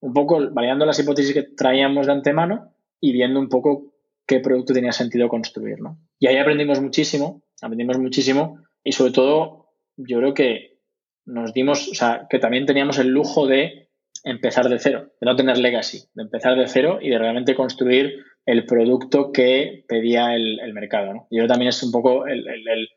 un 0.00 0.12
poco 0.12 0.38
validando 0.52 0.86
las 0.86 0.98
hipótesis 0.98 1.34
que 1.34 1.42
traíamos 1.42 2.06
de 2.06 2.12
antemano 2.12 2.72
y 3.00 3.12
viendo 3.12 3.40
un 3.40 3.48
poco 3.48 3.94
qué 4.26 4.40
producto 4.40 4.72
tenía 4.72 4.92
sentido 4.92 5.28
construir. 5.28 5.80
¿no? 5.80 5.98
Y 6.18 6.26
ahí 6.26 6.36
aprendimos 6.36 6.80
muchísimo, 6.80 7.42
aprendimos 7.60 7.98
muchísimo 7.98 8.60
y 8.84 8.92
sobre 8.92 9.12
todo 9.12 9.70
yo 9.96 10.18
creo 10.18 10.34
que 10.34 10.78
nos 11.24 11.52
dimos, 11.52 11.88
o 11.88 11.94
sea, 11.94 12.26
que 12.30 12.38
también 12.38 12.66
teníamos 12.66 12.98
el 12.98 13.08
lujo 13.08 13.46
de 13.46 13.90
empezar 14.24 14.68
de 14.68 14.78
cero, 14.78 15.10
de 15.20 15.26
no 15.26 15.36
tener 15.36 15.58
legacy, 15.58 16.04
de 16.14 16.22
empezar 16.22 16.56
de 16.56 16.66
cero 16.68 16.98
y 17.00 17.10
de 17.10 17.18
realmente 17.18 17.54
construir 17.54 18.24
el 18.46 18.64
producto 18.64 19.30
que 19.32 19.84
pedía 19.86 20.34
el, 20.34 20.72
mercado. 20.72 21.12
¿no? 21.12 21.26
Yo 21.30 21.46
también 21.46 21.68
es 21.68 21.82
un 21.82 21.92
poco 21.92 22.26
el, 22.26 22.48
el, 22.48 22.88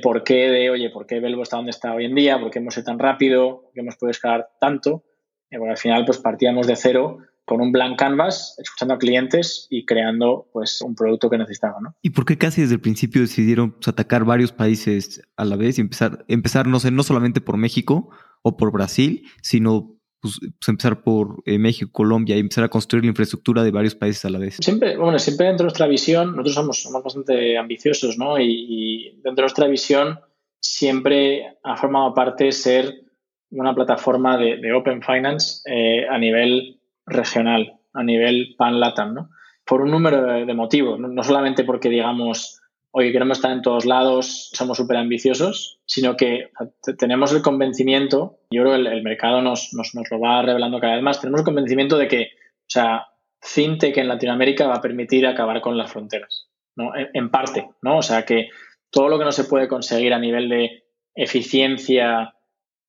porqué 0.00 0.50
de, 0.50 0.70
oye, 0.70 0.90
¿por 0.90 1.06
qué 1.06 1.20
Belvo 1.20 1.42
está 1.42 1.56
donde 1.56 1.70
está 1.70 1.94
hoy 1.94 2.04
en 2.04 2.14
día? 2.14 2.38
¿Por 2.38 2.50
qué 2.50 2.58
hemos 2.58 2.74
sido 2.74 2.84
tan 2.84 2.98
rápido? 2.98 3.62
¿Por 3.62 3.72
qué 3.72 3.80
hemos 3.80 3.96
podido 3.96 4.10
escalar 4.10 4.48
tanto? 4.60 5.04
bueno, 5.50 5.72
al 5.72 5.78
final 5.78 6.04
pues 6.04 6.18
partíamos 6.18 6.66
de 6.66 6.76
cero 6.76 7.18
con 7.46 7.62
un 7.62 7.72
blank 7.72 7.98
canvas, 7.98 8.54
escuchando 8.58 8.94
a 8.94 8.98
clientes 8.98 9.66
y 9.70 9.86
creando 9.86 10.48
pues 10.52 10.82
un 10.82 10.94
producto 10.94 11.30
que 11.30 11.38
necesitaban. 11.38 11.82
¿no? 11.82 11.96
¿Y 12.02 12.10
por 12.10 12.26
qué 12.26 12.36
casi 12.36 12.60
desde 12.60 12.74
el 12.74 12.80
principio 12.80 13.22
decidieron 13.22 13.72
pues, 13.72 13.88
atacar 13.88 14.24
varios 14.24 14.52
países 14.52 15.22
a 15.36 15.46
la 15.46 15.56
vez 15.56 15.78
y 15.78 15.80
empezar, 15.80 16.26
empezar 16.28 16.66
no 16.66 16.78
sé, 16.78 16.90
no 16.90 17.02
solamente 17.02 17.40
por 17.40 17.56
México 17.56 18.10
o 18.42 18.56
por 18.58 18.70
Brasil, 18.70 19.26
sino 19.40 19.97
pues, 20.20 20.38
pues 20.40 20.68
empezar 20.68 21.02
por 21.02 21.42
eh, 21.46 21.58
México, 21.58 21.90
Colombia 21.92 22.36
y 22.36 22.40
empezar 22.40 22.64
a 22.64 22.68
construir 22.68 23.04
la 23.04 23.10
infraestructura 23.10 23.62
de 23.62 23.70
varios 23.70 23.94
países 23.94 24.24
a 24.24 24.30
la 24.30 24.38
vez? 24.38 24.56
Siempre, 24.60 24.96
bueno, 24.96 25.18
siempre 25.18 25.46
dentro 25.46 25.64
de 25.64 25.68
nuestra 25.68 25.86
visión, 25.86 26.30
nosotros 26.32 26.54
somos, 26.54 26.82
somos 26.82 27.02
bastante 27.02 27.56
ambiciosos, 27.56 28.18
¿no? 28.18 28.38
Y, 28.40 29.20
dentro 29.22 29.34
de 29.34 29.42
nuestra 29.42 29.66
visión 29.66 30.20
siempre 30.60 31.58
ha 31.62 31.76
formado 31.76 32.14
parte 32.14 32.50
ser 32.52 33.02
una 33.50 33.74
plataforma 33.74 34.36
de, 34.36 34.72
Open 34.72 35.02
Finance 35.02 35.62
eh, 35.66 36.06
a 36.08 36.18
nivel 36.18 36.80
regional, 37.06 37.78
a 37.92 38.02
nivel 38.02 38.54
pan-latam, 38.58 39.14
¿no? 39.14 39.30
Por 39.64 39.82
un 39.82 39.90
número 39.90 40.46
de, 40.46 40.54
motivos, 40.54 40.98
¿no? 40.98 41.22
solamente 41.22 41.62
porque 41.62 41.90
digamos, 41.90 42.60
oye, 42.90 43.12
queremos 43.12 43.38
estar 43.38 43.52
en 43.52 43.60
todos 43.60 43.84
lados, 43.84 44.50
somos 44.54 44.78
súper 44.78 44.96
ambiciosos, 44.96 45.80
sino 45.84 46.16
que 46.16 46.50
tenemos 46.98 47.32
el 47.34 47.42
convencimiento, 47.42 48.37
yo 48.50 48.62
creo 48.62 48.74
que 48.74 48.88
el, 48.88 49.02
mercado 49.02 49.42
nos, 49.42 49.74
nos, 49.74 49.92
lo 49.94 50.20
va 50.20 50.42
revelando 50.42 50.80
cada 50.80 50.94
vez 50.94 51.02
más, 51.02 51.20
tenemos 51.20 51.40
el 51.40 51.44
convencimiento 51.44 51.98
de 51.98 52.08
que, 52.08 52.22
o 52.22 52.70
sea, 52.70 53.06
FinTech 53.40 53.96
en 53.98 54.08
Latinoamérica 54.08 54.66
va 54.66 54.76
a 54.76 54.80
permitir 54.80 55.26
acabar 55.26 55.60
con 55.60 55.76
las 55.76 55.92
fronteras, 55.92 56.48
¿no? 56.76 56.92
En, 56.96 57.30
parte, 57.30 57.68
¿no? 57.82 57.98
O 57.98 58.02
sea 58.02 58.24
que 58.24 58.48
todo 58.90 59.08
lo 59.08 59.18
que 59.18 59.24
no 59.24 59.32
se 59.32 59.44
puede 59.44 59.68
conseguir 59.68 60.14
a 60.14 60.18
nivel 60.18 60.48
de 60.48 60.84
eficiencia 61.14 62.34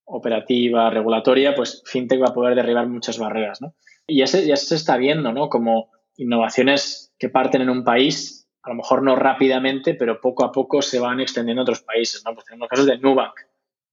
operativa, 0.04 0.90
regulatoria, 0.90 1.54
pues 1.54 1.82
FinTech 1.86 2.22
va 2.22 2.28
a 2.28 2.34
poder 2.34 2.54
derribar 2.54 2.88
muchas 2.88 3.18
barreras, 3.18 3.60
¿no? 3.60 3.74
Y 4.06 4.18
ya 4.18 4.26
se, 4.26 4.46
ya 4.46 4.56
se 4.56 4.74
está 4.74 4.96
viendo, 4.96 5.32
¿no? 5.32 5.48
Como 5.48 5.90
innovaciones 6.16 7.14
que 7.18 7.28
parten 7.28 7.62
en 7.62 7.70
un 7.70 7.84
país, 7.84 8.48
a 8.62 8.70
lo 8.70 8.76
mejor 8.76 9.02
no 9.02 9.14
rápidamente, 9.14 9.94
pero 9.94 10.20
poco 10.20 10.44
a 10.44 10.52
poco 10.52 10.82
se 10.82 10.98
van 10.98 11.20
extendiendo 11.20 11.62
a 11.62 11.64
otros 11.64 11.82
países, 11.82 12.22
¿no? 12.24 12.34
Pues 12.34 12.46
tenemos 12.46 12.68
casos 12.68 12.86
de 12.86 12.98
Nubank. 12.98 13.34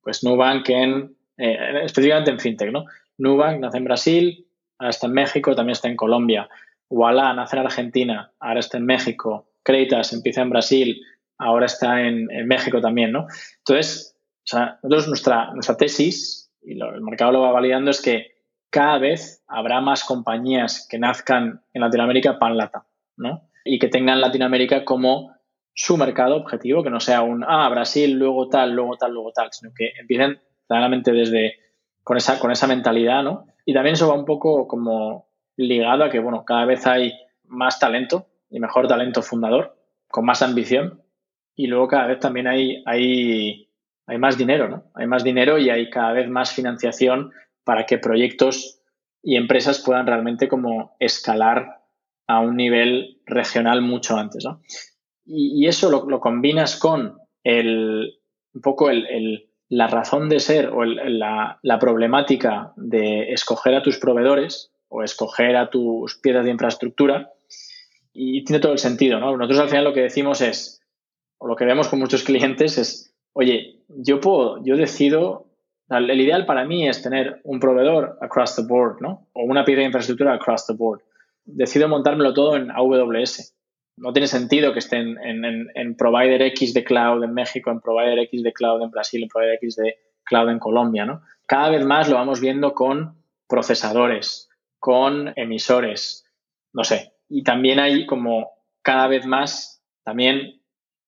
Pues 0.01 0.23
Nubank 0.23 0.69
en, 0.69 1.16
eh, 1.37 1.83
específicamente 1.83 2.31
en 2.31 2.39
FinTech, 2.39 2.71
¿no? 2.71 2.85
Nubank 3.17 3.59
nace 3.59 3.77
en 3.77 3.83
Brasil, 3.83 4.47
ahora 4.79 4.89
está 4.89 5.07
en 5.07 5.13
México, 5.13 5.55
también 5.55 5.73
está 5.73 5.87
en 5.87 5.95
Colombia. 5.95 6.49
Walla 6.89 7.33
nace 7.33 7.57
en 7.57 7.65
Argentina, 7.65 8.31
ahora 8.39 8.59
está 8.59 8.77
en 8.77 8.85
México. 8.85 9.49
Creditas 9.63 10.13
empieza 10.13 10.41
en 10.41 10.49
Brasil, 10.49 11.01
ahora 11.37 11.65
está 11.65 12.01
en, 12.01 12.27
México 12.47 12.81
también, 12.81 13.11
¿no? 13.11 13.27
Entonces, 13.59 14.17
o 14.45 14.47
sea, 14.47 14.79
nosotros 14.81 15.07
nuestra, 15.07 15.53
nuestra 15.53 15.77
tesis, 15.77 16.51
y 16.61 16.79
el 16.79 17.01
mercado 17.01 17.33
lo 17.33 17.41
va 17.41 17.51
validando, 17.51 17.91
es 17.91 18.01
que 18.01 18.37
cada 18.69 18.97
vez 18.97 19.43
habrá 19.47 19.81
más 19.81 20.03
compañías 20.03 20.87
que 20.89 20.99
nazcan 20.99 21.61
en 21.73 21.81
Latinoamérica 21.81 22.39
panlata, 22.39 22.85
¿no? 23.17 23.49
Y 23.65 23.79
que 23.79 23.87
tengan 23.87 24.21
Latinoamérica 24.21 24.85
como 24.85 25.35
su 25.73 25.97
mercado 25.97 26.35
objetivo, 26.35 26.83
que 26.83 26.89
no 26.89 26.99
sea 26.99 27.21
un, 27.21 27.43
ah, 27.47 27.69
Brasil, 27.69 28.13
luego 28.13 28.49
tal, 28.49 28.73
luego 28.73 28.97
tal, 28.97 29.13
luego 29.13 29.31
tal, 29.31 29.49
sino 29.51 29.71
que 29.75 29.91
empiecen 29.99 30.39
claramente 30.67 31.11
desde, 31.11 31.55
con 32.03 32.17
esa, 32.17 32.39
con 32.39 32.51
esa 32.51 32.67
mentalidad, 32.67 33.23
¿no? 33.23 33.47
Y 33.65 33.73
también 33.73 33.93
eso 33.93 34.07
va 34.07 34.15
un 34.15 34.25
poco 34.25 34.67
como 34.67 35.27
ligado 35.55 36.03
a 36.03 36.09
que, 36.09 36.19
bueno, 36.19 36.45
cada 36.45 36.65
vez 36.65 36.85
hay 36.87 37.13
más 37.45 37.79
talento 37.79 38.27
y 38.49 38.59
mejor 38.59 38.87
talento 38.87 39.21
fundador, 39.21 39.77
con 40.07 40.25
más 40.25 40.41
ambición, 40.41 41.01
y 41.55 41.67
luego 41.67 41.87
cada 41.87 42.07
vez 42.07 42.19
también 42.19 42.47
hay, 42.47 42.83
hay, 42.85 43.69
hay 44.05 44.17
más 44.17 44.37
dinero, 44.37 44.69
¿no? 44.69 44.83
Hay 44.93 45.07
más 45.07 45.23
dinero 45.23 45.57
y 45.57 45.69
hay 45.69 45.89
cada 45.89 46.13
vez 46.13 46.29
más 46.29 46.53
financiación 46.53 47.31
para 47.63 47.85
que 47.85 47.97
proyectos 47.97 48.79
y 49.23 49.35
empresas 49.35 49.83
puedan 49.83 50.07
realmente 50.07 50.47
como 50.47 50.95
escalar 50.99 51.81
a 52.27 52.39
un 52.39 52.55
nivel 52.55 53.21
regional 53.25 53.81
mucho 53.81 54.17
antes, 54.17 54.45
¿no? 54.45 54.61
Y, 55.25 55.67
eso 55.67 55.89
lo, 55.89 56.19
combinas 56.21 56.79
con 56.79 57.17
el, 57.43 58.21
un 58.53 58.61
poco 58.61 58.89
el, 58.89 59.46
la 59.69 59.87
razón 59.87 60.29
de 60.29 60.39
ser 60.39 60.69
o 60.69 60.85
la, 60.85 61.59
la, 61.61 61.79
problemática 61.79 62.73
de 62.77 63.33
escoger 63.33 63.75
a 63.75 63.83
tus 63.83 63.97
proveedores 63.97 64.71
o 64.87 65.03
escoger 65.03 65.57
a 65.57 65.69
tus 65.69 66.17
piezas 66.19 66.45
de 66.45 66.51
infraestructura 66.51 67.33
y 68.13 68.43
tiene 68.45 68.61
todo 68.61 68.71
el 68.71 68.79
sentido, 68.79 69.19
¿no? 69.19 69.35
Nosotros 69.35 69.59
al 69.59 69.69
final 69.69 69.83
lo 69.83 69.93
que 69.93 70.01
decimos 70.01 70.41
es, 70.41 70.81
o 71.37 71.47
lo 71.47 71.55
que 71.55 71.65
vemos 71.65 71.89
con 71.89 71.99
muchos 71.99 72.23
clientes 72.23 72.77
es, 72.77 73.13
oye, 73.33 73.81
yo 73.89 74.21
puedo, 74.21 74.63
yo 74.63 74.77
decido 74.77 75.47
el 75.89 76.19
ideal 76.19 76.45
para 76.45 76.65
mí 76.65 76.87
es 76.87 77.01
tener 77.01 77.39
un 77.43 77.59
proveedor 77.59 78.17
across 78.21 78.55
the 78.55 78.63
board, 78.63 79.01
¿no? 79.01 79.27
O 79.33 79.43
una 79.43 79.63
pieza 79.63 79.79
de 79.79 79.85
infraestructura 79.85 80.33
across 80.33 80.65
the 80.67 80.73
board. 80.73 81.01
Decido 81.45 81.87
montármelo 81.87 82.33
todo 82.33 82.57
en 82.57 82.71
AWS. 82.71 83.56
No 83.97 84.13
tiene 84.13 84.27
sentido 84.27 84.73
que 84.73 84.79
estén 84.79 85.17
en, 85.23 85.95
provider 85.95 86.41
X 86.43 86.73
de 86.73 86.83
cloud 86.83 87.23
en 87.23 87.33
México, 87.33 87.71
en 87.71 87.81
provider 87.81 88.19
X 88.19 88.43
de 88.43 88.53
cloud 88.53 88.83
en 88.83 88.91
Brasil, 88.91 89.23
en 89.23 89.29
provider 89.29 89.55
X 89.55 89.75
de 89.75 89.97
cloud 90.23 90.49
en 90.49 90.59
Colombia, 90.59 91.05
¿no? 91.05 91.21
Cada 91.45 91.69
vez 91.69 91.83
más 91.83 92.07
lo 92.07 92.15
vamos 92.15 92.39
viendo 92.39 92.73
con 92.73 93.15
procesadores, 93.47 94.49
con 94.79 95.33
emisores, 95.35 96.25
no 96.73 96.83
sé. 96.83 97.13
Y 97.29 97.43
también 97.43 97.79
hay 97.79 98.05
como 98.05 98.51
cada 98.81 99.07
vez 99.07 99.25
más 99.25 99.83
también 100.03 100.61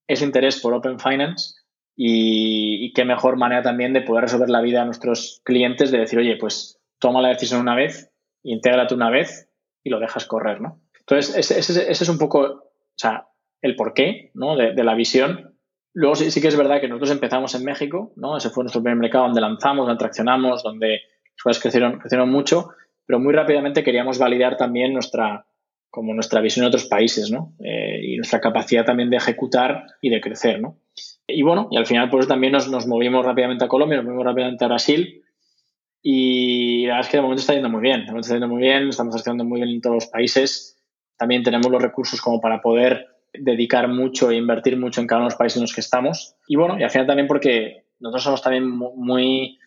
ese 0.07 0.25
interés 0.25 0.59
por 0.59 0.73
Open 0.73 0.99
Finance 0.99 1.59
y, 1.95 2.91
qué 2.93 3.05
mejor 3.05 3.37
manera 3.37 3.61
también 3.61 3.93
de 3.93 4.01
poder 4.01 4.23
resolver 4.23 4.49
la 4.49 4.61
vida 4.61 4.81
a 4.81 4.85
nuestros 4.85 5.41
clientes 5.43 5.91
de 5.91 5.99
decir, 5.99 6.17
oye, 6.17 6.37
pues 6.37 6.79
toma 6.97 7.21
la 7.21 7.29
decisión 7.29 7.61
una 7.61 7.75
vez, 7.75 8.11
intégrate 8.43 8.95
una 8.95 9.09
vez 9.09 9.49
y 9.83 9.89
lo 9.89 9.99
dejas 9.99 10.25
correr, 10.25 10.61
¿no? 10.61 10.81
Entonces, 10.99 11.35
ese, 11.35 11.59
ese, 11.59 11.91
es 11.91 12.09
un 12.09 12.17
poco, 12.17 12.68
o 12.99 13.01
sea, 13.01 13.27
el 13.61 13.77
porqué, 13.77 14.31
¿no? 14.33 14.57
De, 14.57 14.83
la 14.83 14.93
visión. 14.93 15.55
Luego 15.93 16.15
sí, 16.15 16.31
sí, 16.31 16.41
que 16.41 16.49
es 16.49 16.57
verdad 16.57 16.81
que 16.81 16.89
nosotros 16.89 17.11
empezamos 17.11 17.55
en 17.55 17.63
México, 17.63 18.11
¿no? 18.17 18.35
Ese 18.35 18.49
fue 18.49 18.65
nuestro 18.65 18.83
primer 18.83 18.99
mercado 18.99 19.23
donde 19.23 19.39
lanzamos, 19.39 19.87
donde 19.87 19.99
traccionamos, 19.99 20.63
donde 20.63 20.99
las 21.23 21.41
cosas 21.41 21.61
crecieron, 21.61 21.99
crecieron 21.99 22.29
mucho, 22.29 22.71
pero 23.05 23.19
muy 23.19 23.33
rápidamente 23.33 23.83
queríamos 23.85 24.19
validar 24.19 24.57
también 24.57 24.91
nuestra, 24.91 25.45
como 25.89 26.13
nuestra 26.13 26.41
visión 26.41 26.65
en 26.65 26.67
otros 26.67 26.87
países, 26.87 27.31
¿no? 27.31 27.53
Eh, 27.63 28.01
y 28.03 28.17
nuestra 28.17 28.41
capacidad 28.41 28.83
también 28.83 29.09
de 29.09 29.15
ejecutar 29.15 29.85
y 30.01 30.09
de 30.09 30.19
crecer, 30.19 30.59
¿no? 30.59 30.77
Y 31.25 31.41
bueno, 31.43 31.69
y 31.71 31.77
al 31.77 31.85
final 31.85 32.09
por 32.09 32.19
eso 32.19 32.27
también 32.27 32.51
nos, 32.51 32.69
nos 32.69 32.85
movimos 32.85 33.25
rápidamente 33.25 33.63
a 33.63 33.69
Colombia, 33.69 33.95
nos 33.97 34.05
movimos 34.07 34.25
rápidamente 34.25 34.65
a 34.65 34.67
Brasil 34.67 35.23
y 36.01 36.85
la 36.85 36.95
verdad 36.95 37.05
es 37.05 37.11
que 37.11 37.17
de 37.17 37.21
momento 37.21 37.41
está 37.41 37.53
yendo 37.53 37.69
muy 37.69 37.81
bien, 37.81 38.01
de 38.01 38.07
momento 38.07 38.25
está 38.25 38.35
yendo 38.35 38.47
muy 38.49 38.61
bien, 38.61 38.89
estamos 38.89 39.15
haciendo 39.15 39.45
muy 39.45 39.61
bien 39.61 39.69
en 39.69 39.81
todos 39.81 39.95
los 39.95 40.07
países, 40.07 40.78
también 41.19 41.43
tenemos 41.43 41.69
los 41.69 41.81
recursos 41.81 42.19
como 42.19 42.41
para 42.41 42.61
poder 42.61 43.07
dedicar 43.31 43.87
mucho 43.87 44.31
e 44.31 44.37
invertir 44.37 44.77
mucho 44.77 45.01
en 45.01 45.07
cada 45.07 45.19
uno 45.19 45.27
de 45.27 45.33
los 45.33 45.37
países 45.37 45.57
en 45.57 45.63
los 45.63 45.73
que 45.73 45.81
estamos. 45.81 46.35
Y 46.47 46.55
bueno, 46.55 46.79
y 46.79 46.83
al 46.83 46.89
final 46.89 47.05
también 47.05 47.27
porque 47.27 47.83
nosotros 47.99 48.23
somos 48.23 48.41
también 48.41 48.67
muy, 48.67 49.59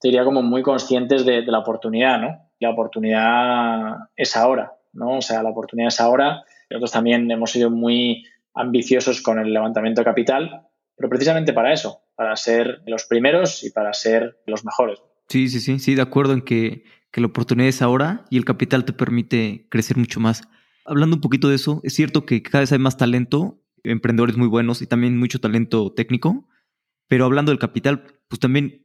te 0.00 0.08
diría 0.08 0.24
como 0.24 0.40
muy 0.40 0.62
conscientes 0.62 1.26
de, 1.26 1.42
la 1.42 1.58
oportunidad, 1.58 2.18
¿no? 2.18 2.50
La 2.60 2.70
oportunidad 2.70 3.96
es 4.16 4.34
ahora, 4.36 4.72
¿no? 4.94 5.18
O 5.18 5.22
sea, 5.22 5.42
la 5.42 5.50
oportunidad 5.50 5.88
es 5.88 6.00
ahora. 6.00 6.44
Nosotros 6.70 6.92
también 6.92 7.30
hemos 7.30 7.50
sido 7.50 7.68
muy 7.68 8.24
ambiciosos 8.54 9.20
con 9.20 9.38
el 9.38 9.52
levantamiento 9.52 10.00
de 10.00 10.04
capital 10.06 10.70
pero 11.00 11.08
precisamente 11.08 11.54
para 11.54 11.72
eso, 11.72 12.02
para 12.14 12.36
ser 12.36 12.82
los 12.86 13.06
primeros 13.06 13.64
y 13.64 13.70
para 13.70 13.94
ser 13.94 14.38
los 14.46 14.66
mejores. 14.66 14.98
Sí, 15.30 15.48
sí, 15.48 15.58
sí, 15.58 15.78
sí, 15.78 15.94
de 15.94 16.02
acuerdo 16.02 16.34
en 16.34 16.42
que, 16.42 16.84
la 17.14 17.26
oportunidad 17.26 17.70
es 17.70 17.80
ahora 17.80 18.26
y 18.28 18.36
el 18.36 18.44
capital 18.44 18.84
te 18.84 18.92
permite 18.92 19.66
crecer 19.70 19.96
mucho 19.96 20.20
más. 20.20 20.42
Hablando 20.84 21.16
un 21.16 21.20
poquito 21.20 21.48
de 21.48 21.56
eso, 21.56 21.80
es 21.84 21.94
cierto 21.94 22.24
que 22.26 22.42
cada 22.42 22.60
vez 22.60 22.72
hay 22.72 22.78
más 22.78 22.96
talento, 22.96 23.62
emprendedores 23.82 24.36
muy 24.36 24.48
buenos 24.48 24.82
y 24.82 24.86
también 24.86 25.18
mucho 25.18 25.40
talento 25.40 25.92
técnico, 25.92 26.48
pero 27.08 27.24
hablando 27.24 27.52
del 27.52 27.58
capital, 27.58 28.04
pues 28.28 28.40
también 28.40 28.82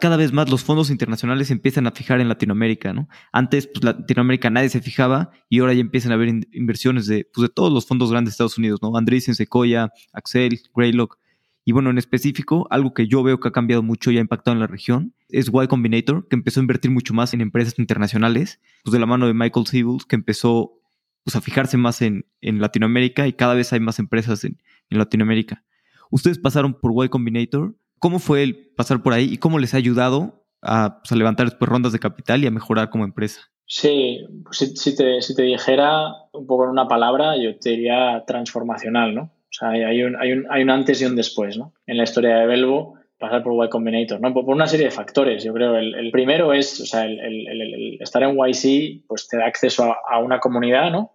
cada 0.00 0.16
vez 0.16 0.32
más 0.32 0.48
los 0.48 0.62
fondos 0.62 0.90
internacionales 0.90 1.48
se 1.48 1.54
empiezan 1.54 1.88
a 1.88 1.90
fijar 1.90 2.20
en 2.20 2.28
Latinoamérica, 2.28 2.92
¿no? 2.92 3.08
Antes, 3.32 3.66
pues 3.66 3.82
Latinoamérica 3.82 4.48
nadie 4.48 4.68
se 4.68 4.80
fijaba 4.80 5.30
y 5.48 5.58
ahora 5.58 5.74
ya 5.74 5.80
empiezan 5.80 6.12
a 6.12 6.14
haber 6.14 6.28
inversiones 6.52 7.06
de, 7.06 7.28
pues, 7.32 7.48
de 7.48 7.52
todos 7.52 7.72
los 7.72 7.86
fondos 7.86 8.10
grandes 8.10 8.30
de 8.30 8.34
Estados 8.34 8.58
Unidos, 8.58 8.80
¿no? 8.80 8.96
Andreessen, 8.96 9.34
Sequoia, 9.34 9.90
Axel, 10.12 10.60
Greylock. 10.74 11.18
Y 11.64 11.72
bueno, 11.72 11.90
en 11.90 11.98
específico, 11.98 12.68
algo 12.70 12.94
que 12.94 13.08
yo 13.08 13.22
veo 13.22 13.40
que 13.40 13.48
ha 13.48 13.52
cambiado 13.52 13.82
mucho 13.82 14.10
y 14.10 14.18
ha 14.18 14.20
impactado 14.20 14.54
en 14.54 14.60
la 14.60 14.66
región 14.68 15.14
es 15.28 15.48
Y 15.48 15.66
Combinator, 15.66 16.28
que 16.28 16.36
empezó 16.36 16.60
a 16.60 16.62
invertir 16.62 16.90
mucho 16.90 17.14
más 17.14 17.34
en 17.34 17.40
empresas 17.40 17.78
internacionales, 17.78 18.60
pues 18.84 18.92
de 18.92 19.00
la 19.00 19.06
mano 19.06 19.26
de 19.26 19.34
Michael 19.34 19.66
Siebels, 19.66 20.04
que 20.04 20.16
empezó 20.16 20.81
pues, 21.24 21.36
a 21.36 21.40
fijarse 21.40 21.76
más 21.76 22.02
en, 22.02 22.26
en 22.40 22.60
Latinoamérica 22.60 23.26
y 23.26 23.32
cada 23.32 23.54
vez 23.54 23.72
hay 23.72 23.80
más 23.80 23.98
empresas 23.98 24.44
en, 24.44 24.58
en 24.90 24.98
Latinoamérica. 24.98 25.64
Ustedes 26.10 26.38
pasaron 26.38 26.74
por 26.74 26.92
Y 27.04 27.08
Combinator. 27.08 27.74
¿Cómo 27.98 28.18
fue 28.18 28.42
el 28.42 28.72
pasar 28.76 29.02
por 29.02 29.12
ahí 29.12 29.32
y 29.32 29.38
cómo 29.38 29.58
les 29.58 29.74
ha 29.74 29.76
ayudado 29.76 30.44
a, 30.60 31.00
pues, 31.00 31.16
levantar 31.16 31.46
después 31.46 31.68
rondas 31.68 31.92
de 31.92 31.98
capital 31.98 32.42
y 32.42 32.46
a 32.46 32.50
mejorar 32.50 32.90
como 32.90 33.04
empresa? 33.04 33.40
Sí, 33.64 34.18
si, 34.50 34.76
si, 34.76 34.96
te, 34.96 35.22
si 35.22 35.34
te 35.34 35.42
dijera 35.42 36.08
un 36.32 36.46
poco 36.46 36.64
en 36.64 36.70
una 36.70 36.88
palabra, 36.88 37.36
yo 37.36 37.58
te 37.58 37.70
diría 37.70 38.24
transformacional, 38.26 39.14
¿no? 39.14 39.22
O 39.22 39.54
sea, 39.54 39.70
hay 39.70 40.02
un, 40.02 40.16
hay 40.16 40.32
un, 40.32 40.46
hay 40.50 40.62
un 40.62 40.70
antes 40.70 41.00
y 41.00 41.04
un 41.04 41.14
después, 41.14 41.56
¿no? 41.56 41.72
En 41.86 41.96
la 41.96 42.04
historia 42.04 42.36
de 42.36 42.46
Belvo, 42.46 42.98
pasar 43.22 43.44
por 43.44 43.64
Y 43.64 43.68
Combinator, 43.70 44.20
¿no? 44.20 44.34
Por, 44.34 44.44
una 44.46 44.66
serie 44.66 44.86
de 44.86 44.90
factores, 44.90 45.44
yo 45.44 45.54
creo. 45.54 45.76
El, 45.76 46.10
primero 46.10 46.52
es, 46.52 46.80
o 46.80 46.86
sea, 46.86 47.04
el, 47.04 47.96
estar 48.00 48.24
en 48.24 48.36
YC, 48.36 49.06
pues 49.06 49.28
te 49.28 49.36
da 49.38 49.46
acceso 49.46 49.94
a, 50.08 50.18
una 50.18 50.40
comunidad, 50.40 50.90
¿no? 50.90 51.12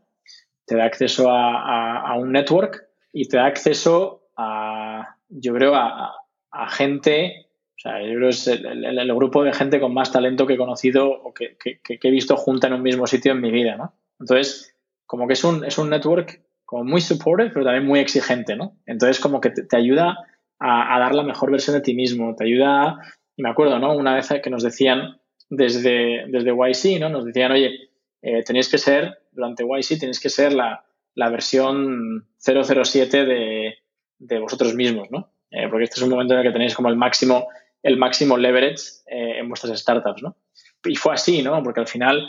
Te 0.65 0.77
da 0.77 0.85
acceso 0.85 1.29
a, 1.29 2.15
un 2.17 2.31
network 2.31 2.87
y 3.11 3.27
te 3.27 3.35
da 3.35 3.45
acceso 3.45 4.29
a, 4.37 5.17
yo 5.27 5.53
creo, 5.53 5.75
a, 5.75 6.13
gente, 6.69 7.47
o 7.75 7.79
sea, 7.79 8.01
yo 8.01 8.13
creo 8.15 8.21
que 8.21 8.29
es 8.29 8.47
el, 8.47 9.13
grupo 9.13 9.43
de 9.43 9.53
gente 9.53 9.81
con 9.81 9.93
más 9.93 10.11
talento 10.11 10.47
que 10.47 10.53
he 10.53 10.57
conocido 10.57 11.09
o 11.09 11.33
que, 11.33 11.57
que, 11.57 11.79
que, 11.81 11.99
he 12.01 12.11
visto 12.11 12.37
junta 12.37 12.67
en 12.67 12.73
un 12.73 12.81
mismo 12.81 13.05
sitio 13.05 13.33
en 13.33 13.41
mi 13.41 13.51
vida, 13.51 13.75
¿no? 13.75 13.93
Entonces, 14.19 14.73
como 15.05 15.27
que 15.27 15.33
es 15.33 15.43
un, 15.43 15.65
es 15.65 15.77
un 15.77 15.89
network 15.89 16.41
como 16.63 16.85
muy 16.85 17.01
supportive, 17.01 17.51
pero 17.51 17.65
también 17.65 17.85
muy 17.85 17.99
exigente, 17.99 18.55
¿no? 18.55 18.77
Entonces, 18.85 19.19
como 19.19 19.41
que 19.41 19.49
te, 19.49 19.75
ayuda 19.75 20.17
a, 20.59 20.99
dar 20.99 21.13
la 21.13 21.23
mejor 21.23 21.51
versión 21.51 21.75
de 21.75 21.81
ti 21.81 21.93
mismo, 21.93 22.35
te 22.35 22.45
ayuda, 22.45 22.97
y 23.35 23.43
me 23.43 23.49
acuerdo, 23.49 23.79
¿no? 23.79 23.95
Una 23.95 24.15
vez 24.15 24.29
que 24.41 24.49
nos 24.49 24.63
decían 24.63 25.19
desde, 25.49 26.25
desde 26.27 26.51
YC, 26.51 26.99
¿no? 26.99 27.09
Nos 27.09 27.25
decían, 27.25 27.51
oye, 27.51 27.91
eh, 28.21 28.43
tenéis 28.43 28.69
que 28.69 28.77
ser, 28.77 29.19
durante 29.31 29.63
YC 29.63 29.99
tenéis 29.99 30.19
que 30.19 30.29
ser 30.29 30.53
la, 30.53 30.83
la 31.13 31.29
versión 31.29 32.27
007 32.39 33.25
de, 33.25 33.75
de 34.19 34.39
vosotros 34.39 34.73
mismos, 34.73 35.09
¿no? 35.11 35.31
Eh, 35.51 35.67
porque 35.69 35.85
este 35.85 35.95
es 35.97 36.01
un 36.03 36.09
momento 36.09 36.33
en 36.33 36.41
el 36.41 36.45
que 36.45 36.51
tenéis 36.51 36.75
como 36.75 36.89
el 36.89 36.95
máximo, 36.95 37.47
el 37.83 37.97
máximo 37.97 38.37
leverage 38.37 39.01
eh, 39.07 39.39
en 39.39 39.47
vuestras 39.47 39.79
startups, 39.79 40.21
¿no? 40.21 40.35
Y 40.83 40.95
fue 40.95 41.13
así, 41.13 41.41
¿no? 41.41 41.61
Porque 41.63 41.79
al 41.79 41.87
final 41.87 42.27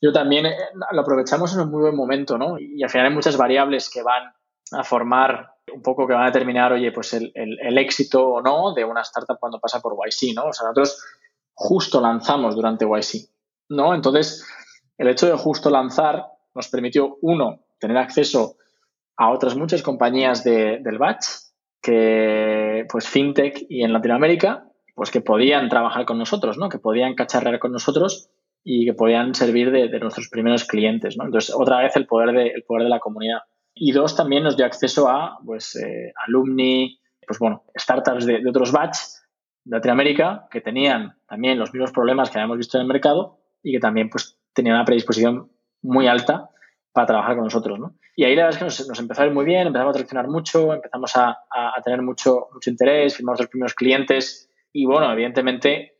yo 0.00 0.12
también 0.12 0.46
eh, 0.46 0.56
lo 0.92 1.00
aprovechamos 1.00 1.54
en 1.54 1.60
un 1.60 1.70
muy 1.70 1.82
buen 1.82 1.96
momento, 1.96 2.38
¿no? 2.38 2.58
Y 2.58 2.82
al 2.82 2.90
final 2.90 3.06
hay 3.06 3.12
muchas 3.12 3.36
variables 3.36 3.90
que 3.90 4.02
van 4.02 4.32
a 4.72 4.84
formar 4.84 5.53
un 5.72 5.82
poco 5.82 6.06
que 6.06 6.14
van 6.14 6.24
a 6.24 6.26
determinar, 6.26 6.72
oye, 6.72 6.92
pues 6.92 7.14
el, 7.14 7.32
el, 7.34 7.78
éxito 7.78 8.26
o 8.26 8.42
no 8.42 8.74
de 8.74 8.84
una 8.84 9.00
startup 9.02 9.38
cuando 9.38 9.60
pasa 9.60 9.80
por 9.80 9.94
YC, 9.94 10.34
¿no? 10.34 10.46
O 10.46 10.52
sea, 10.52 10.68
nosotros 10.68 11.02
justo 11.54 12.00
lanzamos 12.00 12.54
durante 12.54 12.84
YC, 12.84 13.28
¿no? 13.70 13.94
Entonces, 13.94 14.46
el 14.98 15.08
hecho 15.08 15.26
de 15.26 15.36
justo 15.36 15.70
lanzar 15.70 16.26
nos 16.54 16.68
permitió, 16.68 17.18
uno, 17.22 17.60
tener 17.80 17.96
acceso 17.96 18.56
a 19.16 19.30
otras 19.30 19.56
muchas 19.56 19.82
compañías 19.82 20.44
de, 20.44 20.78
del 20.80 20.98
batch, 20.98 21.26
que, 21.82 22.86
pues, 22.90 23.08
fintech 23.08 23.66
y 23.68 23.84
en 23.84 23.92
Latinoamérica, 23.92 24.66
pues 24.94 25.10
que 25.10 25.20
podían 25.20 25.68
trabajar 25.68 26.04
con 26.04 26.18
nosotros, 26.18 26.56
¿no? 26.56 26.68
Que 26.68 26.78
podían 26.78 27.14
cacharrear 27.14 27.58
con 27.58 27.72
nosotros 27.72 28.30
y 28.62 28.86
que 28.86 28.94
podían 28.94 29.34
servir 29.34 29.70
de, 29.70 29.88
nuestros 29.98 30.28
primeros 30.28 30.64
clientes, 30.64 31.16
¿no? 31.16 31.24
Entonces, 31.24 31.54
otra 31.54 31.82
vez 31.82 31.94
el 31.96 32.06
poder 32.06 32.34
de, 32.34 32.48
el 32.48 32.62
poder 32.62 32.84
de 32.84 32.88
la 32.88 33.00
comunidad. 33.00 33.40
Y 33.74 33.92
dos, 33.92 34.16
también 34.16 34.44
nos 34.44 34.56
dio 34.56 34.66
acceso 34.66 35.08
a, 35.08 35.38
pues, 35.44 35.76
eh, 35.76 36.12
alumni, 36.26 37.00
pues 37.26 37.38
bueno, 37.38 37.64
startups 37.76 38.26
de, 38.26 38.40
de 38.40 38.48
otros 38.48 38.70
batch 38.70 38.98
de 39.64 39.76
Latinoamérica 39.76 40.46
que 40.50 40.60
tenían 40.60 41.16
también 41.26 41.58
los 41.58 41.72
mismos 41.72 41.90
problemas 41.90 42.30
que 42.30 42.38
habíamos 42.38 42.58
visto 42.58 42.78
en 42.78 42.82
el 42.82 42.88
mercado 42.88 43.40
y 43.62 43.72
que 43.72 43.80
también, 43.80 44.10
pues, 44.10 44.38
tenían 44.52 44.76
una 44.76 44.84
predisposición 44.84 45.50
muy 45.82 46.06
alta 46.06 46.50
para 46.92 47.08
trabajar 47.08 47.34
con 47.34 47.44
nosotros, 47.44 47.78
¿no? 47.78 47.96
Y 48.16 48.24
ahí 48.24 48.36
la 48.36 48.44
verdad 48.44 48.68
es 48.68 48.78
que 48.78 48.84
nos, 48.86 49.00
empezó 49.00 49.22
a 49.22 49.26
ir 49.26 49.32
muy 49.32 49.44
bien, 49.44 49.66
empezamos 49.66 49.94
a 49.94 49.98
traccionar 49.98 50.28
mucho, 50.28 50.72
empezamos 50.72 51.16
a, 51.16 51.30
a, 51.50 51.82
tener 51.82 52.02
mucho, 52.02 52.46
mucho 52.52 52.70
interés, 52.70 53.16
firmamos 53.16 53.40
los 53.40 53.48
primeros 53.48 53.74
clientes 53.74 54.48
y 54.72 54.86
bueno, 54.86 55.12
evidentemente 55.12 55.96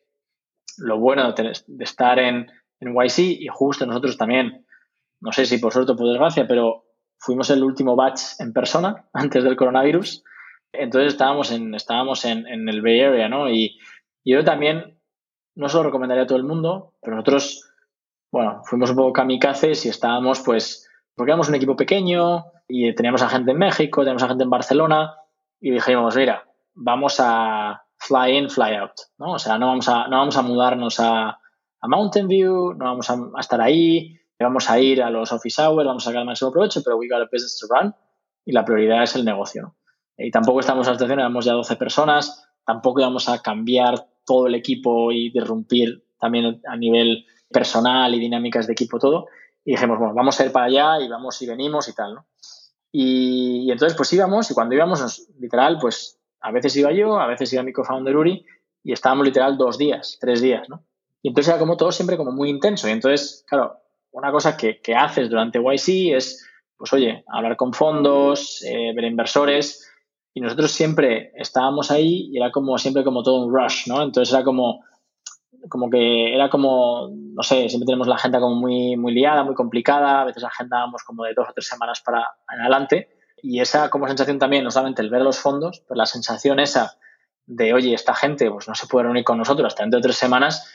lo 0.78 0.98
bueno 0.98 1.32
de, 1.32 1.52
estar 1.80 2.20
en, 2.20 2.46
en 2.78 2.94
YC 2.94 3.18
y 3.18 3.48
justo 3.48 3.86
nosotros 3.86 4.16
también, 4.16 4.64
no 5.20 5.32
sé 5.32 5.46
si 5.46 5.58
por 5.58 5.72
suerte 5.72 5.92
o 5.92 5.96
por 5.96 6.08
desgracia, 6.08 6.46
pero 6.46 6.83
fuimos 7.24 7.50
el 7.50 7.62
último 7.62 7.96
batch 7.96 8.40
en 8.40 8.52
persona 8.52 9.06
antes 9.12 9.44
del 9.44 9.56
coronavirus. 9.56 10.24
Entonces 10.72 11.12
estábamos 11.12 11.52
en, 11.52 11.74
estábamos 11.74 12.24
en, 12.24 12.46
en 12.46 12.68
el 12.68 12.82
Bay 12.82 13.00
Area, 13.00 13.28
¿no? 13.28 13.48
Y, 13.48 13.78
y 14.24 14.32
yo 14.32 14.44
también, 14.44 14.98
no 15.54 15.68
se 15.68 15.76
lo 15.76 15.84
recomendaría 15.84 16.24
a 16.24 16.26
todo 16.26 16.38
el 16.38 16.44
mundo, 16.44 16.94
pero 17.00 17.16
nosotros 17.16 17.74
bueno, 18.34 18.62
fuimos 18.64 18.90
un 18.90 18.96
poco 18.96 19.12
kamikazes 19.12 19.86
y 19.86 19.90
estábamos, 19.90 20.40
pues, 20.40 20.90
porque 21.14 21.30
éramos 21.30 21.48
un 21.48 21.54
equipo 21.54 21.76
pequeño 21.76 22.46
y 22.66 22.92
teníamos 22.92 23.22
a 23.22 23.28
gente 23.28 23.52
en 23.52 23.58
México, 23.58 24.00
teníamos 24.00 24.24
a 24.24 24.28
gente 24.28 24.42
en 24.42 24.50
Barcelona 24.50 25.14
y 25.60 25.70
dijimos, 25.70 26.16
mira, 26.16 26.44
vamos 26.74 27.20
a 27.20 27.84
fly 27.96 28.36
in, 28.36 28.50
fly 28.50 28.74
out, 28.74 28.90
¿no? 29.18 29.34
O 29.34 29.38
sea, 29.38 29.56
no 29.56 29.68
vamos 29.68 29.88
a, 29.88 30.08
no 30.08 30.18
vamos 30.18 30.36
a 30.36 30.42
mudarnos 30.42 30.98
a, 30.98 31.28
a 31.28 31.88
Mountain 31.88 32.26
View, 32.26 32.74
no 32.74 32.86
vamos 32.86 33.08
a, 33.08 33.16
estar 33.38 33.60
ahí, 33.60 34.18
vamos 34.42 34.68
a 34.68 34.80
ir 34.80 35.02
a 35.02 35.10
los 35.10 35.32
office 35.32 35.62
hours, 35.62 35.86
vamos 35.86 36.04
a 36.04 36.06
sacar 36.06 36.20
el 36.20 36.26
máximo 36.26 36.50
provecho, 36.50 36.82
pero 36.82 36.96
we 36.96 37.08
got 37.08 37.22
a 37.22 37.28
business 37.30 37.58
to 37.58 37.66
run 37.68 37.94
y 38.44 38.52
la 38.52 38.64
prioridad 38.64 39.02
es 39.02 39.14
el 39.14 39.24
negocio, 39.24 39.62
¿no? 39.62 39.76
Y 40.16 40.30
tampoco 40.30 40.60
estamos 40.60 40.86
en 40.86 40.92
la 40.92 40.94
situación, 40.94 41.20
éramos 41.20 41.44
ya 41.44 41.52
12 41.52 41.76
personas, 41.76 42.46
tampoco 42.64 43.00
íbamos 43.00 43.28
a 43.28 43.42
cambiar 43.42 44.06
todo 44.24 44.46
el 44.46 44.54
equipo 44.54 45.12
y 45.12 45.30
derrumpir 45.30 46.04
también 46.18 46.60
a 46.66 46.76
nivel 46.76 47.26
personal 47.50 48.14
y 48.14 48.20
dinámicas 48.20 48.66
de 48.66 48.72
equipo, 48.72 48.98
todo. 48.98 49.26
Y 49.64 49.72
dijimos, 49.72 49.98
bueno, 49.98 50.14
vamos 50.14 50.38
a 50.38 50.44
ir 50.44 50.52
para 50.52 50.66
allá 50.66 51.04
y 51.04 51.08
vamos 51.08 51.40
y 51.42 51.46
venimos 51.46 51.88
y 51.88 51.94
tal, 51.94 52.14
¿no? 52.14 52.26
Y, 52.92 53.70
entonces 53.72 53.96
pues 53.96 54.12
íbamos 54.12 54.50
y 54.50 54.54
cuando 54.54 54.74
íbamos, 54.74 55.26
literal, 55.40 55.78
pues 55.80 56.20
a 56.40 56.52
veces 56.52 56.76
iba 56.76 56.92
yo, 56.92 57.18
a 57.18 57.26
veces 57.26 57.52
iba 57.52 57.62
mi 57.62 57.72
co-founder 57.72 58.16
Uri 58.16 58.46
y 58.84 58.92
estábamos 58.92 59.26
literal 59.26 59.58
dos 59.58 59.78
días, 59.78 60.18
tres 60.20 60.40
días, 60.40 60.68
¿no? 60.68 60.84
Y 61.20 61.28
entonces 61.28 61.48
era 61.48 61.58
como 61.58 61.76
todo 61.76 61.90
siempre 61.90 62.16
como 62.16 62.30
muy 62.30 62.50
intenso. 62.50 62.86
Y 62.86 62.92
entonces, 62.92 63.44
claro, 63.48 63.80
una 64.14 64.30
cosa 64.30 64.56
que, 64.56 64.80
haces 64.96 65.28
durante 65.28 65.58
YC 65.58 66.16
es, 66.16 66.48
pues 66.76 66.92
oye, 66.92 67.24
hablar 67.28 67.56
con 67.56 67.72
fondos, 67.72 68.62
eh, 68.62 68.92
ver 68.94 69.04
inversores. 69.04 69.90
Y 70.32 70.40
nosotros 70.40 70.70
siempre 70.70 71.32
estábamos 71.36 71.90
ahí 71.90 72.30
y 72.32 72.36
era 72.36 72.50
como 72.50 72.78
siempre 72.78 73.04
como 73.04 73.22
todo 73.22 73.44
un 73.44 73.54
rush, 73.54 73.86
¿no? 73.86 74.02
Entonces 74.02 74.32
era 74.32 74.44
como, 74.44 74.84
como 75.68 75.90
que 75.90 76.34
era 76.34 76.48
como, 76.48 77.08
no 77.12 77.42
sé, 77.42 77.68
siempre 77.68 77.86
tenemos 77.86 78.06
la 78.06 78.14
agenda 78.14 78.40
como 78.40 78.54
muy, 78.54 78.96
muy 78.96 79.12
liada, 79.12 79.42
muy 79.42 79.54
complicada, 79.54 80.22
a 80.22 80.24
veces 80.24 80.44
agendábamos 80.44 81.02
como 81.02 81.24
de 81.24 81.34
dos 81.34 81.48
o 81.48 81.52
tres 81.52 81.66
semanas 81.66 82.00
para 82.04 82.24
adelante. 82.46 83.08
Y 83.42 83.60
esa 83.60 83.90
como 83.90 84.06
sensación 84.06 84.38
también, 84.38 84.64
no 84.64 84.70
solamente 84.70 85.02
el 85.02 85.10
ver 85.10 85.22
los 85.22 85.38
fondos, 85.38 85.82
pero 85.86 85.98
la 85.98 86.06
sensación 86.06 86.60
esa 86.60 86.96
de, 87.46 87.74
oye, 87.74 87.94
esta 87.94 88.14
gente 88.14 88.50
pues 88.50 88.68
no 88.68 88.74
se 88.74 88.86
puede 88.86 89.04
reunir 89.04 89.24
con 89.24 89.38
nosotros 89.38 89.66
hasta 89.66 89.82
dentro 89.82 89.98
de 89.98 90.04
tres 90.04 90.16
semanas, 90.16 90.72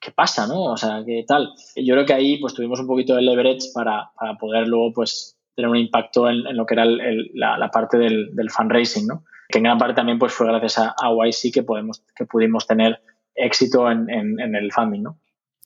¿qué 0.00 0.10
pasa, 0.10 0.46
no? 0.46 0.64
O 0.64 0.76
sea, 0.76 1.02
¿qué 1.06 1.24
tal? 1.26 1.52
Yo 1.76 1.94
creo 1.94 2.06
que 2.06 2.14
ahí 2.14 2.38
pues 2.38 2.54
tuvimos 2.54 2.80
un 2.80 2.86
poquito 2.86 3.16
de 3.16 3.22
leverage 3.22 3.68
para, 3.74 4.10
para 4.18 4.36
poder 4.36 4.68
luego 4.68 4.92
pues 4.92 5.38
tener 5.54 5.70
un 5.70 5.76
impacto 5.76 6.28
en, 6.28 6.56
lo 6.56 6.66
que 6.66 6.74
era 6.74 6.84
la, 6.84 7.70
parte 7.70 7.98
del, 7.98 8.34
del, 8.34 8.50
fundraising, 8.50 9.06
¿no? 9.06 9.24
Que 9.48 9.58
en 9.58 9.64
gran 9.64 9.78
parte 9.78 9.94
también 9.94 10.18
pues 10.18 10.32
fue 10.32 10.46
gracias 10.46 10.78
a, 10.78 10.94
a 10.98 11.10
YC 11.10 11.52
que, 11.52 11.62
podemos, 11.62 12.02
que 12.14 12.24
pudimos 12.24 12.66
tener 12.66 13.02
éxito 13.34 13.90
en, 13.90 14.08
en, 14.10 14.54
el 14.54 14.72
funding, 14.72 15.02
¿no? 15.02 15.18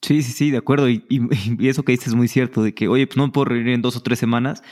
Sí, 0.02 0.22
sí, 0.22 0.32
sí, 0.32 0.50
de 0.50 0.58
acuerdo. 0.58 0.88
Y, 0.88 1.04
y, 1.08 1.68
eso 1.68 1.82
que 1.82 1.92
dices 1.92 2.08
es 2.08 2.14
muy 2.14 2.28
cierto, 2.28 2.62
de 2.62 2.74
que, 2.74 2.88
oye, 2.88 3.06
pues 3.06 3.16
no 3.16 3.26
me 3.26 3.32
puedo 3.32 3.46
reunir 3.46 3.74
en 3.74 3.82
dos 3.82 3.96
o 3.96 4.02
tres 4.02 4.18
semanas, 4.18 4.62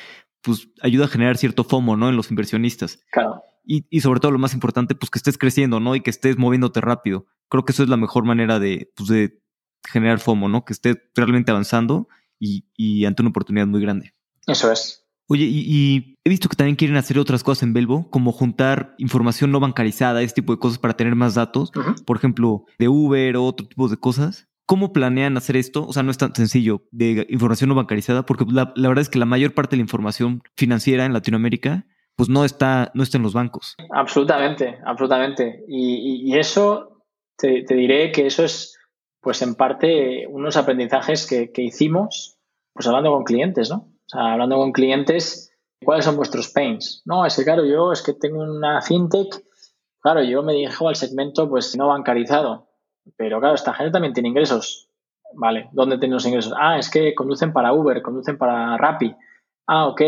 pues 0.43 0.69
ayuda 0.83 1.07
a 1.07 1.09
generar 1.09 1.37
cierto 1.37 1.65
FOMO, 1.65 1.97
¿no? 1.97 2.09
En 2.09 2.17
los 2.17 2.31
inversionistas. 2.31 3.01
Claro. 3.11 3.43
Y, 3.65 3.87
y 3.91 4.01
sobre 4.01 4.21
todo 4.21 4.33
lo 4.33 4.39
más 4.39 4.55
importante, 4.55 4.95
pues 4.95 5.11
que 5.11 5.19
estés 5.19 5.39
creciendo, 5.39 5.79
¿no? 5.79 5.95
Y 5.95 6.01
que 6.01 6.11
estés 6.11 6.37
moviéndote 6.37 6.81
rápido. 6.81 7.27
Creo 7.49 7.65
que 7.65 7.73
eso 7.73 7.83
es 7.83 7.89
la 7.89 7.97
mejor 7.97 8.25
manera 8.25 8.59
de, 8.59 8.91
pues, 8.97 9.09
de 9.09 9.42
generar 9.85 10.19
FOMO, 10.19 10.49
¿no? 10.49 10.65
Que 10.65 10.73
estés 10.73 10.97
realmente 11.15 11.51
avanzando 11.51 12.09
y, 12.39 12.67
y 12.77 13.05
ante 13.05 13.23
una 13.23 13.31
oportunidad 13.31 13.67
muy 13.67 13.81
grande. 13.81 14.15
Eso 14.47 14.71
es. 14.73 15.03
Oye, 15.33 15.47
y, 15.49 16.19
he 16.25 16.29
visto 16.29 16.49
que 16.49 16.57
también 16.57 16.77
quieren 16.77 16.99
hacer 16.99 17.19
otras 17.19 17.43
cosas 17.43 17.63
en 17.63 17.73
Belvo, 17.73 18.11
como 18.11 18.33
juntar 18.33 18.95
información 18.99 19.51
no 19.51 19.61
bancarizada, 19.61 20.21
este 20.21 20.43
tipo 20.43 20.53
de 20.53 20.59
cosas 20.59 20.79
para 20.79 20.95
tener 20.95 21.15
más 21.15 21.35
datos, 21.35 21.73
por 22.05 22.19
ejemplo, 22.19 22.67
de 22.79 22.89
Uber 22.89 23.37
o 23.37 23.45
otro 23.45 23.67
tipo 23.67 23.89
de 23.89 23.97
cosas. 23.97 24.49
¿Cómo 24.67 24.93
planean 24.93 25.39
hacer 25.39 25.57
esto? 25.57 25.87
O 25.87 25.93
sea, 25.95 26.03
no 26.03 26.11
es 26.11 26.19
tan 26.19 26.35
sencillo 26.35 26.83
de 26.91 27.27
información 27.31 27.69
no 27.69 27.75
bancarizada, 27.75 28.27
porque 28.27 28.45
la, 28.47 28.75
verdad 28.77 29.01
es 29.01 29.09
que 29.09 29.19
la 29.19 29.25
mayor 29.25 29.55
parte 29.55 29.71
de 29.71 29.79
la 29.79 29.85
información 29.85 30.43
financiera 30.55 31.07
en 31.07 31.15
Latinoamérica, 31.15 31.87
pues 32.15 32.29
no 32.29 32.45
está, 32.45 32.91
no 32.93 33.03
está 33.03 33.17
en 33.17 33.23
los 33.23 33.33
bancos. 33.33 33.75
Absolutamente, 33.91 34.79
absolutamente. 34.85 35.65
Y, 35.67 36.37
eso, 36.37 37.07
te, 37.39 37.65
diré 37.69 38.13
que 38.13 38.27
eso 38.27 38.45
es, 38.45 38.79
pues 39.23 39.41
en 39.41 39.55
parte, 39.55 40.27
unos 40.29 40.57
aprendizajes 40.57 41.27
que, 41.27 41.51
que 41.53 41.63
hicimos, 41.63 42.37
pues 42.75 42.87
hablando 42.87 43.13
con 43.13 43.25
clientes, 43.25 43.71
¿no? 43.71 43.93
sea, 44.13 44.33
hablando 44.33 44.57
con 44.57 44.73
clientes, 44.73 45.53
¿cuáles 45.85 46.05
son 46.05 46.17
vuestros 46.17 46.49
pains? 46.49 47.03
No, 47.05 47.25
es 47.27 47.37
que 47.37 47.45
claro, 47.45 47.65
yo 47.65 47.93
es 47.93 48.03
que 48.03 48.13
tengo 48.13 48.43
una 48.43 48.81
fintech, 48.83 49.43
claro, 50.01 50.23
yo 50.23 50.43
me 50.43 50.53
dirijo 50.53 50.89
al 50.89 50.97
segmento 50.97 51.49
pues 51.49 51.77
no 51.77 51.89
bancarizado, 51.89 52.69
pero 53.17 53.41
claro, 53.41 53.55
esta 53.55 53.75
gente 53.75 53.93
también 53.93 54.15
tiene 54.15 54.29
ingresos. 54.29 54.89
Vale, 55.35 55.71
¿dónde 55.73 55.97
tienen 55.97 56.15
los 56.15 56.27
ingresos? 56.27 56.53
Ah, 56.59 56.79
es 56.79 56.91
que 56.91 57.15
conducen 57.15 57.55
para 57.55 57.73
Uber, 57.73 58.03
conducen 58.03 58.37
para 58.37 58.77
Rappi. 58.77 59.17
Ah, 59.67 59.87
ok. 59.87 60.03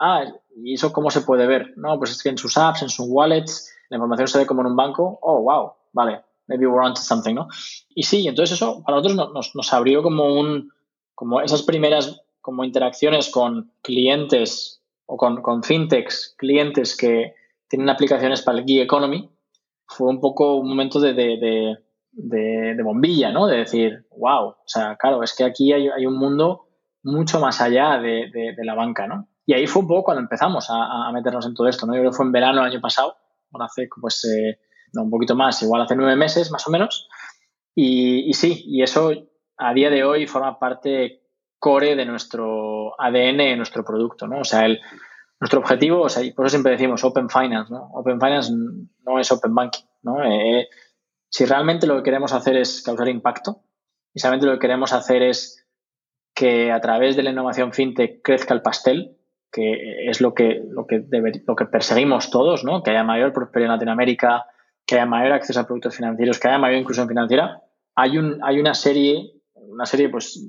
Ah, 0.00 0.24
¿y 0.56 0.74
eso 0.74 0.92
cómo 0.92 1.10
se 1.10 1.20
puede 1.20 1.46
ver? 1.46 1.72
No, 1.76 1.96
pues 1.98 2.10
es 2.10 2.20
que 2.20 2.30
en 2.30 2.38
sus 2.38 2.58
apps, 2.58 2.82
en 2.82 2.88
sus 2.88 3.06
wallets, 3.08 3.72
la 3.90 3.98
información 3.98 4.26
se 4.26 4.38
ve 4.38 4.46
como 4.46 4.62
en 4.62 4.66
un 4.66 4.76
banco. 4.76 5.20
Oh, 5.22 5.42
wow, 5.42 5.74
vale, 5.92 6.22
maybe 6.50 6.66
we're 6.66 6.84
onto 6.84 7.00
something, 7.00 7.34
¿no? 7.34 7.48
Y 7.94 8.02
sí, 8.02 8.26
entonces 8.26 8.56
eso 8.56 8.82
para 8.84 8.98
nosotros 8.98 9.32
nos, 9.32 9.54
nos 9.54 9.72
abrió 9.72 10.02
como 10.02 10.34
un, 10.38 10.70
como 11.14 11.40
esas 11.40 11.62
primeras 11.62 12.20
como 12.40 12.64
interacciones 12.64 13.30
con 13.30 13.72
clientes 13.82 14.82
o 15.06 15.16
con, 15.16 15.40
con 15.42 15.62
fintechs, 15.62 16.34
clientes 16.36 16.96
que 16.96 17.34
tienen 17.68 17.88
aplicaciones 17.88 18.42
para 18.42 18.58
el 18.58 18.64
gig 18.64 18.80
economy, 18.80 19.30
fue 19.86 20.08
un 20.08 20.20
poco 20.20 20.56
un 20.56 20.68
momento 20.68 21.00
de, 21.00 21.14
de, 21.14 21.76
de, 22.12 22.82
bombilla, 22.82 23.30
¿no? 23.30 23.46
De 23.46 23.58
decir, 23.58 24.06
wow, 24.16 24.48
o 24.48 24.62
sea, 24.66 24.96
claro, 24.96 25.22
es 25.22 25.34
que 25.34 25.44
aquí 25.44 25.72
hay, 25.72 25.88
hay 25.88 26.06
un 26.06 26.16
mundo 26.16 26.68
mucho 27.02 27.40
más 27.40 27.60
allá 27.60 27.98
de, 27.98 28.54
la 28.62 28.74
banca, 28.74 29.06
¿no? 29.06 29.28
Y 29.46 29.54
ahí 29.54 29.66
fue 29.66 29.82
un 29.82 29.88
poco 29.88 30.04
cuando 30.04 30.22
empezamos 30.22 30.68
a, 30.70 31.10
meternos 31.12 31.46
en 31.46 31.54
todo 31.54 31.68
esto, 31.68 31.86
¿no? 31.86 31.94
Yo 31.94 32.00
creo 32.00 32.10
que 32.10 32.16
fue 32.16 32.26
en 32.26 32.32
verano 32.32 32.62
del 32.62 32.72
año 32.72 32.80
pasado, 32.80 33.16
bueno, 33.50 33.64
hace 33.64 33.88
pues 34.00 34.24
eh, 34.24 34.58
un 34.94 35.10
poquito 35.10 35.34
más, 35.34 35.62
igual 35.62 35.82
hace 35.82 35.96
nueve 35.96 36.16
meses 36.16 36.50
más 36.50 36.66
o 36.66 36.70
menos. 36.70 37.08
Y, 37.74 38.32
sí, 38.34 38.64
y 38.66 38.82
eso 38.82 39.12
a 39.56 39.72
día 39.72 39.90
de 39.90 40.04
hoy 40.04 40.26
forma 40.26 40.58
parte 40.58 41.22
core 41.58 41.94
de 41.94 42.04
nuestro 42.04 43.00
ADN, 43.00 43.38
de 43.38 43.56
nuestro 43.56 43.84
producto, 43.84 44.26
¿no? 44.26 44.40
O 44.40 44.44
sea, 44.44 44.66
el, 44.66 44.80
nuestro 45.38 45.60
objetivo, 45.60 46.02
o 46.02 46.08
sea, 46.08 46.22
y 46.22 46.32
por 46.32 46.46
eso 46.46 46.54
siempre 46.54 46.72
decimos 46.72 47.04
Open 47.04 47.28
Finance, 47.28 47.72
¿no? 47.72 47.90
Open 47.92 48.20
Finance 48.20 48.52
no 48.52 49.18
es 49.18 49.30
Open 49.32 49.54
Banking, 49.54 49.84
¿no? 50.02 50.24
Eh, 50.24 50.68
si 51.28 51.44
realmente 51.44 51.86
lo 51.86 51.96
que 51.96 52.02
queremos 52.02 52.32
hacer 52.32 52.56
es 52.56 52.82
causar 52.82 53.08
impacto, 53.08 53.62
y 54.12 54.20
realmente 54.20 54.46
lo 54.46 54.52
que 54.52 54.58
queremos 54.58 54.92
hacer 54.92 55.22
es 55.22 55.66
que 56.34 56.72
a 56.72 56.80
través 56.80 57.16
de 57.16 57.22
la 57.22 57.30
innovación 57.30 57.72
fintech 57.72 58.22
crezca 58.22 58.54
el 58.54 58.62
pastel, 58.62 59.16
que 59.52 60.08
es 60.08 60.20
lo 60.20 60.34
que, 60.34 60.62
lo 60.68 60.86
que, 60.86 61.04
lo 61.46 61.56
que 61.56 61.66
perseguimos 61.66 62.30
todos, 62.30 62.64
¿no? 62.64 62.82
Que 62.82 62.90
haya 62.90 63.04
mayor 63.04 63.32
prosperidad 63.32 63.72
en 63.72 63.76
Latinoamérica, 63.76 64.46
que 64.90 64.96
haya 64.96 65.06
mayor 65.06 65.34
acceso 65.34 65.60
a 65.60 65.66
productos 65.66 65.94
financieros, 65.94 66.40
que 66.40 66.48
haya 66.48 66.58
mayor 66.58 66.80
inclusión 66.80 67.06
financiera, 67.06 67.62
hay, 67.94 68.18
un, 68.18 68.40
hay 68.42 68.58
una 68.58 68.74
serie 68.74 69.40
una 69.70 69.86
serie 69.86 70.08
pues, 70.08 70.44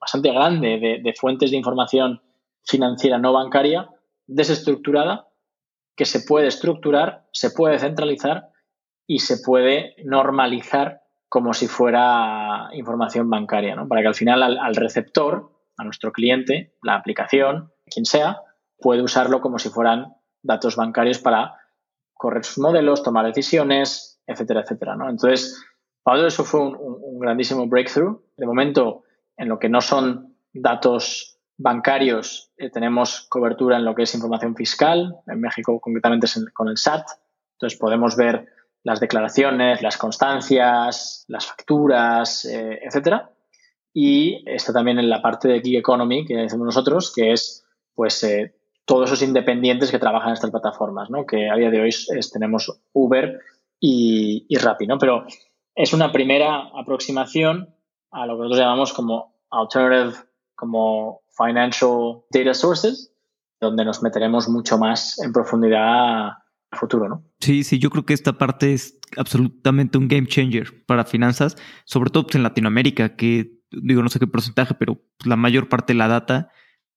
bastante 0.00 0.32
grande 0.32 1.00
de, 1.02 1.14
fuentes 1.18 1.50
de 1.50 1.56
información 1.56 2.22
financiera 2.64 3.18
no 3.18 3.32
bancaria 3.32 3.88
desestructurada 4.26 5.28
que 5.96 6.04
se 6.04 6.20
puede 6.20 6.46
estructurar, 6.46 7.26
se 7.32 7.50
puede 7.50 7.78
centralizar 7.78 8.48
y 9.06 9.18
se 9.18 9.38
puede 9.44 9.96
normalizar 10.04 11.02
como 11.28 11.54
si 11.54 11.66
fuera 11.66 12.68
información 12.72 13.28
bancaria, 13.28 13.74
¿no? 13.74 13.88
Para 13.88 14.02
que 14.02 14.08
al 14.08 14.14
final 14.14 14.42
al, 14.42 14.76
receptor, 14.76 15.50
a 15.76 15.84
nuestro 15.84 16.12
cliente, 16.12 16.74
la 16.82 16.94
aplicación, 16.94 17.72
quien 17.86 18.04
sea, 18.04 18.40
puede 18.78 19.02
usarlo 19.02 19.40
como 19.40 19.58
si 19.58 19.70
fueran 19.70 20.14
datos 20.42 20.76
bancarios 20.76 21.18
para 21.18 21.56
correr 22.22 22.44
sus 22.44 22.58
modelos, 22.58 23.02
tomar 23.02 23.26
decisiones, 23.26 24.20
etcétera, 24.28 24.60
etcétera, 24.60 24.94
¿no? 24.94 25.10
Entonces, 25.10 25.60
para 26.04 26.24
eso 26.24 26.44
fue 26.44 26.60
un, 26.60 27.18
grandísimo 27.18 27.66
breakthrough. 27.66 28.20
De 28.36 28.46
momento, 28.46 29.02
en 29.36 29.48
lo 29.48 29.58
que 29.58 29.68
no 29.68 29.80
son 29.80 30.36
datos 30.52 31.40
bancarios, 31.58 32.52
eh, 32.56 32.70
tenemos 32.70 33.26
cobertura 33.28 33.76
en 33.76 33.84
lo 33.84 33.96
que 33.96 34.04
es 34.04 34.14
información 34.14 34.54
fiscal. 34.54 35.16
En 35.26 35.40
México, 35.40 35.80
concretamente, 35.80 36.26
es 36.26 36.44
con 36.54 36.68
el 36.68 36.78
SAT. 36.78 37.08
Entonces, 37.54 37.76
podemos 37.76 38.16
ver 38.16 38.46
las 38.84 39.00
declaraciones, 39.00 39.82
las 39.82 39.96
constancias, 39.98 41.24
las 41.26 41.46
facturas, 41.46 42.44
eh, 42.44 42.78
etcétera. 42.84 43.32
Y 43.92 44.48
está 44.48 44.72
también 44.72 45.00
en 45.00 45.10
la 45.10 45.20
parte 45.20 45.48
de 45.48 45.60
Gig 45.60 45.76
Economy 45.76 46.24
que 46.24 46.36
decimos 46.36 46.66
nosotros, 46.66 47.12
que 47.12 47.32
es 47.32 47.66
pues 47.96 48.22
eh, 48.22 48.54
todos 48.84 49.10
esos 49.10 49.22
independientes 49.22 49.90
que 49.90 49.98
trabajan 49.98 50.30
en 50.30 50.34
estas 50.34 50.50
plataformas, 50.50 51.10
¿no? 51.10 51.26
Que 51.26 51.48
a 51.48 51.56
día 51.56 51.70
de 51.70 51.80
hoy 51.80 51.90
tenemos 52.32 52.80
Uber 52.92 53.40
y, 53.80 54.46
y 54.48 54.56
Rappi, 54.56 54.86
¿no? 54.86 54.98
Pero 54.98 55.24
es 55.74 55.92
una 55.92 56.12
primera 56.12 56.70
aproximación 56.74 57.74
a 58.10 58.26
lo 58.26 58.34
que 58.34 58.42
nosotros 58.42 58.58
llamamos 58.58 58.92
como 58.92 59.34
alternative, 59.50 60.18
como 60.54 61.22
financial 61.36 62.22
data 62.30 62.54
sources, 62.54 63.12
donde 63.60 63.84
nos 63.84 64.02
meteremos 64.02 64.48
mucho 64.48 64.78
más 64.78 65.18
en 65.20 65.32
profundidad 65.32 66.28
a 66.28 66.44
futuro, 66.72 67.08
¿no? 67.08 67.24
Sí, 67.40 67.64
sí, 67.64 67.78
yo 67.78 67.90
creo 67.90 68.04
que 68.04 68.14
esta 68.14 68.34
parte 68.34 68.72
es 68.72 68.98
absolutamente 69.16 69.98
un 69.98 70.08
game 70.08 70.26
changer 70.26 70.84
para 70.86 71.04
finanzas, 71.04 71.56
sobre 71.84 72.10
todo 72.10 72.24
pues, 72.24 72.36
en 72.36 72.42
Latinoamérica, 72.42 73.16
que 73.16 73.60
digo, 73.70 74.02
no 74.02 74.08
sé 74.08 74.18
qué 74.18 74.26
porcentaje, 74.26 74.74
pero 74.74 74.94
pues, 74.94 75.26
la 75.26 75.36
mayor 75.36 75.68
parte 75.68 75.92
de 75.92 75.98
la 75.98 76.08
data 76.08 76.50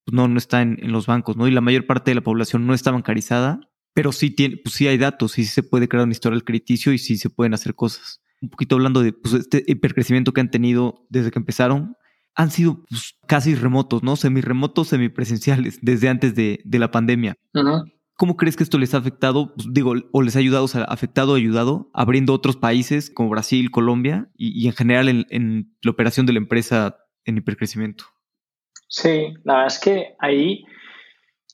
pues, 0.05 0.15
no, 0.15 0.27
no 0.27 0.37
está 0.37 0.61
en, 0.61 0.91
los 0.91 1.07
bancos, 1.07 1.35
¿no? 1.35 1.47
Y 1.47 1.51
la 1.51 1.61
mayor 1.61 1.85
parte 1.85 2.11
de 2.11 2.15
la 2.15 2.21
población 2.21 2.65
no 2.65 2.73
está 2.73 2.91
bancarizada, 2.91 3.59
pero 3.93 4.11
sí 4.11 4.29
tiene, 4.29 4.57
pues 4.57 4.75
sí 4.75 4.87
hay 4.87 4.97
datos, 4.97 5.33
sí 5.33 5.45
se 5.45 5.63
puede 5.63 5.87
crear 5.87 6.05
un 6.05 6.11
historial 6.11 6.43
crediticio 6.43 6.93
y 6.93 6.97
sí 6.97 7.17
se 7.17 7.29
pueden 7.29 7.53
hacer 7.53 7.75
cosas 7.75 8.21
un 8.41 8.49
poquito 8.49 8.75
hablando 8.75 9.01
de 9.01 9.13
pues, 9.13 9.33
este 9.33 9.63
hipercrecimiento 9.67 10.33
que 10.33 10.41
han 10.41 10.51
tenido 10.51 11.05
desde 11.09 11.31
que 11.31 11.39
empezaron, 11.39 11.97
han 12.35 12.51
sido 12.51 12.83
pues, 12.89 13.17
casi 13.27 13.55
remotos, 13.55 14.03
¿no? 14.03 14.15
Semi-remotos, 14.15 14.89
semipresenciales, 14.89 15.79
desde 15.81 16.09
antes 16.09 16.35
de, 16.35 16.61
la 16.65 16.91
pandemia. 16.91 17.35
¿Cómo 18.17 18.37
crees 18.37 18.55
que 18.55 18.63
esto 18.63 18.77
les 18.77 18.93
ha 18.93 18.97
afectado, 18.97 19.53
pues, 19.55 19.67
digo, 19.71 19.93
o 20.11 20.21
les 20.21 20.35
ha 20.35 20.39
ayudado, 20.39 20.63
o 20.63 20.69
sea, 20.69 20.83
afectado 20.83 21.33
o 21.33 21.35
ayudado, 21.35 21.89
abriendo 21.93 22.33
otros 22.33 22.55
países 22.55 23.09
como 23.09 23.29
Brasil, 23.29 23.71
Colombia 23.71 24.29
y, 24.37 24.67
en 24.67 24.73
general 24.73 25.25
en, 25.29 25.75
la 25.81 25.91
operación 25.91 26.25
de 26.25 26.33
la 26.33 26.39
empresa 26.39 26.97
en 27.25 27.37
hipercrecimiento? 27.37 28.05
Sí, 28.87 29.33
la 29.43 29.53
verdad 29.53 29.67
es 29.67 29.79
que 29.79 30.15
ahí, 30.19 30.63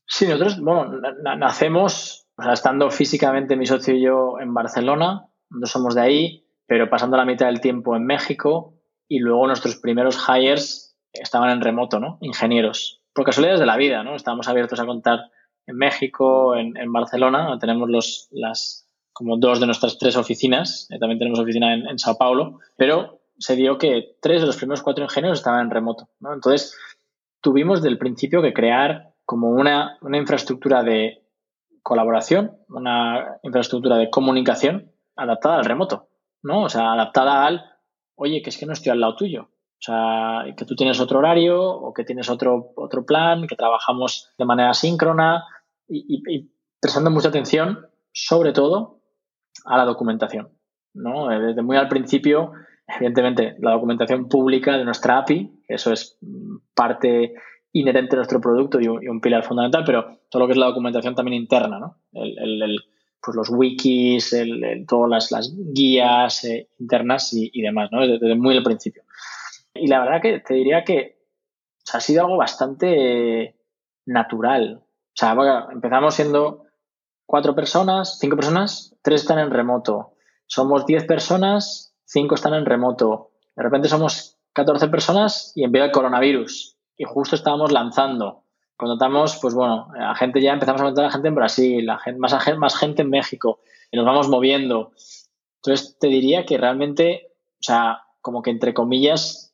sí, 0.06 0.26
nosotros, 0.26 0.60
bueno, 0.60 0.92
nacemos, 1.38 2.28
o 2.38 2.44
sea, 2.44 2.54
estando 2.54 2.90
físicamente 2.92 3.56
mi 3.56 3.66
socio 3.66 3.96
y 3.96 4.04
yo 4.04 4.40
en 4.40 4.54
Barcelona, 4.54 5.28
no 5.50 5.68
somos 5.68 5.96
de 5.96 6.02
ahí, 6.02 6.46
pero 6.66 6.90
pasando 6.90 7.18
la 7.18 7.26
mitad 7.26 7.48
del 7.48 7.62
tiempo 7.62 7.96
en 7.96 8.06
México 8.06 8.76
y 9.08 9.20
luego 9.20 9.48
nuestros 9.48 9.76
primeros 9.76 10.18
hires 10.30 10.98
estaban 11.14 11.50
en 11.50 11.62
remoto, 11.62 12.00
¿no? 12.00 12.18
Ingenieros. 12.22 13.02
Por 13.14 13.26
casualidades 13.26 13.60
de 13.60 13.66
la 13.66 13.76
vida, 13.76 14.04
¿no? 14.04 14.16
Estábamos 14.16 14.48
abiertos 14.48 14.80
a 14.80 14.86
contar 14.86 15.20
en 15.68 15.76
México, 15.76 16.56
en, 16.56 16.92
Barcelona, 16.92 17.58
tenemos 17.60 17.90
los, 17.90 18.28
las, 18.32 18.90
como 19.14 19.38
dos 19.38 19.60
de 19.60 19.66
nuestras 19.66 19.98
tres 19.98 20.16
oficinas, 20.16 20.88
eh, 20.90 21.00
también 21.00 21.20
tenemos 21.20 21.40
oficina 21.40 21.74
en, 21.74 22.00
Sao 22.00 22.18
Paulo, 22.18 22.60
pero 22.78 23.22
se 23.38 23.56
dio 23.56 23.78
que 23.78 24.16
tres 24.22 24.42
de 24.42 24.48
los 24.48 24.58
primeros 24.58 24.82
cuatro 24.82 25.04
ingenieros 25.04 25.40
estaban 25.40 25.66
en 25.66 25.72
remoto, 25.72 26.10
¿no? 26.20 26.34
Entonces, 26.34 26.76
tuvimos 27.42 27.82
del 27.82 27.98
principio 27.98 28.42
que 28.42 28.54
crear 28.54 29.14
como 29.26 29.50
una, 29.50 29.98
una 30.02 30.18
infraestructura 30.18 30.84
de 30.84 31.24
colaboración, 31.82 32.58
una 32.70 33.40
infraestructura 33.44 33.98
de 33.98 34.10
comunicación 34.10 34.92
adaptada 35.16 35.58
al 35.58 35.66
remoto. 35.66 36.10
¿no? 36.44 36.64
O 36.64 36.70
sea, 36.70 36.94
adaptada 36.94 37.46
al, 37.46 37.64
oye, 38.16 38.42
que 38.42 38.50
es 38.50 38.58
que 38.58 38.66
no 38.66 38.74
estoy 38.74 38.92
al 38.92 39.00
lado 39.00 39.16
tuyo. 39.16 39.44
O 39.44 39.84
sea, 39.84 40.44
que 40.56 40.66
tú 40.66 40.76
tienes 40.76 41.00
otro 41.00 41.20
horario 41.20 41.60
o 41.60 41.94
que 41.94 42.04
tienes 42.04 42.30
otro, 42.30 42.72
otro 42.76 43.04
plan, 43.04 43.48
que 43.48 43.56
trabajamos 43.56 44.32
de 44.38 44.46
manera 44.46 44.74
síncrona 44.74 45.44
y, 45.88 46.52
prestando 46.80 47.10
mucha 47.10 47.30
atención, 47.30 47.88
sobre 48.14 48.54
todo, 48.54 49.02
a 49.66 49.78
la 49.78 49.86
documentación. 49.86 50.50
¿no? 50.94 51.30
Desde 51.30 51.62
muy 51.64 51.78
al 51.78 51.88
principio, 51.88 52.52
evidentemente, 52.96 53.56
la 53.60 53.72
documentación 53.72 54.28
pública 54.28 54.78
de 54.78 54.86
nuestra 54.86 55.20
API, 55.20 55.64
eso 55.68 55.92
es 55.92 56.18
mm, 56.22 56.58
parte 56.74 57.34
inherente 57.74 58.12
de 58.12 58.18
nuestro 58.18 58.42
producto 58.42 58.80
y 58.82 58.88
un, 58.88 59.22
pilar 59.22 59.44
fundamental, 59.44 59.84
pero 59.86 60.20
todo 60.30 60.42
lo 60.42 60.48
que 60.48 60.54
es 60.54 60.58
la 60.58 60.66
documentación 60.68 61.16
también 61.16 61.42
interna, 61.42 61.80
¿no? 61.80 61.98
el, 62.14 62.80
pues 63.22 63.36
los 63.36 63.50
wikis, 63.50 64.34
el, 64.34 64.86
todas 64.88 65.32
las, 65.32 65.54
guías 65.56 66.44
eh, 66.44 66.70
internas 66.80 67.32
y, 67.34 67.62
demás, 67.62 67.90
¿no? 67.92 68.06
Desde, 68.06 68.36
muy 68.36 68.58
al 68.58 68.64
principio. 68.64 69.04
Y 69.74 69.88
la 69.88 70.00
verdad 70.00 70.22
que 70.22 70.40
te 70.40 70.56
diría 70.56 70.84
que 70.84 71.20
ha 71.94 72.00
sido 72.00 72.24
algo 72.24 72.38
bastante 72.38 73.56
natural. 74.06 74.82
O 74.84 75.14
sea, 75.14 75.36
empezamos 75.72 76.16
siendo 76.16 76.66
cuatro 77.26 77.56
personas, 77.56 78.18
cinco 78.20 78.36
personas, 78.36 78.96
tres 79.02 79.22
están 79.22 79.40
en 79.40 79.52
remoto. 79.52 80.16
Somos 80.48 80.86
diez 80.86 81.06
personas, 81.06 81.91
cinco 82.12 82.36
están 82.36 82.54
en 82.54 82.66
remoto. 82.66 83.32
De 83.56 83.64
repente 83.64 83.88
somos 83.88 84.38
14 84.54 84.88
personas 84.90 85.54
y 85.56 85.64
envía 85.64 85.86
el 85.86 85.92
coronavirus. 85.92 86.78
Y 86.98 87.06
justo 87.06 87.36
estábamos 87.36 87.72
lanzando 87.72 88.42
Contratamos, 88.82 89.38
pues 89.40 89.54
bueno, 89.54 89.90
a 89.96 90.16
gente 90.16 90.42
ya 90.42 90.54
empezamos 90.54 90.82
a 90.82 90.86
montar 90.86 91.06
a 91.06 91.12
gente 91.12 91.28
en 91.28 91.36
Brasil, 91.36 91.88
a 91.88 92.00
gente, 92.00 92.20
más, 92.20 92.34
más 92.58 92.76
gente 92.76 93.04
en 93.04 93.12
México, 93.12 93.60
y 93.92 93.96
nos 93.96 94.08
vamos 94.08 94.28
moviendo. 94.28 94.94
Entonces, 95.58 96.00
te 96.00 96.08
diría 96.08 96.48
que 96.48 96.58
realmente, 96.58 97.28
o 97.28 97.64
sea, 97.64 98.02
como 98.22 98.42
que 98.42 98.50
entre 98.50 98.74
comillas, 98.74 99.54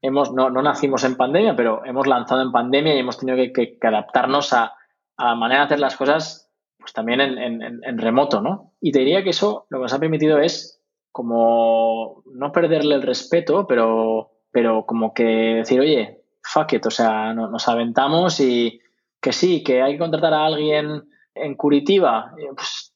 hemos, 0.00 0.32
no, 0.32 0.48
no 0.48 0.62
nacimos 0.62 1.04
en 1.04 1.18
pandemia, 1.18 1.54
pero 1.54 1.84
hemos 1.84 2.06
lanzado 2.06 2.40
en 2.40 2.50
pandemia 2.50 2.94
y 2.94 3.00
hemos 3.00 3.18
tenido 3.18 3.36
que, 3.52 3.78
adaptarnos 3.82 4.54
a, 4.54 4.72
la 5.18 5.34
manera 5.34 5.60
de 5.60 5.66
hacer 5.66 5.80
las 5.80 5.96
cosas, 5.98 6.50
pues 6.78 6.94
también 6.94 7.20
en, 7.20 7.62
en, 7.62 7.98
remoto, 7.98 8.40
¿no? 8.40 8.72
Y 8.80 8.90
te 8.90 9.00
diría 9.00 9.22
que 9.22 9.30
eso 9.30 9.66
lo 9.68 9.80
que 9.80 9.82
nos 9.82 9.92
ha 9.92 10.00
permitido 10.00 10.38
es 10.38 10.75
como 11.16 12.22
no 12.26 12.52
perderle 12.52 12.94
el 12.94 13.00
respeto, 13.00 13.66
pero, 13.66 14.32
pero 14.50 14.84
como 14.84 15.14
que 15.14 15.24
decir, 15.24 15.80
oye, 15.80 16.20
fuck 16.42 16.74
it, 16.74 16.84
o 16.84 16.90
sea, 16.90 17.32
nos 17.32 17.66
aventamos 17.68 18.38
y 18.38 18.82
que 19.18 19.32
sí, 19.32 19.64
que 19.64 19.80
hay 19.80 19.94
que 19.94 19.98
contratar 19.98 20.34
a 20.34 20.44
alguien 20.44 21.08
en 21.34 21.54
Curitiba, 21.54 22.34
pues, 22.54 22.92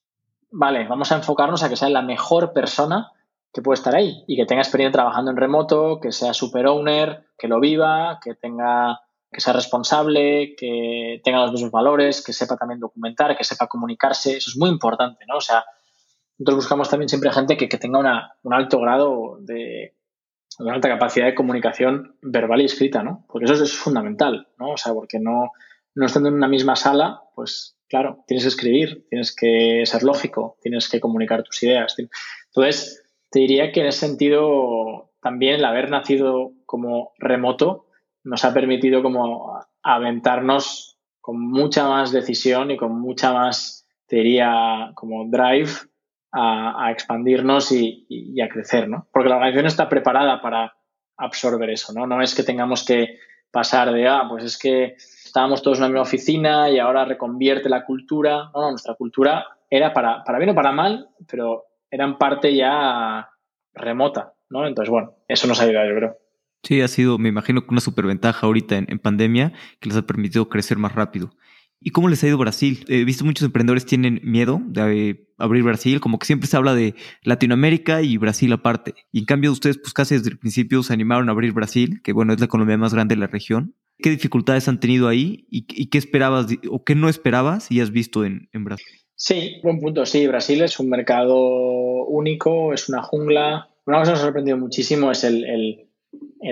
vale, 0.51 0.87
vamos 0.87 1.11
a 1.11 1.17
enfocarnos 1.17 1.63
a 1.63 1.71
que 1.71 1.77
sea 1.77 1.89
la 1.89 2.03
mejor 2.03 2.53
persona 2.53 3.11
que 3.55 3.63
puede 3.63 3.77
estar 3.77 3.95
ahí 3.97 4.23
y 4.27 4.37
que 4.37 4.45
tenga 4.45 4.61
experiencia 4.61 4.99
trabajando 4.99 5.31
en 5.31 5.39
remoto, 5.39 5.99
que 5.99 6.13
sea 6.13 6.35
super 6.35 6.67
owner, 6.67 7.25
que 7.39 7.49
lo 7.49 7.59
viva, 7.59 8.21
que 8.23 8.35
tenga 8.35 9.01
que 9.33 9.41
sea 9.41 9.55
responsable, 9.55 10.57
que 10.59 11.23
tenga 11.25 11.41
los 11.41 11.53
mismos 11.53 11.71
valores, 11.71 12.23
que 12.23 12.35
sepa 12.35 12.59
también 12.59 12.81
documentar, 12.81 13.35
que 13.35 13.45
sepa 13.45 13.67
comunicarse, 13.67 14.37
eso 14.37 14.51
es 14.51 14.59
muy 14.59 14.69
importante, 14.69 15.25
¿no? 15.27 15.39
O 15.39 15.41
sea, 15.41 15.65
nosotros 16.41 16.65
buscamos 16.65 16.89
también 16.89 17.11
siempre 17.11 17.31
gente 17.33 17.59
que, 17.59 17.69
que 17.69 17.77
tenga 17.77 17.99
una, 17.99 18.33
un 18.43 18.55
alto 18.55 18.81
grado 18.81 19.37
de, 19.41 19.95
una 20.59 20.73
alta 20.73 20.89
capacidad 20.89 21.27
de 21.27 21.35
comunicación 21.35 22.17
verbal 22.23 22.63
y 22.63 22.65
escrita, 22.65 23.03
¿no? 23.03 23.27
Porque 23.29 23.45
eso 23.45 23.63
es, 23.63 23.75
fundamental, 23.77 24.49
¿no? 24.59 24.71
O 24.71 24.77
sea, 24.79 24.95
porque 24.95 25.19
no, 25.19 25.53
no 25.95 26.07
estando 26.07 26.31
en 26.31 26.37
una 26.37 26.49
misma 26.49 26.77
sala, 26.77 27.21
pues 27.35 27.77
claro, 27.91 28.25
tienes 28.27 28.45
que 28.45 28.49
escribir, 28.49 29.07
tienes 29.11 29.37
que 29.37 29.83
ser 29.85 30.03
lógico, 30.03 30.57
tienes 30.63 30.89
que 30.89 30.99
comunicar 30.99 31.43
tus 31.43 31.63
ideas. 31.63 31.95
Entonces, 32.47 33.05
te 33.31 33.41
diría 33.41 33.71
que 33.71 33.81
en 33.81 33.89
ese 33.89 34.07
sentido 34.07 35.11
también 35.21 35.57
el 35.57 35.65
haber 35.67 35.91
nacido 35.91 36.53
como 36.65 37.13
remoto 37.19 37.85
nos 38.25 38.47
ha 38.47 38.55
permitido 38.55 39.03
como 39.03 39.61
aventarnos 39.83 40.99
con 41.21 41.39
mucha 41.39 41.87
más 41.87 42.13
decisión 42.13 42.71
y 42.71 42.79
con 42.79 42.99
mucha 42.99 43.35
más, 43.35 43.87
te 44.07 44.17
diría, 44.17 44.93
como 44.95 45.27
drive 45.29 45.71
a, 46.33 46.91
expandirnos 46.91 47.73
y, 47.73 48.41
a 48.41 48.49
crecer, 48.49 48.89
¿no? 48.89 49.07
Porque 49.13 49.29
la 49.29 49.37
organización 49.37 49.67
está 49.67 49.89
preparada 49.89 50.41
para 50.41 50.75
absorber 51.17 51.71
eso, 51.71 51.93
¿no? 51.93 52.07
No 52.07 52.23
es 52.23 52.35
que 52.35 52.43
tengamos 52.43 52.85
que 52.85 53.19
pasar 53.51 53.93
de, 53.93 54.07
ah, 54.09 54.27
pues 54.29 54.45
es 54.45 54.59
que 54.59 54.95
estábamos 54.97 55.63
todos 55.63 55.79
en 55.79 55.83
la 55.83 55.89
misma 55.89 56.03
oficina 56.03 56.71
y 56.71 56.79
ahora 56.79 57.05
reconvierte 57.05 57.69
la 57.69 57.85
cultura. 57.85 58.51
No, 58.55 58.61
no, 58.61 58.71
nuestra 58.71 58.95
cultura 58.95 59.47
era 59.69 59.93
para, 59.93 60.25
para 60.25 60.39
bien 60.39 60.51
o 60.51 60.55
para 60.55 60.73
mal, 60.73 61.09
pero 61.29 61.65
era 61.91 62.05
en 62.05 62.17
parte 62.17 62.55
ya 62.55 63.29
remota, 63.75 64.35
¿no? 64.49 64.67
Entonces, 64.67 64.91
bueno, 64.91 65.15
eso 65.29 65.47
nos 65.47 65.61
ha 65.61 65.65
ayudado, 65.65 65.89
yo 65.89 65.97
creo. 65.97 66.17
Sí, 66.63 66.83
ha 66.83 66.89
sido, 66.89 67.19
me 67.19 67.29
imagino, 67.29 67.65
una 67.69 67.81
superventaja 67.81 68.47
ahorita 68.47 68.77
en, 68.77 68.99
pandemia 68.99 69.53
que 69.81 69.89
les 69.89 69.97
ha 69.97 70.03
permitido 70.03 70.49
crecer 70.49 70.77
más 70.77 70.95
rápido. 70.95 71.31
¿Y 71.83 71.91
cómo 71.91 72.09
les 72.09 72.23
ha 72.23 72.29
ido 72.29 72.37
Brasil? 72.37 72.85
He 72.89 73.05
visto 73.05 73.25
muchos 73.25 73.47
emprendedores 73.47 73.87
tienen 73.87 74.21
miedo 74.23 74.61
de 74.67 75.27
abrir 75.39 75.63
Brasil, 75.63 75.99
como 76.01 76.19
que 76.19 76.27
siempre 76.27 76.47
se 76.47 76.57
habla 76.59 76.75
de 76.75 76.95
Latinoamérica 77.23 78.03
y 78.03 78.19
Brasil 78.19 78.53
aparte. 78.53 78.95
Y 79.11 79.21
en 79.21 79.25
cambio 79.25 79.51
ustedes 79.51 79.79
pues 79.79 79.95
casi 79.95 80.15
desde 80.15 80.29
el 80.29 80.39
principio 80.39 80.83
se 80.83 80.93
animaron 80.93 81.29
a 81.29 81.33
abrir 81.33 81.53
Brasil, 81.53 82.03
que 82.05 82.13
bueno, 82.13 82.35
es 82.35 82.41
la 82.41 82.47
economía 82.47 82.77
más 82.77 82.93
grande 82.93 83.15
de 83.15 83.21
la 83.21 83.29
región. 83.29 83.75
¿Qué 84.03 84.11
dificultades 84.11 84.69
han 84.69 84.79
tenido 84.81 85.09
ahí 85.09 85.47
y, 85.51 85.89
qué 85.89 85.99
esperabas 85.99 86.47
o 86.71 86.85
qué 86.85 86.95
no 86.95 87.09
esperabas 87.09 87.71
y 87.71 87.81
has 87.81 87.91
visto 87.91 88.25
en, 88.25 88.49
Brasil? 88.53 88.87
Sí, 89.15 89.57
buen 89.63 89.79
punto. 89.79 90.05
Sí, 90.07 90.27
Brasil 90.27 90.63
es 90.63 90.79
un 90.81 90.89
mercado 90.89 91.37
único, 92.07 92.73
es 92.73 92.89
una 92.89 93.03
jungla. 93.03 93.69
Una 93.87 93.99
cosa 93.99 94.11
que 94.11 94.13
nos 94.13 94.21
ha 94.21 94.25
sorprendido 94.25 94.57
muchísimo 94.57 95.11
es 95.11 95.25
el, 95.25 95.87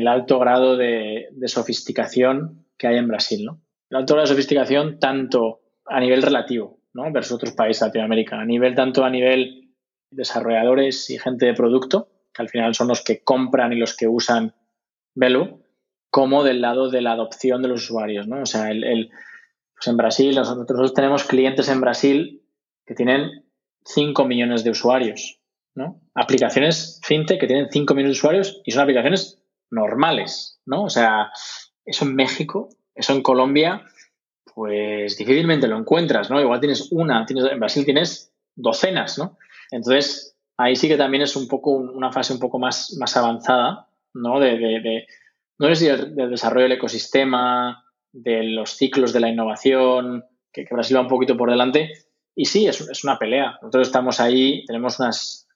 alto 0.07 0.39
grado 0.39 0.77
de, 0.77 1.29
sofisticación 1.47 2.67
que 2.77 2.87
hay 2.87 2.97
en 2.97 3.09
Brasil. 3.09 3.45
¿no? 3.45 3.63
El 3.91 3.99
alto 3.99 4.15
grado 4.15 4.27
de 4.29 4.35
sofisticación 4.35 4.99
tanto 4.99 5.61
a 5.87 6.01
nivel 6.01 6.23
relativo 6.23 6.81
¿no? 6.93 7.11
versus 7.13 7.33
otros 7.33 7.55
países 7.55 7.81
de 7.81 7.87
Latinoamérica, 7.87 8.41
a 8.41 8.45
nivel 8.45 8.75
tanto 8.75 9.05
a 9.05 9.11
nivel 9.11 9.75
desarrolladores 10.11 11.11
y 11.11 11.19
gente 11.19 11.47
de 11.47 11.55
producto, 11.55 12.09
que 12.33 12.43
al 12.43 12.49
final 12.49 12.75
son 12.75 12.89
los 12.89 13.03
que 13.03 13.23
compran 13.23 13.73
y 13.73 13.77
los 13.79 13.97
que 13.97 14.09
usan 14.09 14.55
Velo, 15.15 15.61
como 16.11 16.45
del 16.45 16.61
lado 16.61 16.91
de 16.91 17.03
la 17.03 17.13
adopción 17.13 17.63
de 17.63 17.69
los 17.69 17.85
usuarios, 17.85 18.27
¿no? 18.27 18.43
O 18.43 18.47
sea, 18.47 18.71
el, 18.71 19.11
pues 19.75 19.89
en 19.89 19.97
Brasil, 19.97 20.35
nosotros 20.35 20.95
tenemos 20.95 21.25
clientes 21.25 21.69
en 21.69 21.81
Brasil 21.81 22.43
que 22.87 22.95
tienen 22.95 23.45
5 23.85 24.25
millones 24.25 24.65
de 24.65 24.71
usuarios, 24.71 25.41
¿no? 25.75 26.01
Aplicaciones 26.15 27.01
fintech 27.05 27.41
que 27.41 27.47
tienen 27.47 27.69
5 27.71 27.95
millones 27.95 28.17
de 28.17 28.19
usuarios 28.19 28.61
y 28.65 28.73
son 28.73 28.83
aplicaciones 28.83 29.43
normales, 29.71 30.61
¿no? 30.67 30.85
O 30.85 30.89
sea, 30.89 31.31
eso 31.85 32.05
en 32.05 32.15
México, 32.15 32.71
eso 32.99 33.13
en 33.13 33.23
Colombia, 33.23 33.87
pues 34.55 35.17
difícilmente 35.17 35.69
lo 35.69 35.79
encuentras, 35.79 36.31
¿no? 36.31 36.41
Igual 36.41 36.61
tienes 36.61 36.91
una, 36.91 37.25
tienes, 37.25 37.51
en 37.51 37.61
Brasil 37.61 37.85
tienes 37.85 38.33
docenas, 38.57 39.19
¿no? 39.19 39.39
Entonces, 39.71 40.37
ahí 40.57 40.75
sí 40.77 40.89
que 40.89 40.97
también 40.97 41.23
es 41.23 41.37
un 41.37 41.47
poco 41.47 41.71
una 41.71 42.13
fase 42.13 42.33
un 42.33 42.41
poco 42.41 42.59
más, 42.59 42.97
más 42.99 43.17
avanzada, 43.17 43.89
¿no? 44.15 44.41
de, 44.41 45.07
no 45.59 45.69
es 45.69 45.81
del, 45.81 46.15
desarrollo 46.15 46.65
del 46.65 46.73
ecosistema, 46.73 47.85
de 48.13 48.43
los 48.43 48.71
ciclos 48.71 49.13
de 49.13 49.21
la 49.21 49.29
innovación, 49.29 50.25
que, 50.53 50.67
Brasil 50.71 50.97
va 50.97 51.03
un 51.03 51.09
poquito 51.09 51.37
por 51.37 51.51
delante. 51.51 51.93
Y 52.35 52.47
sí, 52.47 52.67
es, 52.67 53.05
una 53.05 53.19
pelea. 53.19 53.59
Nosotros 53.63 53.89
estamos 53.89 54.21
ahí, 54.21 54.65
tenemos 54.67 54.99
unas 54.99 55.49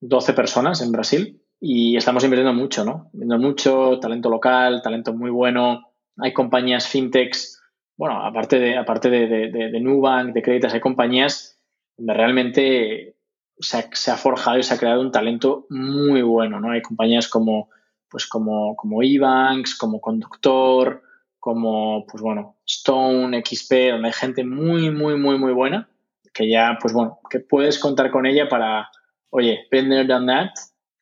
12 0.00 0.32
personas 0.34 0.82
en 0.82 0.92
Brasil 0.92 1.42
y 1.60 1.96
estamos 1.96 2.24
invirtiendo 2.24 2.54
mucho, 2.54 2.84
¿no? 2.84 3.10
Invirtiendo 3.12 3.38
mucho, 3.38 3.98
talento 4.00 4.28
local, 4.28 4.82
talento 4.82 5.12
muy 5.12 5.30
bueno. 5.30 5.91
Hay 6.18 6.32
compañías 6.32 6.88
fintechs, 6.88 7.60
bueno, 7.96 8.24
aparte 8.24 8.58
de, 8.58 8.76
aparte 8.76 9.10
de, 9.10 9.26
de, 9.26 9.80
Nubank, 9.80 10.34
de 10.34 10.42
Créditas, 10.42 10.74
hay 10.74 10.80
compañías 10.80 11.58
donde 11.96 12.14
realmente 12.14 13.16
se 13.58 14.10
ha, 14.10 14.16
forjado 14.16 14.58
y 14.58 14.62
se 14.62 14.74
ha 14.74 14.78
creado 14.78 15.00
un 15.00 15.12
talento 15.12 15.66
muy 15.70 16.22
bueno, 16.22 16.58
¿no? 16.58 16.70
Hay 16.70 16.82
compañías 16.82 17.28
como 17.28 17.68
pues 18.12 18.26
como, 18.26 18.76
como 18.76 19.02
Ebanks, 19.02 19.74
como 19.74 19.98
Conductor, 19.98 21.02
como, 21.40 22.06
pues 22.06 22.22
bueno, 22.22 22.56
Stone, 22.66 23.42
XP, 23.42 23.90
donde 23.90 24.08
hay 24.08 24.12
gente 24.12 24.44
muy, 24.44 24.90
muy, 24.90 25.16
muy, 25.16 25.38
muy 25.38 25.52
buena, 25.52 25.88
que 26.34 26.48
ya, 26.48 26.76
pues 26.80 26.92
bueno, 26.92 27.20
que 27.30 27.40
puedes 27.40 27.78
contar 27.78 28.10
con 28.10 28.26
ella 28.26 28.48
para, 28.50 28.90
oye, 29.30 29.66
better 29.70 30.06
than 30.06 30.26
that, 30.26 30.50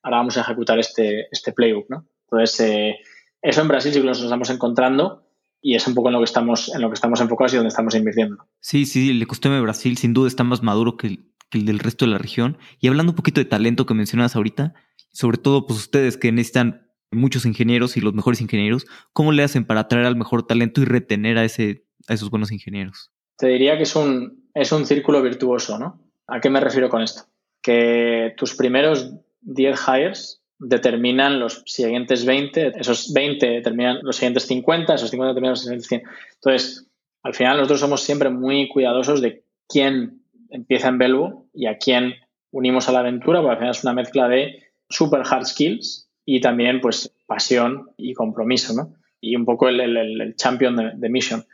ahora 0.03 0.19
vamos 0.19 0.39
a 0.39 0.43
ejecutar 0.43 0.79
este, 0.79 1.27
este 1.33 1.53
playbook, 1.53 1.91
¿no? 1.91 2.07
Entonces, 2.31 2.61
eh, 2.61 3.01
eso 3.43 3.61
en 3.61 3.69
Brasil 3.69 3.93
sí 3.93 4.01
que 4.01 4.07
nos 4.07 4.23
estamos 4.23 4.51
encontrando 4.51 5.27
y 5.63 5.75
es 5.75 5.87
un 5.87 5.95
poco 5.95 6.09
en 6.09 6.15
lo 6.15 6.21
que 6.21 6.25
estamos, 6.25 6.75
en 6.75 6.81
lo 6.81 6.89
que 6.89 6.95
estamos 6.95 7.21
enfocados 7.21 7.53
y 7.53 7.57
donde 7.57 7.69
estamos 7.69 7.95
invirtiendo. 7.95 8.47
Sí, 8.61 8.87
sí, 8.87 9.11
el 9.11 9.23
ecosistema 9.23 9.57
de 9.57 9.61
Brasil 9.61 9.97
sin 9.99 10.15
duda 10.15 10.29
está 10.29 10.45
más 10.45 10.63
maduro 10.63 10.97
que 10.97 11.19
que 11.51 11.59
el 11.59 11.67
del 11.67 11.81
resto 11.81 12.07
de 12.07 12.13
la 12.13 12.19
región. 12.19 12.57
Y 12.79 12.89
hablando 12.89 13.13
un 13.13 13.17
poquito 13.17 13.41
de 13.41 13.45
talento 13.45 13.85
que 13.85 13.95
mencionabas 13.95 14.37
ahorita, 14.37 14.75
sobre 15.13 15.37
todo 15.37 15.67
pues 15.67 15.79
ustedes 15.79 16.17
que 16.17 16.33
necesitan 16.33 16.89
muchos 17.11 17.45
ingenieros 17.45 17.97
y 17.97 18.01
los 18.01 18.15
mejores 18.15 18.41
ingenieros, 18.41 18.87
¿cómo 19.13 19.33
le 19.33 19.43
hacen 19.43 19.67
para 19.67 19.81
atraer 19.81 20.07
al 20.07 20.17
mejor 20.17 20.47
talento 20.47 20.81
y 20.81 20.85
retener 20.85 21.37
a, 21.39 21.45
ese, 21.45 21.85
a 22.09 22.15
esos 22.15 22.31
buenos 22.31 22.53
ingenieros? 22.53 23.11
Te 23.37 23.49
diría 23.49 23.77
que 23.77 23.83
es 23.83 23.97
un, 23.97 24.49
es 24.55 24.71
un 24.71 24.87
círculo 24.87 25.21
virtuoso, 25.23 25.79
¿no? 25.79 26.01
¿A 26.29 26.41
qué 26.41 26.49
me 26.49 26.61
refiero 26.61 26.89
con 26.89 27.03
esto? 27.03 27.25
Que 27.61 28.33
tus 28.37 28.55
primeros 28.55 29.13
10 29.41 29.81
hires 29.89 30.40
determinan 30.61 31.41
los 31.41 31.63
siguientes 31.67 32.25
20, 32.27 32.75
esos 32.79 33.13
20 33.13 33.47
determinan 33.47 34.01
los 34.03 34.17
siguientes 34.17 34.47
50, 34.47 34.95
esos 34.95 35.11
50 35.11 35.29
determinan 35.31 35.53
los 35.53 35.63
siguientes 35.63 35.89
100. 35.89 36.03
Entonces, 36.35 36.87
al 37.23 37.35
final 37.35 37.57
nosotros 37.57 37.81
somos 37.81 38.03
siempre 38.03 38.29
muy 38.29 38.69
cuidadosos 38.69 39.23
de 39.23 39.43
quién 39.67 40.23
empieza 40.51 40.89
en 40.89 40.99
Belvo 40.99 41.47
y 41.55 41.67
a 41.67 41.79
quién 41.79 42.15
unimos 42.51 42.89
a 42.89 42.93
la 42.93 43.01
aventura, 43.01 43.41
porque 43.41 43.53
al 43.53 43.59
final 43.59 43.71
es 43.71 43.85
una 43.85 43.95
mezcla 43.95 44.29
de 44.29 44.65
super 44.89 45.23
hard 45.25 45.47
skills 45.47 46.11
y 46.27 46.41
también 46.41 46.81
pues 46.81 47.15
pasión 47.27 47.91
y 47.97 48.13
compromiso, 48.13 48.75
¿no? 48.75 48.95
Y 49.21 49.37
un 49.37 49.45
poco 49.45 49.69
el, 49.69 49.81
el, 49.81 50.37
champion 50.37 50.77
de, 50.77 50.93
de, 50.95 51.09
mission. 51.09 51.45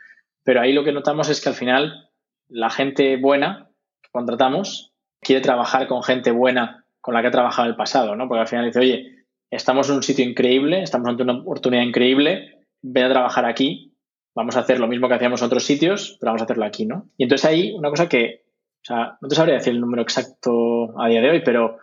Pero 0.43 0.61
ahí 0.61 0.73
lo 0.73 0.83
que 0.83 0.91
notamos 0.91 1.29
es 1.29 1.41
que 1.41 1.49
al 1.49 1.55
final 1.55 2.09
la 2.49 2.69
gente 2.69 3.17
buena 3.17 3.69
que 4.01 4.09
contratamos 4.11 4.93
quiere 5.21 5.41
trabajar 5.41 5.87
con 5.87 6.03
gente 6.03 6.31
buena 6.31 6.85
con 7.07 7.13
la 7.13 7.21
que 7.21 7.29
ha 7.29 7.31
trabajado 7.31 7.65
en 7.65 7.71
el 7.71 7.77
pasado, 7.77 8.17
¿no? 8.17 8.27
Porque 8.27 8.41
al 8.41 8.49
final 8.49 8.65
dice, 8.65 8.81
oye, 8.81 9.25
estamos 9.49 9.87
en 9.87 9.95
un 9.95 10.03
sitio 10.03 10.25
increíble, 10.25 10.81
estamos 10.81 11.07
ante 11.07 11.23
una 11.23 11.39
oportunidad 11.39 11.83
increíble, 11.83 12.65
ven 12.81 13.05
a 13.05 13.09
trabajar 13.09 13.45
aquí, 13.45 13.95
vamos 14.35 14.57
a 14.57 14.59
hacer 14.59 14.77
lo 14.81 14.89
mismo 14.89 15.07
que 15.07 15.13
hacíamos 15.13 15.39
en 15.39 15.45
otros 15.45 15.63
sitios, 15.63 16.17
pero 16.19 16.31
vamos 16.31 16.41
a 16.41 16.43
hacerlo 16.43 16.65
aquí, 16.65 16.85
¿no? 16.85 17.09
Y 17.15 17.23
entonces 17.23 17.49
ahí 17.49 17.71
una 17.71 17.89
cosa 17.89 18.09
que, 18.09 18.43
o 18.43 18.83
sea, 18.83 19.17
no 19.21 19.29
te 19.29 19.35
sabría 19.35 19.55
decir 19.55 19.71
el 19.71 19.79
número 19.79 20.01
exacto 20.01 20.99
a 20.99 21.07
día 21.07 21.21
de 21.21 21.29
hoy, 21.29 21.41
pero 21.45 21.75
o 21.75 21.79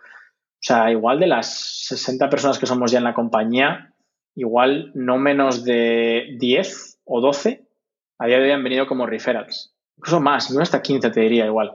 sea, 0.59 0.91
igual 0.91 1.19
de 1.19 1.25
las 1.25 1.87
60 1.87 2.29
personas 2.29 2.59
que 2.59 2.67
somos 2.67 2.91
ya 2.91 2.99
en 2.99 3.05
la 3.05 3.15
compañía, 3.15 3.95
igual 4.35 4.91
no 4.93 5.17
menos 5.17 5.63
de 5.63 6.35
10 6.37 6.99
o 7.05 7.19
12 7.19 7.65
a 8.19 8.27
día 8.27 8.37
de 8.37 8.43
hoy 8.43 8.51
han 8.51 8.63
venido 8.63 8.85
como 8.85 9.07
referrals. 9.07 9.75
Incluso 9.97 10.21
más, 10.21 10.51
incluso 10.51 10.61
hasta 10.61 10.83
15 10.83 11.09
te 11.09 11.21
diría 11.21 11.47
igual. 11.47 11.71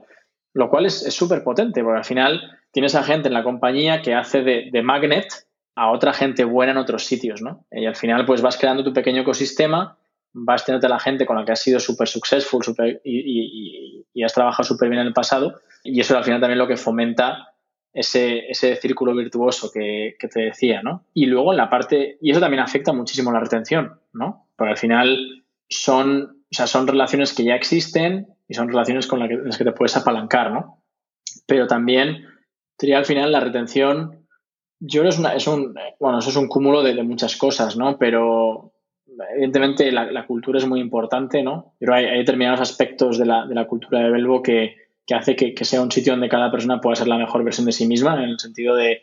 Lo 0.54 0.70
cual 0.70 0.86
es 0.86 1.12
súper 1.12 1.42
potente, 1.42 1.82
porque 1.82 1.98
al 1.98 2.04
final 2.04 2.59
tienes 2.72 2.94
a 2.94 3.02
gente 3.02 3.28
en 3.28 3.34
la 3.34 3.42
compañía 3.42 4.02
que 4.02 4.14
hace 4.14 4.42
de, 4.42 4.82
magnet 4.82 5.26
a 5.74 5.90
otra 5.90 6.12
gente 6.12 6.44
buena 6.44 6.72
en 6.72 6.78
otros 6.78 7.04
sitios, 7.04 7.42
¿no? 7.42 7.64
Y 7.70 7.86
al 7.86 7.96
final 7.96 8.26
pues 8.26 8.42
vas 8.42 8.56
creando 8.56 8.84
tu 8.84 8.92
pequeño 8.92 9.22
ecosistema, 9.22 9.96
vas 10.32 10.64
teniendo 10.64 10.86
a 10.86 10.90
la 10.90 11.00
gente 11.00 11.26
con 11.26 11.36
la 11.36 11.44
que 11.44 11.52
has 11.52 11.62
sido 11.62 11.80
súper 11.80 12.08
successful 12.08 12.62
super, 12.62 13.00
y, 13.04 14.04
has 14.24 14.34
trabajado 14.34 14.64
súper 14.64 14.90
bien 14.90 15.00
en 15.00 15.06
el 15.06 15.12
pasado 15.14 15.60
y 15.82 15.98
eso 15.98 16.14
al 16.16 16.24
final 16.24 16.40
también 16.40 16.58
lo 16.58 16.68
que 16.68 16.76
fomenta 16.76 17.54
ese, 17.92 18.50
ese 18.50 18.76
círculo 18.76 19.14
virtuoso 19.14 19.70
que, 19.72 20.16
que, 20.18 20.28
te 20.28 20.40
decía, 20.40 20.82
¿no? 20.82 21.06
Y 21.14 21.26
luego 21.26 21.52
en 21.52 21.56
la 21.56 21.70
parte, 21.70 22.18
y 22.20 22.30
eso 22.30 22.38
también 22.38 22.62
afecta 22.62 22.92
muchísimo 22.92 23.32
la 23.32 23.40
retención, 23.40 23.98
¿no? 24.12 24.46
Porque 24.56 24.72
al 24.72 24.76
final 24.76 25.44
son, 25.70 26.42
o 26.50 26.54
sea, 26.54 26.66
son 26.66 26.86
relaciones 26.86 27.32
que 27.32 27.44
ya 27.44 27.54
existen 27.54 28.28
y 28.48 28.54
son 28.54 28.68
relaciones 28.68 29.06
con 29.06 29.20
las 29.20 29.56
que, 29.56 29.64
te 29.64 29.72
puedes 29.72 29.96
apalancar, 29.96 30.50
¿no? 30.50 30.82
Pero 31.46 31.66
también, 31.66 32.26
diría 32.86 32.98
al 32.98 33.06
final, 33.06 33.32
la 33.32 33.40
retención, 33.40 34.26
yo 34.78 35.02
creo 35.02 35.10
es, 35.10 35.18
una, 35.18 35.34
un, 35.54 35.74
bueno, 35.98 36.18
eso 36.18 36.30
es 36.30 36.36
un 36.36 36.48
cúmulo 36.48 36.82
de, 36.82 37.02
muchas 37.02 37.36
cosas, 37.36 37.76
¿no? 37.76 37.98
Pero 37.98 38.72
evidentemente 39.34 39.92
la, 39.92 40.26
cultura 40.26 40.58
es 40.58 40.66
muy 40.66 40.80
importante, 40.80 41.42
¿no? 41.42 41.74
Pero 41.78 41.94
hay, 41.94 42.18
determinados 42.18 42.60
aspectos 42.60 43.18
de 43.18 43.26
la, 43.26 43.46
de 43.46 43.54
la 43.54 43.66
cultura 43.66 44.00
de 44.00 44.10
Belvo 44.10 44.42
que, 44.42 44.76
que 45.10 45.16
hace 45.16 45.34
que, 45.34 45.64
sea 45.64 45.82
un 45.82 45.90
sitio 45.90 46.12
donde 46.12 46.28
cada 46.28 46.52
persona 46.52 46.80
pueda 46.80 46.94
ser 46.94 47.08
la 47.08 47.18
mejor 47.18 47.42
versión 47.42 47.66
de 47.66 47.72
sí 47.72 47.84
misma, 47.84 48.22
en 48.22 48.30
el 48.30 48.38
sentido 48.38 48.76
de 48.76 49.02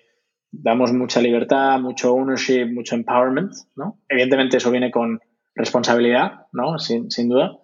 damos 0.51 0.93
mucha 0.93 1.19
libertad, 1.19 1.81
mucho 1.81 2.13
ownership, 2.13 2.67
mucho 2.67 2.95
empowerment, 2.95 3.51
¿no? 3.75 3.99
Evidentemente 4.07 4.55
eso 4.55 4.71
viene 4.71 4.89
con 4.89 5.19
responsabilidad, 5.53 6.45
¿no? 6.53 6.79
Sin, 6.79 7.09
duda. 7.27 7.57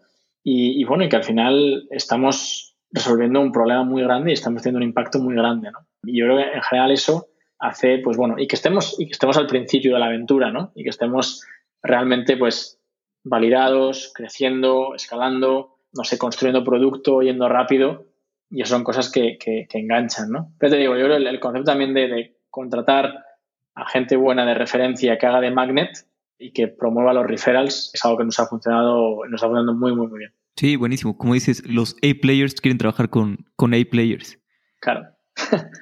Y, 0.44 0.84
bueno, 0.84 1.06
y 1.06 1.10
que 1.10 1.16
al 1.16 1.24
final 1.24 1.88
estamos 1.90 2.76
resolviendo 2.92 3.40
un 3.40 3.54
problema 3.54 3.86
muy 3.86 4.04
grande 4.04 4.32
y 4.32 4.34
estamos 4.34 4.62
teniendo 4.62 4.80
un 4.80 4.90
impacto 4.90 5.20
muy 5.20 5.36
grande, 5.36 5.72
¿no? 5.72 5.80
Y 6.04 6.20
yo 6.20 6.26
creo 6.26 6.38
que 6.38 6.58
en 6.58 6.62
general 6.64 6.92
eso 6.92 7.28
hace, 7.60 8.00
pues 8.00 8.18
bueno, 8.18 8.36
y 8.38 8.48
que 8.48 8.56
estemos, 8.56 9.00
y 9.00 9.06
que 9.06 9.14
estemos 9.14 9.38
al 9.38 9.48
principio 9.48 9.94
de 9.94 10.00
la 10.00 10.08
aventura, 10.08 10.52
¿no? 10.52 10.72
Y 10.76 10.84
que 10.84 10.90
estemos 10.90 11.46
realmente, 11.82 12.38
pues, 12.38 12.80
validados, 13.24 14.12
creciendo, 14.14 14.96
escalando, 14.96 15.78
no 15.94 16.04
sé, 16.04 16.18
construyendo 16.18 16.64
producto, 16.64 17.22
yendo 17.22 17.48
rápido, 17.48 18.08
y 18.50 18.62
eso 18.62 18.76
son 18.76 18.84
cosas 18.84 19.12
que, 19.12 19.38
que, 19.40 19.68
enganchan, 19.74 20.30
¿no? 20.30 20.54
Pero 20.60 20.74
te 20.74 20.78
digo, 20.78 20.96
yo 20.96 21.06
creo 21.06 21.18
el, 21.18 21.28
el 21.28 21.40
concepto 21.40 21.72
también 21.72 21.94
de, 21.94 22.36
contratar 22.50 23.26
a 23.74 23.90
gente 23.90 24.16
buena 24.16 24.46
de 24.46 24.54
referencia 24.54 25.18
que 25.18 25.26
haga 25.26 25.42
de 25.42 25.50
magnet 25.50 25.90
y 26.38 26.52
que 26.52 26.68
promueva 26.68 27.12
los 27.12 27.26
referrals 27.26 27.90
es 27.96 28.06
algo 28.06 28.20
que 28.20 28.26
nos 28.26 28.40
ha 28.40 28.46
funcionado, 28.46 29.26
nos 29.28 29.42
ha 29.42 29.48
funcionado 29.48 29.76
muy, 29.76 29.96
muy, 29.96 30.08
muy 30.08 30.20
bien. 30.20 30.34
Sí, 30.56 30.76
buenísimo. 30.76 31.18
Como 31.18 31.34
dices, 31.34 31.68
los 31.68 31.96
A-players 32.04 32.62
quieren 32.62 32.78
trabajar 32.78 33.10
con, 33.10 33.48
con 33.56 33.74
A-players. 33.74 34.40
Claro. 34.82 35.08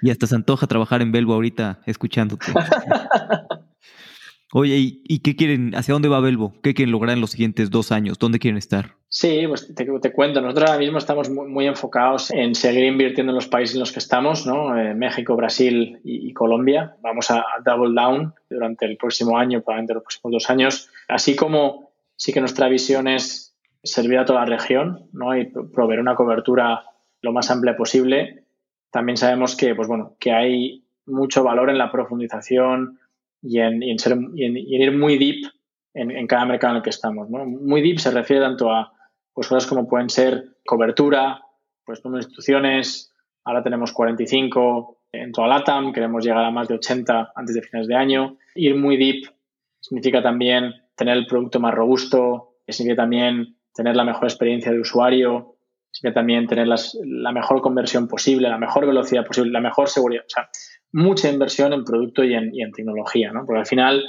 Y 0.02 0.10
hasta 0.10 0.28
se 0.28 0.36
antoja 0.36 0.68
trabajar 0.68 1.02
en 1.02 1.12
Belbo 1.12 1.34
ahorita 1.34 1.82
escuchándote. 1.86 2.48
Oye, 4.54 4.76
¿y, 4.78 5.20
qué 5.20 5.38
quieren, 5.38 5.74
hacia 5.76 5.94
dónde 5.94 6.10
va 6.10 6.20
Belvo? 6.20 6.54
¿Qué 6.62 6.74
quieren 6.74 6.92
lograr 6.92 7.16
en 7.16 7.22
los 7.22 7.32
siguientes 7.32 7.70
dos 7.70 7.94
años? 7.94 8.20
¿Dónde 8.20 8.38
quieren 8.38 8.58
estar? 8.58 8.98
Sí, 9.08 9.46
pues 9.48 9.74
te, 9.74 10.12
cuento, 10.12 10.42
nosotros 10.42 10.70
ahora 10.70 10.80
mismo 10.80 10.98
estamos 10.98 11.30
muy, 11.30 11.68
enfocados 11.68 12.32
en 12.32 12.54
seguir 12.54 12.84
invirtiendo 12.84 13.32
en 13.32 13.36
los 13.36 13.48
países 13.48 13.76
en 13.76 13.80
los 13.80 13.94
que 13.94 14.00
estamos, 14.00 14.46
¿no? 14.46 14.78
Eh, 14.78 14.94
México, 14.94 15.38
Brasil 15.38 16.02
y, 16.04 16.34
Colombia. 16.34 16.98
Vamos 17.02 17.32
a, 17.32 17.46
double 17.64 17.94
down 17.96 18.34
durante 18.50 18.86
el 18.86 18.98
próximo 18.98 19.38
año, 19.38 19.62
probablemente 19.62 19.94
los 19.94 20.04
próximos 20.04 20.34
dos 20.34 20.50
años. 20.50 20.90
Así 21.08 21.34
como 21.36 21.92
sí 22.18 22.34
que 22.34 22.42
nuestra 22.42 22.68
visión 22.68 23.08
es 23.08 23.56
servir 23.84 24.20
a 24.20 24.26
toda 24.26 24.42
la 24.42 24.46
región 24.46 25.08
¿no? 25.14 25.36
y 25.36 25.46
proveer 25.46 26.02
una 26.02 26.16
cobertura 26.16 26.84
lo 27.22 27.32
más 27.32 27.50
amplia 27.52 27.78
posible. 27.78 28.44
También 28.92 29.18
sabemos 29.18 29.56
que, 29.56 29.74
pues 29.74 29.88
bueno, 29.88 30.16
que 30.20 30.32
hay 30.32 30.84
mucho 31.06 31.44
valor 31.44 31.70
en 31.70 31.78
la 31.78 31.92
profundización 31.92 33.00
y 33.42 33.60
en, 33.60 33.82
ir 33.82 34.98
muy 34.98 35.18
deep 35.18 35.52
en, 35.94 36.28
cada 36.28 36.46
mercado 36.46 36.74
en 36.74 36.78
el 36.78 36.84
que 36.84 36.90
estamos. 36.90 37.30
¿no? 37.30 37.46
Muy 37.46 37.82
deep 37.82 38.00
se 38.00 38.12
refiere 38.12 38.42
tanto 38.42 38.72
a 38.72 38.94
pues, 39.34 39.48
cosas 39.48 39.68
como 39.68 39.88
pueden 39.88 40.10
ser 40.10 40.58
cobertura, 40.66 41.42
pues 41.86 42.04
número 42.06 42.22
instituciones, 42.22 43.14
ahora 43.44 43.64
tenemos 43.64 43.92
45 43.92 44.98
en 45.14 45.32
toda 45.32 45.48
LATAM, 45.48 45.92
queremos 45.92 46.24
llegar 46.24 46.46
a 46.46 46.52
más 46.52 46.68
de 46.68 46.76
80 46.76 47.34
antes 47.36 47.56
de 47.56 47.62
finales 47.62 47.88
de 47.88 47.96
año. 47.96 48.38
Ir 48.56 48.76
muy 48.76 48.98
deep 48.98 49.26
significa 49.80 50.22
también 50.22 50.74
tener 50.96 51.18
el 51.18 51.26
producto 51.26 51.60
más 51.60 51.74
robusto, 51.74 52.56
significa 52.68 53.04
también 53.04 53.58
tener 53.74 53.96
la 53.96 54.04
mejor 54.04 54.26
experiencia 54.26 54.72
de 54.72 54.80
usuario, 54.80 55.56
significa 55.92 56.20
también 56.20 56.48
tener 56.48 56.68
la 56.68 57.32
mejor 57.32 57.62
conversión 57.62 58.08
posible, 58.08 58.50
la 58.50 58.58
mejor 58.58 58.86
velocidad 58.86 59.26
posible, 59.26 59.52
la 59.52 59.62
mejor 59.62 59.90
seguridad. 59.90 60.24
O 60.26 60.30
sea, 60.30 60.50
mucha 60.94 61.30
inversión 61.30 61.74
en 61.74 61.84
producto 61.84 62.24
y 62.24 62.34
en, 62.34 62.72
tecnología, 62.72 63.32
¿no? 63.32 63.46
Porque 63.46 63.60
al 63.60 63.66
final, 63.66 64.04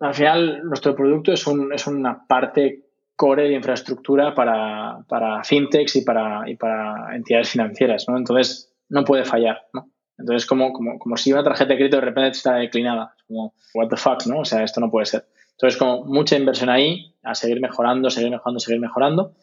al 0.00 0.14
final 0.14 0.62
nuestro 0.64 0.94
producto 0.94 1.32
es, 1.32 1.46
un, 1.46 1.72
es 1.72 1.86
una 1.86 2.26
parte 2.26 2.84
core 3.16 3.48
de 3.48 3.54
infraestructura 3.54 4.34
para, 4.34 5.42
fintechs 5.44 5.96
y 5.96 6.02
para, 6.02 6.48
y 6.48 6.56
para 6.56 7.14
entidades 7.16 7.50
financieras, 7.50 8.06
¿no? 8.08 8.16
Entonces, 8.16 8.72
no 8.88 9.04
puede 9.04 9.24
fallar, 9.24 9.66
¿no? 9.72 9.90
Entonces, 10.18 10.46
como, 10.46 10.72
como, 10.72 10.98
como 10.98 11.16
si 11.16 11.32
una 11.32 11.42
tarjeta 11.42 11.70
de 11.70 11.76
crédito 11.76 11.96
de 11.96 12.06
repente 12.06 12.30
está 12.30 12.54
declinada. 12.54 13.14
Como, 13.26 13.54
what 13.74 13.88
the 13.88 13.96
fuck, 13.96 14.24
¿no? 14.26 14.40
O 14.40 14.44
sea, 14.44 14.62
esto 14.62 14.80
no 14.80 14.90
puede 14.90 15.06
ser. 15.06 15.26
Entonces, 15.52 15.78
como 15.78 16.04
mucha 16.04 16.36
inversión 16.36 16.70
ahí, 16.70 17.14
a 17.22 17.34
seguir 17.34 17.60
mejorando, 17.60 18.08
seguir 18.10 18.30
mejorando, 18.30 18.60
seguir 18.60 18.80
mejorando. 18.80 19.34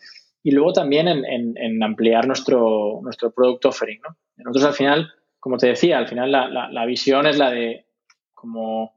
Y 0.44 0.52
luego 0.52 0.74
también 0.74 1.08
en, 1.08 1.84
ampliar 1.84 2.28
nuestro, 2.28 3.00
nuestro 3.02 3.32
product 3.32 3.66
offering, 3.66 4.02
¿no? 4.02 4.18
Nosotros 4.38 4.66
al 4.66 4.74
final 4.74 5.14
como 5.44 5.58
te 5.58 5.68
decía, 5.68 5.98
al 5.98 6.08
final 6.08 6.32
la, 6.32 6.86
visión 6.86 7.28
es 7.28 7.38
la 7.38 7.52
de 7.52 7.86
como 8.34 8.94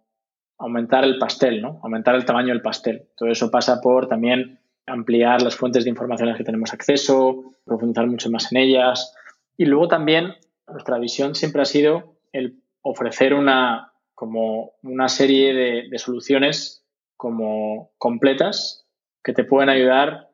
aumentar 0.58 1.02
el 1.02 1.18
pastel, 1.18 1.60
¿no? 1.60 1.80
Aumentar 1.82 2.14
el 2.14 2.24
tamaño 2.24 2.50
del 2.50 2.62
pastel. 2.62 3.08
Todo 3.16 3.30
eso 3.30 3.50
pasa 3.50 3.80
por 3.80 4.06
también 4.06 4.60
ampliar 4.86 5.42
las 5.42 5.56
fuentes 5.56 5.82
de 5.82 5.90
información 5.90 6.28
a 6.28 6.30
las 6.30 6.38
que 6.38 6.44
tenemos 6.44 6.72
acceso, 6.72 7.42
profundizar 7.64 8.06
mucho 8.06 8.30
más 8.30 8.52
en 8.52 8.58
ellas. 8.58 9.12
Y 9.56 9.64
luego 9.64 9.88
también 9.88 10.36
nuestra 10.68 11.00
visión 11.00 11.34
siempre 11.34 11.62
ha 11.62 11.64
sido 11.64 12.14
el 12.32 12.62
ofrecer 12.80 13.34
una, 13.34 13.92
como 14.14 14.74
una 14.84 15.08
serie 15.08 15.52
de, 15.52 15.88
de 15.90 15.98
soluciones 15.98 16.86
como 17.16 17.90
completas 17.98 18.86
que 19.24 19.32
te 19.32 19.42
pueden 19.42 19.68
ayudar 19.68 20.28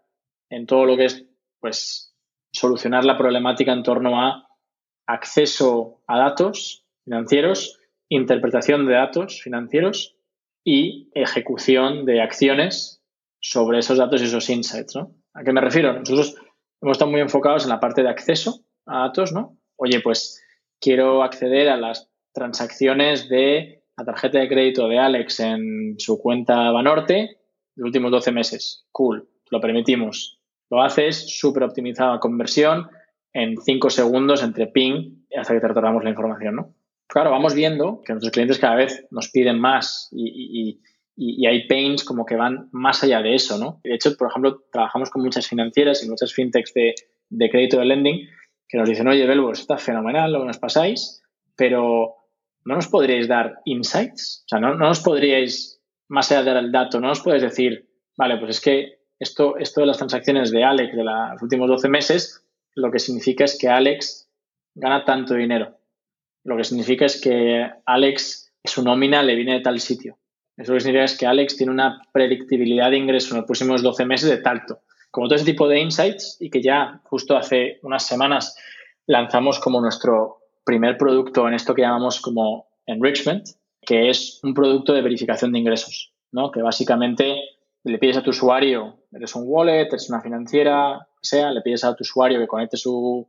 en 0.52 0.66
todo 0.66 0.84
lo 0.84 0.96
que 0.96 1.06
es 1.06 1.26
pues 1.60 2.14
solucionar 2.52 3.04
la 3.04 3.16
problemática 3.16 3.72
en 3.72 3.82
torno 3.82 4.20
a 4.20 4.46
acceso 5.06 6.02
a 6.06 6.18
datos 6.18 6.84
financieros, 7.04 7.80
interpretación 8.08 8.86
de 8.86 8.92
datos 8.92 9.40
financieros 9.42 10.16
y 10.62 11.10
ejecución 11.14 12.04
de 12.04 12.20
acciones 12.20 13.02
sobre 13.40 13.78
esos 13.78 13.98
datos 13.98 14.20
y 14.20 14.26
esos 14.26 14.50
insights. 14.50 14.94
¿no? 14.94 15.14
¿A 15.32 15.42
qué 15.42 15.52
me 15.52 15.62
refiero? 15.62 15.92
Nosotros 15.94 16.36
hemos 16.82 16.96
estado 16.96 17.10
muy 17.10 17.20
enfocados 17.20 17.64
en 17.64 17.70
la 17.70 17.80
parte 17.80 18.02
de 18.02 18.10
acceso 18.10 18.64
a 18.86 19.00
datos, 19.00 19.32
¿no? 19.32 19.56
Oye, 19.76 20.00
pues 20.00 20.44
quiero 20.80 21.22
acceder 21.22 21.68
a 21.68 21.76
las 21.76 22.10
transacciones 22.34 23.28
de 23.28 23.84
la 23.96 24.04
tarjeta 24.04 24.38
de 24.38 24.48
crédito 24.48 24.86
de 24.88 24.98
Alex 24.98 25.40
en 25.40 25.94
su 25.98 26.20
cuenta 26.20 26.70
Banorte 26.70 27.14
de 27.14 27.36
los 27.76 27.86
últimos 27.86 28.10
12 28.10 28.32
meses. 28.32 28.86
Cool, 28.92 29.28
lo 29.50 29.60
permitimos. 29.60 30.41
Lo 30.72 30.82
haces, 30.82 31.38
súper 31.38 31.64
optimizada 31.64 32.18
conversión, 32.18 32.88
en 33.34 33.58
cinco 33.60 33.90
segundos 33.90 34.42
entre 34.42 34.68
ping 34.68 35.26
hasta 35.36 35.52
que 35.52 35.60
te 35.60 35.68
retornamos 35.68 36.02
la 36.02 36.08
información, 36.08 36.56
¿no? 36.56 36.74
Claro, 37.08 37.30
vamos 37.30 37.52
viendo 37.52 38.00
que 38.02 38.14
nuestros 38.14 38.32
clientes 38.32 38.58
cada 38.58 38.76
vez 38.76 39.06
nos 39.10 39.30
piden 39.30 39.60
más 39.60 40.08
y, 40.12 40.80
hay 41.46 41.68
pains 41.68 42.04
como 42.04 42.24
que 42.24 42.36
van 42.36 42.70
más 42.72 43.04
allá 43.04 43.20
de 43.20 43.34
eso, 43.34 43.58
¿no? 43.58 43.82
De 43.84 43.94
hecho, 43.94 44.16
por 44.16 44.30
ejemplo, 44.30 44.64
trabajamos 44.72 45.10
con 45.10 45.22
muchas 45.22 45.46
financieras 45.46 46.02
y 46.02 46.08
muchas 46.08 46.32
fintechs 46.32 46.72
de, 46.72 47.50
crédito 47.50 47.78
de 47.78 47.84
lending 47.84 48.26
que 48.66 48.78
nos 48.78 48.88
dicen, 48.88 49.08
oye, 49.08 49.26
Belbo, 49.26 49.52
está 49.52 49.76
fenomenal 49.76 50.32
lo 50.32 50.40
que 50.40 50.46
nos 50.46 50.58
pasáis, 50.58 51.22
pero 51.54 52.14
¿no 52.64 52.76
nos 52.76 52.88
podríais 52.88 53.28
dar 53.28 53.60
insights? 53.66 54.44
O 54.46 54.48
sea, 54.48 54.58
¿no, 54.58 54.74
no 54.74 54.88
nos 54.88 55.00
podríais, 55.00 55.82
más 56.08 56.32
allá 56.32 56.44
de 56.44 56.50
dar 56.50 56.64
el 56.64 56.72
dato, 56.72 56.98
no 56.98 57.08
nos 57.08 57.20
podéis 57.20 57.42
decir, 57.42 57.90
vale, 58.16 58.38
pues 58.38 58.56
es 58.56 58.60
que 58.62 59.01
esto, 59.22 59.56
esto 59.56 59.80
de 59.80 59.86
las 59.86 59.98
transacciones 59.98 60.50
de 60.50 60.64
Alex 60.64 60.96
de 60.96 61.04
los 61.04 61.40
últimos 61.40 61.68
12 61.68 61.88
meses 61.88 62.42
lo 62.74 62.90
que 62.90 62.98
significa 62.98 63.44
es 63.44 63.56
que 63.58 63.68
Alex 63.68 64.28
gana 64.74 65.04
tanto 65.04 65.34
dinero. 65.34 65.76
Lo 66.44 66.56
que 66.56 66.64
significa 66.64 67.04
es 67.06 67.20
que 67.20 67.70
Alex, 67.84 68.52
su 68.64 68.82
nómina 68.82 69.22
le 69.22 69.36
viene 69.36 69.54
de 69.54 69.60
tal 69.60 69.78
sitio. 69.78 70.18
Eso 70.56 70.72
lo 70.72 70.76
que 70.76 70.80
significa 70.80 71.04
es 71.04 71.16
que 71.16 71.26
Alex 71.26 71.56
tiene 71.56 71.72
una 71.72 72.02
predictibilidad 72.12 72.90
de 72.90 72.96
ingreso 72.96 73.34
en 73.34 73.38
los 73.38 73.46
próximos 73.46 73.82
12 73.82 74.06
meses 74.06 74.28
de 74.28 74.38
talto. 74.38 74.80
Como 75.10 75.28
todo 75.28 75.36
ese 75.36 75.44
tipo 75.44 75.68
de 75.68 75.80
insights 75.80 76.38
y 76.40 76.50
que 76.50 76.62
ya 76.62 77.00
justo 77.04 77.36
hace 77.36 77.78
unas 77.82 78.06
semanas 78.06 78.56
lanzamos 79.06 79.60
como 79.60 79.80
nuestro 79.80 80.38
primer 80.64 80.96
producto 80.96 81.46
en 81.46 81.54
esto 81.54 81.74
que 81.74 81.82
llamamos 81.82 82.20
como 82.20 82.66
enrichment, 82.86 83.46
que 83.82 84.08
es 84.10 84.40
un 84.42 84.54
producto 84.54 84.94
de 84.94 85.02
verificación 85.02 85.52
de 85.52 85.58
ingresos, 85.58 86.12
¿no? 86.32 86.50
Que 86.50 86.62
básicamente 86.62 87.36
le 87.84 87.98
pides 87.98 88.16
a 88.16 88.22
tu 88.22 88.30
usuario, 88.30 88.98
eres 89.12 89.34
un 89.34 89.44
wallet, 89.46 89.86
eres 89.86 90.08
una 90.08 90.20
financiera, 90.20 91.08
sea, 91.22 91.52
le 91.52 91.62
pides 91.62 91.84
a 91.84 91.94
tu 91.94 92.02
usuario 92.02 92.38
que 92.38 92.46
conecte 92.46 92.76
su, 92.76 93.28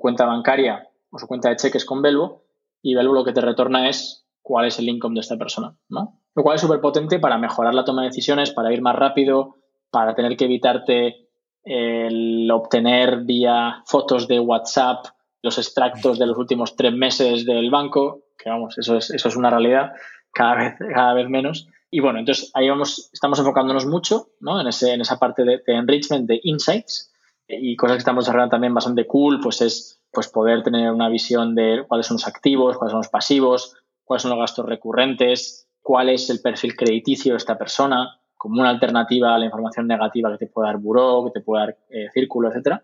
cuenta 0.00 0.24
bancaria 0.24 0.88
o 1.10 1.18
su 1.18 1.26
cuenta 1.26 1.50
de 1.50 1.56
cheques 1.56 1.84
con 1.84 2.00
Velvo 2.00 2.44
y 2.82 2.94
Velvo 2.94 3.12
lo 3.12 3.24
que 3.24 3.32
te 3.32 3.40
retorna 3.40 3.88
es 3.88 4.26
cuál 4.42 4.66
es 4.66 4.78
el 4.78 4.88
income 4.88 5.14
de 5.14 5.20
esta 5.20 5.36
persona, 5.36 5.76
¿no? 5.88 6.20
Lo 6.34 6.42
cual 6.42 6.54
es 6.54 6.60
súper 6.62 6.80
potente 6.80 7.18
para 7.18 7.36
mejorar 7.36 7.74
la 7.74 7.84
toma 7.84 8.02
de 8.02 8.08
decisiones, 8.08 8.52
para 8.52 8.72
ir 8.72 8.80
más 8.80 8.96
rápido, 8.96 9.56
para 9.90 10.14
tener 10.14 10.36
que 10.36 10.44
evitarte 10.44 11.28
el 11.64 12.50
obtener 12.50 13.24
vía 13.24 13.82
fotos 13.84 14.28
de 14.28 14.40
WhatsApp 14.40 15.04
los 15.42 15.58
extractos 15.58 16.18
de 16.18 16.26
los 16.26 16.38
últimos 16.38 16.76
tres 16.76 16.92
meses 16.92 17.44
del 17.44 17.70
banco, 17.70 18.24
que 18.38 18.50
vamos, 18.50 18.78
eso 18.78 18.96
es, 18.96 19.10
eso 19.10 19.28
es 19.28 19.36
una 19.36 19.50
realidad 19.50 19.92
cada 20.32 20.54
vez, 20.54 20.74
cada 20.94 21.14
vez 21.14 21.28
menos. 21.28 21.68
Y 21.90 22.00
bueno, 22.00 22.20
entonces 22.20 22.50
ahí 22.54 22.68
vamos, 22.68 23.10
estamos 23.12 23.38
enfocándonos 23.38 23.86
mucho 23.86 24.28
¿no? 24.40 24.60
en, 24.60 24.68
ese, 24.68 24.92
en 24.92 25.00
esa 25.00 25.18
parte 25.18 25.44
de, 25.44 25.62
enrichment, 25.66 26.28
de 26.28 26.40
insights 26.44 27.12
y 27.48 27.74
cosas 27.74 27.96
que 27.96 28.00
estamos 28.00 28.24
desarrollando 28.24 28.52
también 28.52 28.74
bastante 28.74 29.06
cool, 29.06 29.40
pues 29.40 29.60
es 29.60 30.00
pues 30.12 30.28
poder 30.28 30.62
tener 30.62 30.90
una 30.92 31.08
visión 31.08 31.54
de 31.54 31.84
cuáles 31.88 32.06
son 32.06 32.16
los 32.16 32.26
activos, 32.28 32.76
cuáles 32.76 32.92
son 32.92 33.00
los 33.00 33.08
pasivos, 33.08 33.76
cuáles 34.04 34.22
son 34.22 34.30
los 34.30 34.40
gastos 34.40 34.66
recurrentes, 34.66 35.68
cuál 35.82 36.10
es 36.10 36.30
el 36.30 36.40
perfil 36.40 36.76
crediticio 36.76 37.32
de 37.32 37.38
esta 37.38 37.58
persona, 37.58 38.20
como 38.36 38.60
una 38.60 38.70
alternativa 38.70 39.34
a 39.34 39.38
la 39.38 39.46
información 39.46 39.86
negativa 39.88 40.30
que 40.30 40.46
te 40.46 40.46
puede 40.46 40.68
dar 40.68 40.78
Buró, 40.78 41.24
que 41.24 41.40
te 41.40 41.44
puede 41.44 41.66
dar 41.66 41.78
eh, 41.90 42.08
Círculo, 42.12 42.48
etcétera. 42.48 42.82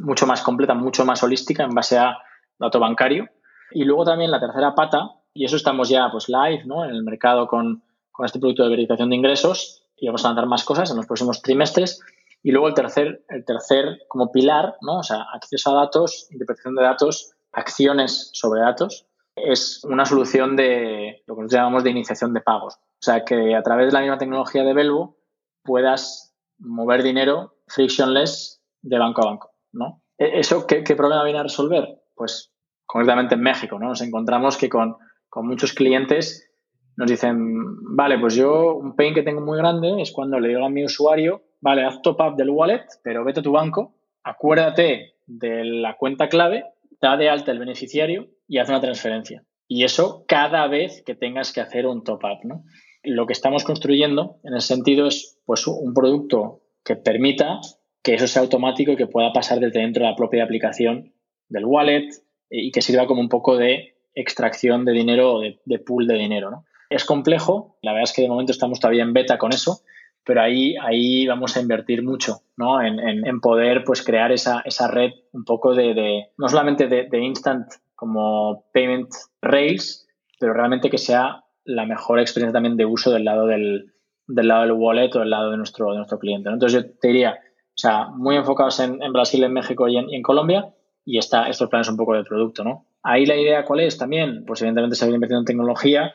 Mucho 0.00 0.26
más 0.26 0.42
completa, 0.42 0.74
mucho 0.74 1.04
más 1.04 1.22
holística 1.22 1.62
en 1.62 1.70
base 1.70 1.98
a 1.98 2.18
dato 2.58 2.80
bancario. 2.80 3.28
Y 3.70 3.84
luego 3.84 4.04
también 4.04 4.30
la 4.30 4.40
tercera 4.40 4.74
pata, 4.74 5.10
y 5.32 5.44
eso 5.44 5.56
estamos 5.56 5.88
ya 5.88 6.08
pues 6.10 6.28
live 6.28 6.64
¿no? 6.66 6.84
en 6.84 6.90
el 6.90 7.02
mercado 7.02 7.46
con 7.46 7.82
con 8.14 8.24
este 8.24 8.38
producto 8.38 8.62
de 8.62 8.70
verificación 8.70 9.10
de 9.10 9.16
ingresos 9.16 9.82
y 9.96 10.06
vamos 10.06 10.24
a 10.24 10.28
lanzar 10.28 10.46
más 10.46 10.64
cosas 10.64 10.88
en 10.90 10.96
los 10.96 11.06
próximos 11.06 11.42
trimestres. 11.42 12.00
Y 12.44 12.52
luego 12.52 12.68
el 12.68 12.74
tercer, 12.74 13.24
el 13.28 13.44
tercer 13.44 14.02
como 14.06 14.30
pilar, 14.30 14.76
¿no? 14.82 14.98
o 14.98 15.02
sea, 15.02 15.26
acceso 15.32 15.70
a 15.72 15.82
datos, 15.82 16.28
interpretación 16.30 16.76
de 16.76 16.82
datos, 16.84 17.32
acciones 17.52 18.30
sobre 18.32 18.60
datos, 18.60 19.06
es 19.34 19.82
una 19.82 20.04
solución 20.06 20.54
de 20.54 21.24
lo 21.26 21.34
que 21.34 21.42
nos 21.42 21.52
llamamos 21.52 21.82
de 21.82 21.90
iniciación 21.90 22.32
de 22.32 22.40
pagos. 22.40 22.76
O 22.76 23.02
sea, 23.02 23.24
que 23.24 23.56
a 23.56 23.62
través 23.62 23.86
de 23.88 23.92
la 23.92 24.00
misma 24.00 24.18
tecnología 24.18 24.62
de 24.62 24.74
Belvo 24.74 25.16
puedas 25.64 26.36
mover 26.58 27.02
dinero 27.02 27.56
frictionless 27.66 28.62
de 28.82 28.98
banco 28.98 29.22
a 29.22 29.26
banco. 29.26 29.50
¿no? 29.72 30.02
E-, 30.18 30.38
¿Eso 30.38 30.68
qué, 30.68 30.84
qué 30.84 30.94
problema 30.94 31.24
viene 31.24 31.40
a 31.40 31.44
resolver? 31.44 32.00
Pues 32.14 32.52
concretamente 32.86 33.34
en 33.34 33.40
México, 33.40 33.76
¿no? 33.80 33.88
Nos 33.88 34.02
encontramos 34.02 34.56
que 34.56 34.68
con, 34.68 34.98
con 35.28 35.48
muchos 35.48 35.72
clientes 35.72 36.48
nos 36.96 37.10
dicen, 37.10 37.96
vale, 37.96 38.18
pues 38.18 38.34
yo 38.34 38.76
un 38.76 38.94
pain 38.94 39.14
que 39.14 39.22
tengo 39.22 39.40
muy 39.40 39.58
grande 39.58 40.00
es 40.00 40.12
cuando 40.12 40.38
le 40.38 40.48
digo 40.48 40.64
a 40.64 40.70
mi 40.70 40.84
usuario, 40.84 41.42
vale, 41.60 41.84
haz 41.84 42.00
top 42.02 42.20
up 42.20 42.36
del 42.36 42.50
wallet, 42.50 42.84
pero 43.02 43.24
vete 43.24 43.40
a 43.40 43.42
tu 43.42 43.52
banco, 43.52 43.94
acuérdate 44.22 45.14
de 45.26 45.64
la 45.64 45.96
cuenta 45.96 46.28
clave, 46.28 46.64
da 47.00 47.16
de 47.16 47.28
alta 47.28 47.52
el 47.52 47.58
beneficiario 47.58 48.28
y 48.46 48.58
haz 48.58 48.68
una 48.68 48.80
transferencia. 48.80 49.44
Y 49.66 49.84
eso 49.84 50.24
cada 50.28 50.66
vez 50.68 51.02
que 51.04 51.14
tengas 51.14 51.52
que 51.52 51.60
hacer 51.60 51.86
un 51.86 52.04
top 52.04 52.22
up, 52.24 52.44
¿no? 52.44 52.64
Lo 53.02 53.26
que 53.26 53.32
estamos 53.32 53.64
construyendo 53.64 54.38
en 54.44 54.54
ese 54.54 54.68
sentido 54.68 55.06
es 55.06 55.38
pues, 55.44 55.66
un 55.66 55.92
producto 55.94 56.62
que 56.84 56.96
permita 56.96 57.60
que 58.02 58.14
eso 58.14 58.26
sea 58.26 58.42
automático 58.42 58.92
y 58.92 58.96
que 58.96 59.06
pueda 59.06 59.32
pasar 59.32 59.60
desde 59.60 59.80
dentro 59.80 60.04
de 60.04 60.10
la 60.10 60.16
propia 60.16 60.44
aplicación 60.44 61.14
del 61.48 61.64
wallet 61.64 62.10
y 62.50 62.70
que 62.70 62.82
sirva 62.82 63.06
como 63.06 63.20
un 63.20 63.28
poco 63.28 63.56
de 63.56 63.96
extracción 64.14 64.84
de 64.84 64.92
dinero 64.92 65.34
o 65.34 65.40
de, 65.40 65.78
pool 65.78 66.06
de 66.06 66.14
dinero. 66.14 66.50
¿no? 66.50 66.64
Es 66.90 67.04
complejo, 67.04 67.76
la 67.82 67.92
verdad 67.92 68.04
es 68.04 68.12
que 68.12 68.22
de 68.22 68.28
momento 68.28 68.52
estamos 68.52 68.80
todavía 68.80 69.02
en 69.02 69.12
beta 69.12 69.38
con 69.38 69.52
eso, 69.52 69.80
pero 70.24 70.40
ahí, 70.40 70.74
ahí 70.82 71.26
vamos 71.26 71.56
a 71.56 71.60
invertir 71.60 72.02
mucho 72.02 72.40
¿no? 72.56 72.82
en, 72.82 72.98
en, 72.98 73.40
poder 73.40 73.84
pues, 73.84 74.02
crear 74.02 74.32
esa, 74.32 74.62
esa, 74.64 74.88
red 74.88 75.12
un 75.32 75.44
poco 75.44 75.74
de, 75.74 75.94
de 75.94 76.30
no 76.38 76.48
solamente 76.48 76.88
de, 76.88 77.18
instant 77.18 77.66
como 77.94 78.64
payment 78.72 79.10
rails, 79.42 80.08
pero 80.40 80.54
realmente 80.54 80.90
que 80.90 80.98
sea 80.98 81.44
la 81.64 81.86
mejor 81.86 82.20
experiencia 82.20 82.54
también 82.54 82.76
de 82.76 82.86
uso 82.86 83.10
del 83.10 83.24
lado 83.24 83.46
del, 83.46 83.92
del 84.26 84.48
lado 84.48 84.62
del 84.62 84.72
wallet 84.72 85.14
o 85.14 85.20
del 85.20 85.30
lado 85.30 85.50
de 85.50 85.58
nuestro, 85.58 85.90
de 85.90 85.96
nuestro 85.96 86.18
cliente. 86.18 86.48
Entonces 86.48 86.82
yo 86.82 86.90
te 86.98 87.08
diría, 87.08 87.38
o 87.42 87.76
sea, 87.76 88.08
muy 88.08 88.36
enfocados 88.36 88.80
en, 88.80 88.98
Brasil, 89.12 89.44
en 89.44 89.52
México 89.52 89.88
y 89.88 89.98
en, 89.98 90.08
y 90.08 90.16
en 90.16 90.22
Colombia, 90.22 90.74
y 91.04 91.18
está, 91.18 91.48
estos 91.48 91.68
planes 91.68 91.88
un 91.88 91.96
poco 91.96 92.14
de 92.14 92.24
producto, 92.24 92.64
¿no? 92.64 92.86
Ahí 93.02 93.26
la 93.26 93.36
idea 93.36 93.64
cuál 93.64 93.80
es 93.80 93.98
también, 93.98 94.44
pues 94.46 94.62
evidentemente 94.62 94.96
seguir 94.96 95.14
invirtiendo 95.14 95.40
en 95.40 95.46
tecnología 95.46 96.14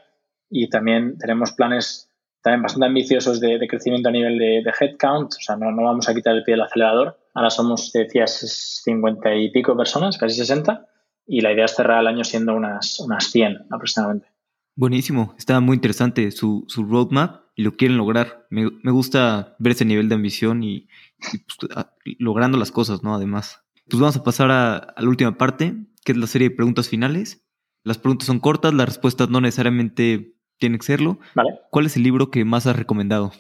y 0.50 0.70
también 0.70 1.18
tenemos 1.18 1.52
planes 1.54 2.10
también 2.42 2.64
bastante 2.64 2.86
ambiciosos 2.88 3.40
de, 3.40 3.68
crecimiento 3.68 4.10
a 4.10 4.12
nivel 4.12 4.38
de, 4.38 4.74
headcount, 4.80 5.34
o 5.34 5.42
sea, 5.42 5.56
no, 5.56 5.72
no, 5.72 5.84
vamos 5.84 6.08
a 6.08 6.14
quitar 6.14 6.36
el 6.36 6.44
pie 6.44 6.54
del 6.54 6.62
acelerador. 6.62 7.20
Ahora 7.34 7.50
somos, 7.50 7.92
te 7.92 8.00
decías, 8.00 8.82
50 8.84 9.36
y 9.36 9.52
pico 9.52 9.76
personas, 9.76 10.18
casi 10.18 10.38
60, 10.38 10.88
y 11.28 11.42
la 11.42 11.52
idea 11.52 11.66
es 11.66 11.76
cerrar 11.76 12.02
el 12.02 12.08
año 12.08 12.24
siendo 12.24 12.56
unas, 12.56 13.00
unas 13.02 13.26
100 13.30 13.68
aproximadamente. 13.70 14.28
Buenísimo, 14.76 15.36
está 15.38 15.60
muy 15.60 15.76
interesante 15.76 16.32
su, 16.32 16.64
su 16.68 16.86
roadmap 16.86 17.42
y 17.56 17.64
lo 17.64 17.76
quieren 17.76 17.98
lograr. 17.98 18.48
Me, 18.50 18.70
me, 18.84 18.92
gusta 18.92 19.58
ver 19.60 19.74
ese 19.74 19.84
nivel 19.84 20.08
de 20.08 20.16
ambición 20.16 20.64
y, 20.64 20.88
pues, 21.20 21.70
logrando 22.18 22.58
las 22.58 22.72
cosas, 22.72 23.04
¿no? 23.04 23.14
Además. 23.14 23.66
Pues 23.90 24.00
vamos 24.00 24.16
a 24.16 24.24
pasar 24.24 24.52
a, 24.52 24.94
la 24.98 25.10
última 25.10 25.38
parte, 25.38 25.76
que 26.06 26.14
es 26.14 26.18
la 26.18 26.28
serie 26.28 26.50
de 26.50 26.56
preguntas 26.56 26.88
finales. 26.88 27.46
Las 27.84 27.98
preguntas 27.98 28.28
son 28.28 28.40
cortas, 28.40 28.74
las 28.74 28.88
respuestas 28.88 29.30
no 29.30 29.42
necesariamente 29.42 30.39
tienen 30.60 30.80
que 30.80 30.86
serlo. 30.86 31.18
Vale. 31.36 31.60
¿Cuál 31.72 31.86
es 31.86 31.96
el 31.98 32.04
libro 32.04 32.30
que 32.30 32.46
más 32.46 32.68
has 32.68 32.76
recomendado? 32.76 33.32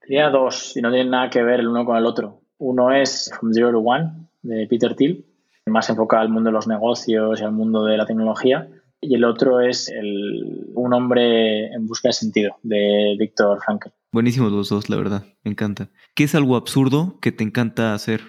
Tenía 0.00 0.28
dos 0.28 0.76
y 0.76 0.82
no 0.82 0.90
tienen 0.90 1.10
nada 1.10 1.30
que 1.30 1.42
ver 1.42 1.60
el 1.60 1.68
uno 1.68 1.84
con 1.84 1.96
el 1.96 2.04
otro. 2.04 2.42
Uno 2.58 2.92
es 2.92 3.32
From 3.38 3.52
Zero 3.52 3.72
to 3.72 3.78
One, 3.78 4.28
de 4.42 4.66
Peter 4.66 4.94
Thiel, 4.94 5.24
más 5.66 5.88
enfocado 5.88 6.22
al 6.22 6.28
mundo 6.28 6.50
de 6.50 6.54
los 6.54 6.66
negocios 6.66 7.40
y 7.40 7.44
al 7.44 7.52
mundo 7.52 7.84
de 7.84 7.96
la 7.96 8.06
tecnología. 8.06 8.68
Y 9.00 9.14
el 9.14 9.24
otro 9.24 9.60
es 9.60 9.88
el, 9.88 10.70
Un 10.74 10.94
hombre 10.94 11.66
en 11.66 11.86
busca 11.86 12.08
de 12.08 12.12
sentido, 12.14 12.56
de 12.62 13.16
Víctor 13.18 13.60
Frankl. 13.64 13.88
Buenísimos 14.12 14.52
los 14.52 14.68
dos, 14.68 14.88
la 14.88 14.96
verdad. 14.96 15.24
Me 15.42 15.50
encanta. 15.50 15.88
¿Qué 16.14 16.24
es 16.24 16.34
algo 16.34 16.56
absurdo 16.56 17.18
que 17.20 17.32
te 17.32 17.44
encanta 17.44 17.94
hacer? 17.94 18.20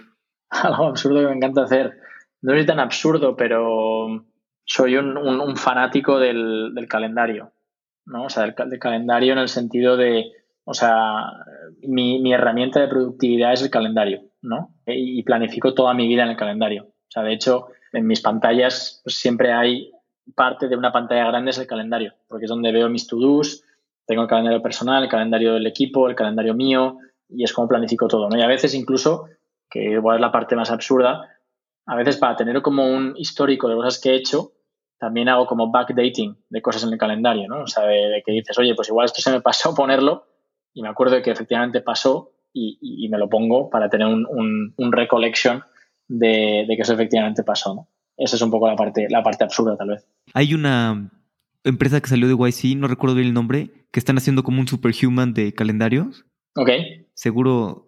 algo 0.50 0.86
absurdo 0.86 1.20
que 1.20 1.28
me 1.28 1.36
encanta 1.36 1.64
hacer. 1.64 2.00
No 2.42 2.54
es 2.54 2.66
tan 2.66 2.80
absurdo, 2.80 3.36
pero 3.36 4.26
soy 4.66 4.98
un, 4.98 5.56
fanático 5.56 6.20
del, 6.20 6.74
calendario, 6.90 7.52
¿no? 8.06 8.26
O 8.26 8.30
sea, 8.30 8.44
del, 8.44 8.80
calendario 8.80 9.34
en 9.34 9.40
el 9.40 9.50
sentido 9.50 9.98
de, 9.98 10.32
o 10.64 10.74
sea, 10.74 11.26
mi, 11.82 12.34
herramienta 12.34 12.80
de 12.80 12.88
productividad 12.88 13.54
es 13.54 13.62
el 13.62 13.70
calendario, 13.70 14.24
¿no? 14.42 14.76
Y 14.86 15.24
planifico 15.24 15.74
toda 15.74 15.94
mi 15.94 16.08
vida 16.08 16.24
en 16.24 16.30
el 16.30 16.38
calendario. 16.38 16.86
O 16.86 17.10
sea, 17.10 17.24
de 17.24 17.34
hecho, 17.34 17.68
en 17.92 18.08
mis 18.08 18.22
pantallas 18.22 19.02
pues, 19.04 19.18
siempre 19.18 19.54
hay 19.54 19.92
parte 20.36 20.68
de 20.68 20.76
una 20.76 20.92
pantalla 20.92 21.28
grande 21.28 21.52
es 21.52 21.58
el 21.60 21.68
calendario, 21.68 22.14
porque 22.28 22.46
es 22.46 22.50
donde 22.50 22.72
veo 22.72 22.90
mis 22.90 23.08
to-dos, 23.08 23.64
tengo 24.06 24.24
el 24.24 24.28
calendario 24.28 24.62
personal, 24.62 25.04
el 25.04 25.10
calendario 25.10 25.54
del 25.54 25.68
equipo, 25.68 26.10
el 26.10 26.16
calendario 26.16 26.54
mío, 26.54 26.98
y 27.30 27.44
es 27.44 27.54
como 27.54 27.68
planifico 27.68 28.08
todo, 28.08 28.30
¿no? 28.30 28.38
Y 28.38 28.42
a 28.42 28.48
veces 28.48 28.74
incluso 28.74 29.28
que 29.70 29.84
igual 29.84 30.18
es 30.18 30.22
la 30.22 30.32
parte 30.32 30.56
más 30.56 30.72
absurda, 30.72 31.30
a 31.86 31.96
veces 31.96 32.18
para 32.18 32.36
tener 32.36 32.62
como 32.62 32.88
un 32.88 33.14
histórico 33.18 33.68
de 33.70 33.76
cosas 33.76 34.00
que 34.00 34.12
he 34.12 34.16
hecho, 34.16 34.54
también 34.98 35.30
hago 35.30 35.46
como 35.46 35.72
backdating 35.72 36.38
de 36.50 36.62
cosas 36.62 36.84
en 36.84 36.94
el 36.94 36.98
calendario, 36.98 37.48
¿no? 37.48 37.64
O 37.64 37.68
sea, 37.68 37.86
de, 37.86 38.24
que 38.26 38.32
dices, 38.32 38.58
oye, 38.58 38.76
pues 38.76 38.90
igual 38.90 39.06
esto 39.06 39.22
se 39.22 39.32
me 39.32 39.42
pasó 39.42 39.74
ponerlo 39.76 40.26
y 40.74 40.82
me 40.82 40.90
acuerdo 40.90 41.16
de 41.16 41.22
que 41.22 41.32
efectivamente 41.32 41.82
pasó 41.82 42.32
y, 42.58 43.10
me 43.10 43.18
lo 43.18 43.30
pongo 43.30 43.70
para 43.70 43.90
tener 43.90 44.08
un, 44.08 44.26
un, 44.78 44.92
recollection 44.94 45.62
de, 46.08 46.66
que 46.68 46.82
eso 46.82 46.94
efectivamente 46.94 47.44
pasó, 47.44 47.76
¿no? 47.76 47.90
Esa 48.18 48.38
es 48.38 48.42
un 48.42 48.50
poco 48.50 48.68
la 48.68 48.78
parte, 48.78 49.08
la 49.10 49.22
parte 49.24 49.44
absurda, 49.44 49.76
tal 49.76 49.90
vez. 49.90 50.08
Hay 50.34 50.54
una 50.54 51.12
empresa 51.66 52.00
que 52.00 52.08
salió 52.08 52.30
de 52.30 52.34
YC, 52.34 52.78
no 52.78 52.88
recuerdo 52.88 53.18
bien 53.18 53.28
el 53.28 53.34
nombre, 53.34 53.72
que 53.92 54.00
están 54.00 54.18
haciendo 54.18 54.44
como 54.44 54.62
un 54.62 54.70
superhuman 54.70 55.34
de 55.34 55.54
calendarios. 55.54 56.26
Ok. 56.56 56.70
Seguro 57.14 57.86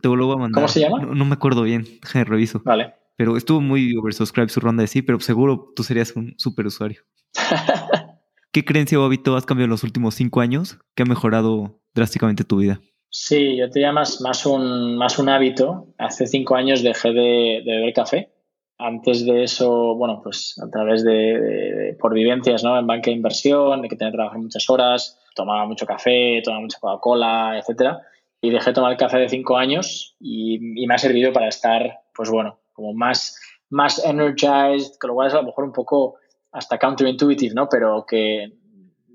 te 0.00 0.08
lo 0.08 0.26
voy 0.26 0.36
a 0.36 0.38
mandar. 0.38 0.62
¿Cómo 0.62 0.68
se 0.68 0.80
llama? 0.80 1.00
No, 1.00 1.24
me 1.24 1.34
acuerdo 1.34 1.62
bien, 1.62 1.84
reviso. 2.26 2.62
Vale. 2.64 2.94
Pero 3.18 3.36
estuvo 3.36 3.60
muy 3.60 3.96
oversubscribed 3.96 4.48
su 4.48 4.60
ronda 4.60 4.82
de 4.82 4.86
sí, 4.86 5.02
pero 5.02 5.18
seguro 5.18 5.72
tú 5.74 5.82
serías 5.82 6.14
un 6.14 6.34
super 6.38 6.64
usuario. 6.66 7.02
¿Qué 8.52 8.64
creencia 8.64 8.98
o 8.98 9.04
hábito 9.04 9.36
has 9.36 9.44
cambiado 9.44 9.64
en 9.64 9.72
los 9.72 9.82
últimos 9.82 10.14
cinco 10.14 10.40
años 10.40 10.78
que 10.94 11.02
ha 11.02 11.06
mejorado 11.06 11.80
drásticamente 11.94 12.44
tu 12.44 12.58
vida? 12.58 12.80
Sí, 13.10 13.56
yo 13.56 13.68
te 13.70 13.80
llamas 13.80 14.20
más 14.20 14.46
un, 14.46 14.96
más 14.96 15.18
un 15.18 15.28
hábito. 15.28 15.88
Hace 15.98 16.28
cinco 16.28 16.54
años 16.54 16.84
dejé 16.84 17.12
de, 17.12 17.62
beber 17.66 17.92
café. 17.92 18.30
Antes 18.78 19.26
de 19.26 19.42
eso, 19.42 19.96
bueno, 19.96 20.20
pues 20.22 20.56
a 20.64 20.70
través 20.70 21.02
de, 21.02 21.96
por 22.00 22.14
vivencias, 22.14 22.62
¿no? 22.62 22.78
En 22.78 22.86
banca 22.86 23.10
de 23.10 23.16
inversión, 23.16 23.82
de 23.82 23.88
que 23.88 23.96
tenía 23.96 24.12
que 24.12 24.16
trabajar 24.16 24.38
muchas 24.38 24.70
horas, 24.70 25.18
tomaba 25.34 25.66
mucho 25.66 25.84
café, 25.84 26.40
tomaba 26.44 26.62
mucha 26.62 26.78
Coca-Cola, 26.78 27.58
etcétera 27.58 28.00
y 28.40 28.50
dejé 28.50 28.70
de 28.70 28.74
tomar 28.74 28.96
café 28.96 29.18
de 29.18 29.28
cinco 29.28 29.56
años 29.56 30.16
y, 30.20 30.58
me 30.86 30.94
ha 30.94 30.98
servido 30.98 31.32
para 31.32 31.48
estar, 31.48 32.00
pues 32.14 32.30
bueno, 32.30 32.60
como 32.78 32.94
más, 32.94 33.36
más 33.70 34.04
energized, 34.04 34.92
que 35.00 35.08
lo 35.08 35.14
cual 35.14 35.26
es 35.26 35.34
a 35.34 35.38
lo 35.38 35.48
mejor 35.48 35.64
un 35.64 35.72
poco 35.72 36.14
hasta 36.52 36.78
counterintuitive, 36.78 37.54
¿no? 37.56 37.68
Pero 37.68 38.06
que 38.08 38.52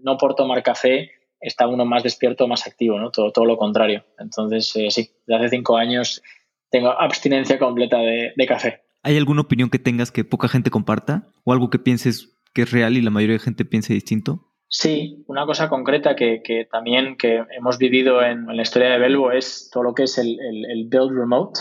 no 0.03 0.17
por 0.17 0.35
tomar 0.35 0.61
café 0.63 1.11
está 1.39 1.65
uno 1.65 1.85
más 1.85 2.03
despierto, 2.03 2.45
más 2.45 2.67
activo, 2.67 2.99
¿no? 2.99 3.09
Todo, 3.09 3.31
todo 3.31 3.45
lo 3.45 3.55
contrario. 3.55 4.03
Entonces, 4.19 4.75
eh, 4.75 4.91
sí, 4.91 5.11
desde 5.25 5.45
hace 5.45 5.55
cinco 5.55 5.77
años 5.77 6.21
tengo 6.69 6.89
abstinencia 6.89 7.57
completa 7.57 7.99
de, 7.99 8.33
de 8.35 8.45
café. 8.45 8.81
¿Hay 9.01 9.15
alguna 9.15 9.41
opinión 9.41 9.69
que 9.69 9.79
tengas 9.79 10.11
que 10.11 10.25
poca 10.25 10.49
gente 10.49 10.69
comparta? 10.69 11.29
¿O 11.45 11.53
algo 11.53 11.69
que 11.69 11.79
pienses 11.79 12.37
que 12.53 12.63
es 12.63 12.71
real 12.71 12.97
y 12.97 13.01
la 13.01 13.11
mayoría 13.11 13.35
de 13.35 13.43
gente 13.43 13.63
piense 13.63 13.93
distinto? 13.93 14.53
Sí, 14.75 15.23
una 15.27 15.45
cosa 15.45 15.69
concreta 15.69 16.15
que, 16.15 16.67
también 16.71 17.15
que 17.15 17.45
hemos 17.55 17.77
vivido 17.77 18.23
en, 18.23 18.47
la 18.47 18.63
historia 18.63 18.89
de 18.89 18.97
Belvo 18.97 19.31
es 19.31 19.69
todo 19.71 19.83
lo 19.83 19.93
que 19.93 20.05
es 20.05 20.17
el, 20.17 20.87
build 20.89 21.15
remote 21.15 21.59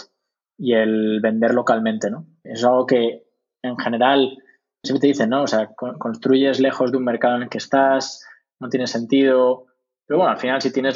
y 0.62 0.74
el 0.74 1.18
vender 1.20 1.54
localmente, 1.54 2.08
¿no? 2.08 2.24
Es 2.44 2.64
algo 2.64 2.86
que 2.86 3.24
en 3.62 3.76
general 3.76 4.38
siempre 4.80 5.00
te 5.00 5.06
dicen, 5.08 5.30
¿no? 5.30 5.42
O 5.42 5.46
sea, 5.48 5.70
construyes 5.74 6.60
lejos 6.60 6.92
de 6.92 6.98
un 6.98 7.04
mercado 7.04 7.34
en 7.34 7.42
el 7.42 7.48
que 7.48 7.58
estás, 7.58 8.24
no 8.60 8.68
tiene 8.68 8.86
sentido. 8.86 9.66
Pero 10.06 10.18
bueno, 10.18 10.30
al 10.30 10.38
final 10.38 10.62
si 10.62 10.72
tienes 10.72 10.94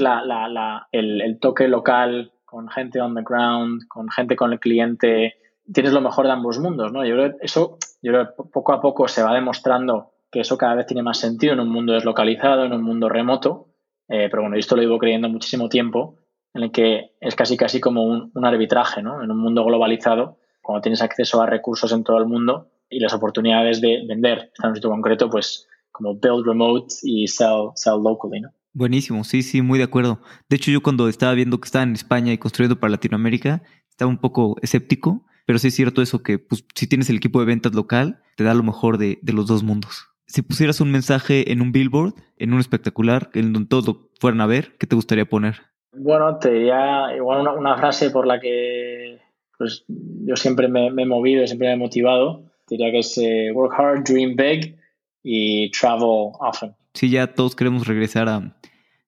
el, 0.93 1.39
toque 1.41 1.67
local 1.67 2.33
con 2.45 2.69
gente 2.69 3.01
on 3.01 3.17
the 3.17 3.25
ground, 3.27 3.89
con 3.89 4.09
gente 4.09 4.37
con 4.37 4.53
el 4.53 4.61
cliente, 4.61 5.35
tienes 5.73 5.93
lo 5.93 6.01
mejor 6.01 6.27
de 6.27 6.33
ambos 6.33 6.61
mundos, 6.61 6.93
¿no? 6.93 7.05
Yo 7.05 7.17
creo 7.17 7.31
que 7.33 7.45
eso, 7.45 7.79
yo 8.03 8.12
creo 8.12 8.27
que 8.29 8.43
poco 8.53 8.73
a 8.73 8.81
poco 8.81 9.09
se 9.09 9.25
va 9.25 9.35
demostrando 9.35 10.12
que 10.31 10.43
eso 10.43 10.57
cada 10.57 10.77
vez 10.77 10.87
tiene 10.87 11.03
más 11.03 11.19
sentido 11.19 11.55
en 11.55 11.61
un 11.61 11.71
mundo 11.71 11.93
deslocalizado, 11.93 12.67
en 12.67 12.73
un 12.73 12.85
mundo 12.85 13.09
remoto. 13.09 13.67
Eh, 14.09 14.29
pero 14.31 14.43
bueno, 14.43 14.57
esto 14.57 14.77
lo 14.77 14.83
llevo 14.83 14.99
creyendo 14.99 15.29
muchísimo 15.29 15.69
tiempo, 15.69 16.21
en 16.57 16.62
el 16.62 16.72
que 16.72 17.12
es 17.20 17.34
casi 17.34 17.57
casi 17.57 17.80
como 17.80 18.04
un, 18.04 18.44
arbitraje, 18.44 19.02
¿no? 19.02 19.22
En 19.22 19.30
un 19.30 19.38
mundo 19.38 19.64
globalizado, 19.64 20.38
cuando 20.62 20.82
tienes 20.82 21.02
acceso 21.02 21.40
a 21.42 21.46
recursos 21.46 21.92
en 21.92 22.02
todo 22.02 22.18
el 22.18 22.26
mundo 22.26 22.70
y 22.88 23.00
las 23.00 23.12
oportunidades 23.12 23.80
de 23.80 24.04
vender, 24.09 24.50
en 24.62 24.68
un 24.68 24.74
sitio 24.74 24.90
concreto, 24.90 25.28
pues 25.30 25.66
como 25.92 26.14
build 26.14 26.46
remote 26.46 26.94
y 27.02 27.26
sell, 27.28 27.70
sell 27.74 28.02
locally, 28.02 28.40
¿no? 28.40 28.50
Buenísimo, 28.72 29.24
sí, 29.24 29.42
sí, 29.42 29.62
muy 29.62 29.78
de 29.78 29.84
acuerdo. 29.84 30.20
De 30.48 30.57
hecho, 30.57 30.70
yo 30.70 30.82
cuando 30.82 31.09
estaba 31.09 31.32
viendo 31.32 31.59
que 31.61 31.66
estaba 31.66 31.82
en 31.82 31.94
España 31.94 32.32
y 32.32 32.38
construyendo 32.38 32.78
para 32.78 32.90
Latinoamérica, 32.90 33.62
estaba 33.88 34.11
un 34.11 34.18
poco 34.18 34.57
escéptico, 34.61 35.24
pero 35.46 35.59
sí 35.59 35.68
es 35.68 35.74
cierto 35.74 36.02
eso 36.02 36.22
que 36.22 36.38
pues, 36.38 36.64
si 36.74 36.86
tienes 36.86 37.09
el 37.09 37.16
equipo 37.16 37.40
de 37.40 37.46
ventas 37.46 37.74
local, 37.74 38.20
te 38.36 38.44
da 38.44 38.52
lo 38.52 38.62
mejor 38.62 38.98
de 38.98 39.18
los 39.32 39.46
dos 39.46 39.62
mundos 39.62 40.09
si 40.26 40.42
pusieras 40.42 40.80
un 40.80 40.90
mensaje 40.90 41.52
en 41.52 41.62
un 41.62 41.72
billboard, 41.72 42.14
en 42.36 42.52
un 42.52 42.61
espectacular, 42.61 43.30
en 43.34 43.52
donde 43.52 43.68
todos 43.68 43.86
lo 43.86 44.11
fueran 44.20 44.40
a 44.40 44.46
ver, 44.46 44.76
¿qué 44.78 44.86
te 44.86 44.96
gustaría 44.96 45.28
poner? 45.28 45.62
Bueno, 45.99 46.38
te 46.38 46.53
diría 46.53 47.14
igual 47.16 47.47
una, 47.59 47.76
frase 47.76 48.11
por 48.11 48.26
la 48.26 48.40
que 48.40 49.20
pues, 49.59 49.84
yo 49.88 50.36
siempre 50.36 50.68
me, 50.68 50.88
he 50.88 51.07
movido, 51.07 51.47
siempre 51.47 51.68
me 51.68 51.74
he 51.74 51.78
motivado. 51.78 52.44
diría 52.68 52.90
que 52.90 52.99
es 52.99 53.18
eh, 53.18 53.51
work 53.53 53.74
hard, 53.78 54.05
dream 54.05 54.36
big 54.36 54.76
y 55.22 55.70
travel 55.70 56.32
often. 56.40 56.74
Sí, 56.94 57.11
ya 57.11 57.34
todos 57.34 57.55
queremos 57.57 57.86
regresar 57.86 58.28
a, 58.28 58.57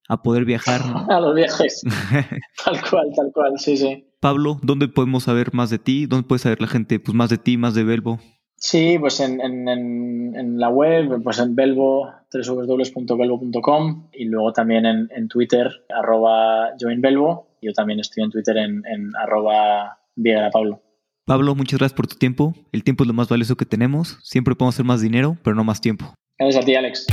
a 0.09 0.23
poder 0.23 0.45
viajar. 0.45 0.81
a 1.09 1.21
los 1.21 1.35
viajes. 1.35 1.83
tal 2.65 2.81
cual, 2.91 3.13
tal 3.15 3.31
cual, 3.33 3.59
sí, 3.59 3.77
sí. 3.77 4.05
Pablo, 4.21 4.59
¿dónde 4.63 4.89
podemos 4.89 5.25
saber 5.25 5.55
más 5.55 5.71
de 5.71 5.79
ti? 5.79 6.07
¿Dónde 6.07 6.27
puede 6.27 6.41
saber 6.41 6.61
la 6.61 6.67
gente 6.67 6.99
pues, 6.99 7.15
más 7.15 7.31
de 7.31 7.39
ti, 7.39 7.57
más 7.57 7.75
de 7.75 7.85
Belbo? 7.85 8.19
Sí, 8.59 8.99
pues 8.99 9.21
en, 9.21 9.41
en, 9.41 10.59
la 10.59 10.69
web, 10.69 11.23
pues 11.23 11.39
en 11.39 11.55
Belvo, 11.55 12.11
www.belvo.com 12.33 14.09
y 14.13 14.25
luego 14.25 14.53
también 14.53 14.85
en, 14.85 15.29
Twitter, 15.29 15.71
arroba 15.89 16.71
joinbelvo. 16.79 17.47
Yo 17.63 17.73
también 17.73 18.01
estoy 18.01 18.25
en 18.25 18.31
Twitter 18.31 18.57
en, 18.57 18.83
en 18.87 19.15
arroba 19.17 19.99
Pablo. 20.53 20.83
Pablo, 21.25 21.55
muchas 21.55 21.79
gracias 21.79 21.97
por 21.97 22.07
tu 22.09 22.17
tiempo. 22.17 22.55
El 22.73 22.83
tiempo 22.83 23.05
es 23.05 23.09
lo 23.09 23.15
más 23.15 23.29
valioso 23.29 23.57
que 23.57 23.67
tenemos. 23.67 24.19
Siempre 24.23 24.55
podemos 24.55 24.75
hacer 24.75 24.87
más 24.87 25.01
dinero, 25.01 25.37
pero 25.45 25.55
no 25.55 25.63
más 25.63 25.81
tiempo. 25.81 26.15
Gracias 26.39 26.63
a 26.63 26.67
ti, 26.67 26.75
Alex. 26.75 27.07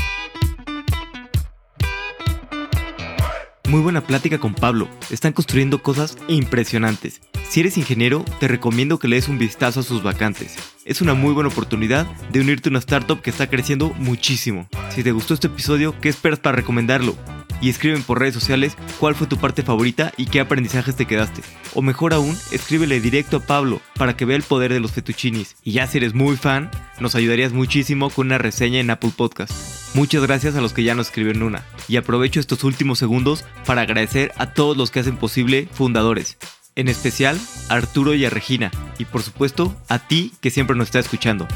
Muy 3.67 3.81
buena 3.81 4.01
plática 4.01 4.37
con 4.37 4.53
Pablo. 4.53 4.87
Están 5.09 5.33
construyendo 5.33 5.81
cosas 5.81 6.17
impresionantes. 6.27 7.21
Si 7.49 7.61
eres 7.61 7.77
ingeniero, 7.77 8.23
te 8.39 8.47
recomiendo 8.47 8.99
que 8.99 9.07
le 9.07 9.15
des 9.15 9.27
un 9.27 9.39
vistazo 9.39 9.79
a 9.79 9.83
sus 9.83 10.03
vacantes. 10.03 10.55
Es 10.85 11.01
una 11.01 11.15
muy 11.15 11.33
buena 11.33 11.49
oportunidad 11.49 12.05
de 12.31 12.41
unirte 12.41 12.69
a 12.69 12.71
una 12.71 12.79
startup 12.79 13.21
que 13.21 13.31
está 13.31 13.47
creciendo 13.47 13.91
muchísimo. 13.97 14.67
Si 14.89 15.03
te 15.03 15.11
gustó 15.11 15.33
este 15.33 15.47
episodio, 15.47 15.99
¿qué 15.99 16.09
esperas 16.09 16.39
para 16.39 16.57
recomendarlo? 16.57 17.15
y 17.61 17.69
escriben 17.69 18.03
por 18.03 18.19
redes 18.19 18.33
sociales 18.33 18.77
cuál 18.99 19.15
fue 19.15 19.27
tu 19.27 19.37
parte 19.37 19.63
favorita 19.63 20.11
y 20.17 20.25
qué 20.25 20.39
aprendizajes 20.39 20.95
te 20.95 21.05
quedaste. 21.05 21.41
O 21.73 21.81
mejor 21.81 22.13
aún, 22.13 22.37
escríbele 22.51 22.99
directo 22.99 23.37
a 23.37 23.39
Pablo 23.39 23.81
para 23.95 24.15
que 24.15 24.25
vea 24.25 24.37
el 24.37 24.43
poder 24.43 24.71
de 24.71 24.79
los 24.79 24.91
fettuccinis. 24.91 25.55
Y 25.63 25.73
ya 25.73 25.87
si 25.87 25.97
eres 25.97 26.13
muy 26.13 26.37
fan, 26.37 26.69
nos 26.99 27.15
ayudarías 27.15 27.53
muchísimo 27.53 28.09
con 28.09 28.27
una 28.27 28.37
reseña 28.37 28.79
en 28.79 28.89
Apple 28.89 29.11
Podcast. 29.15 29.51
Muchas 29.95 30.21
gracias 30.23 30.55
a 30.55 30.61
los 30.61 30.73
que 30.73 30.83
ya 30.83 30.95
nos 30.95 31.07
escribieron 31.07 31.43
una. 31.43 31.63
Y 31.87 31.97
aprovecho 31.97 32.39
estos 32.39 32.63
últimos 32.63 32.99
segundos 32.99 33.45
para 33.65 33.81
agradecer 33.81 34.31
a 34.37 34.53
todos 34.53 34.77
los 34.77 34.91
que 34.91 34.99
hacen 34.99 35.17
posible 35.17 35.67
Fundadores. 35.71 36.37
En 36.75 36.87
especial 36.87 37.39
a 37.69 37.75
Arturo 37.75 38.13
y 38.13 38.25
a 38.25 38.29
Regina. 38.29 38.71
Y 38.97 39.05
por 39.05 39.23
supuesto 39.23 39.75
a 39.87 39.99
ti 39.99 40.33
que 40.41 40.51
siempre 40.51 40.75
nos 40.75 40.87
está 40.87 40.99
escuchando. 40.99 41.47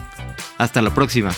Hasta 0.57 0.81
la 0.81 0.93
próxima. 0.93 1.31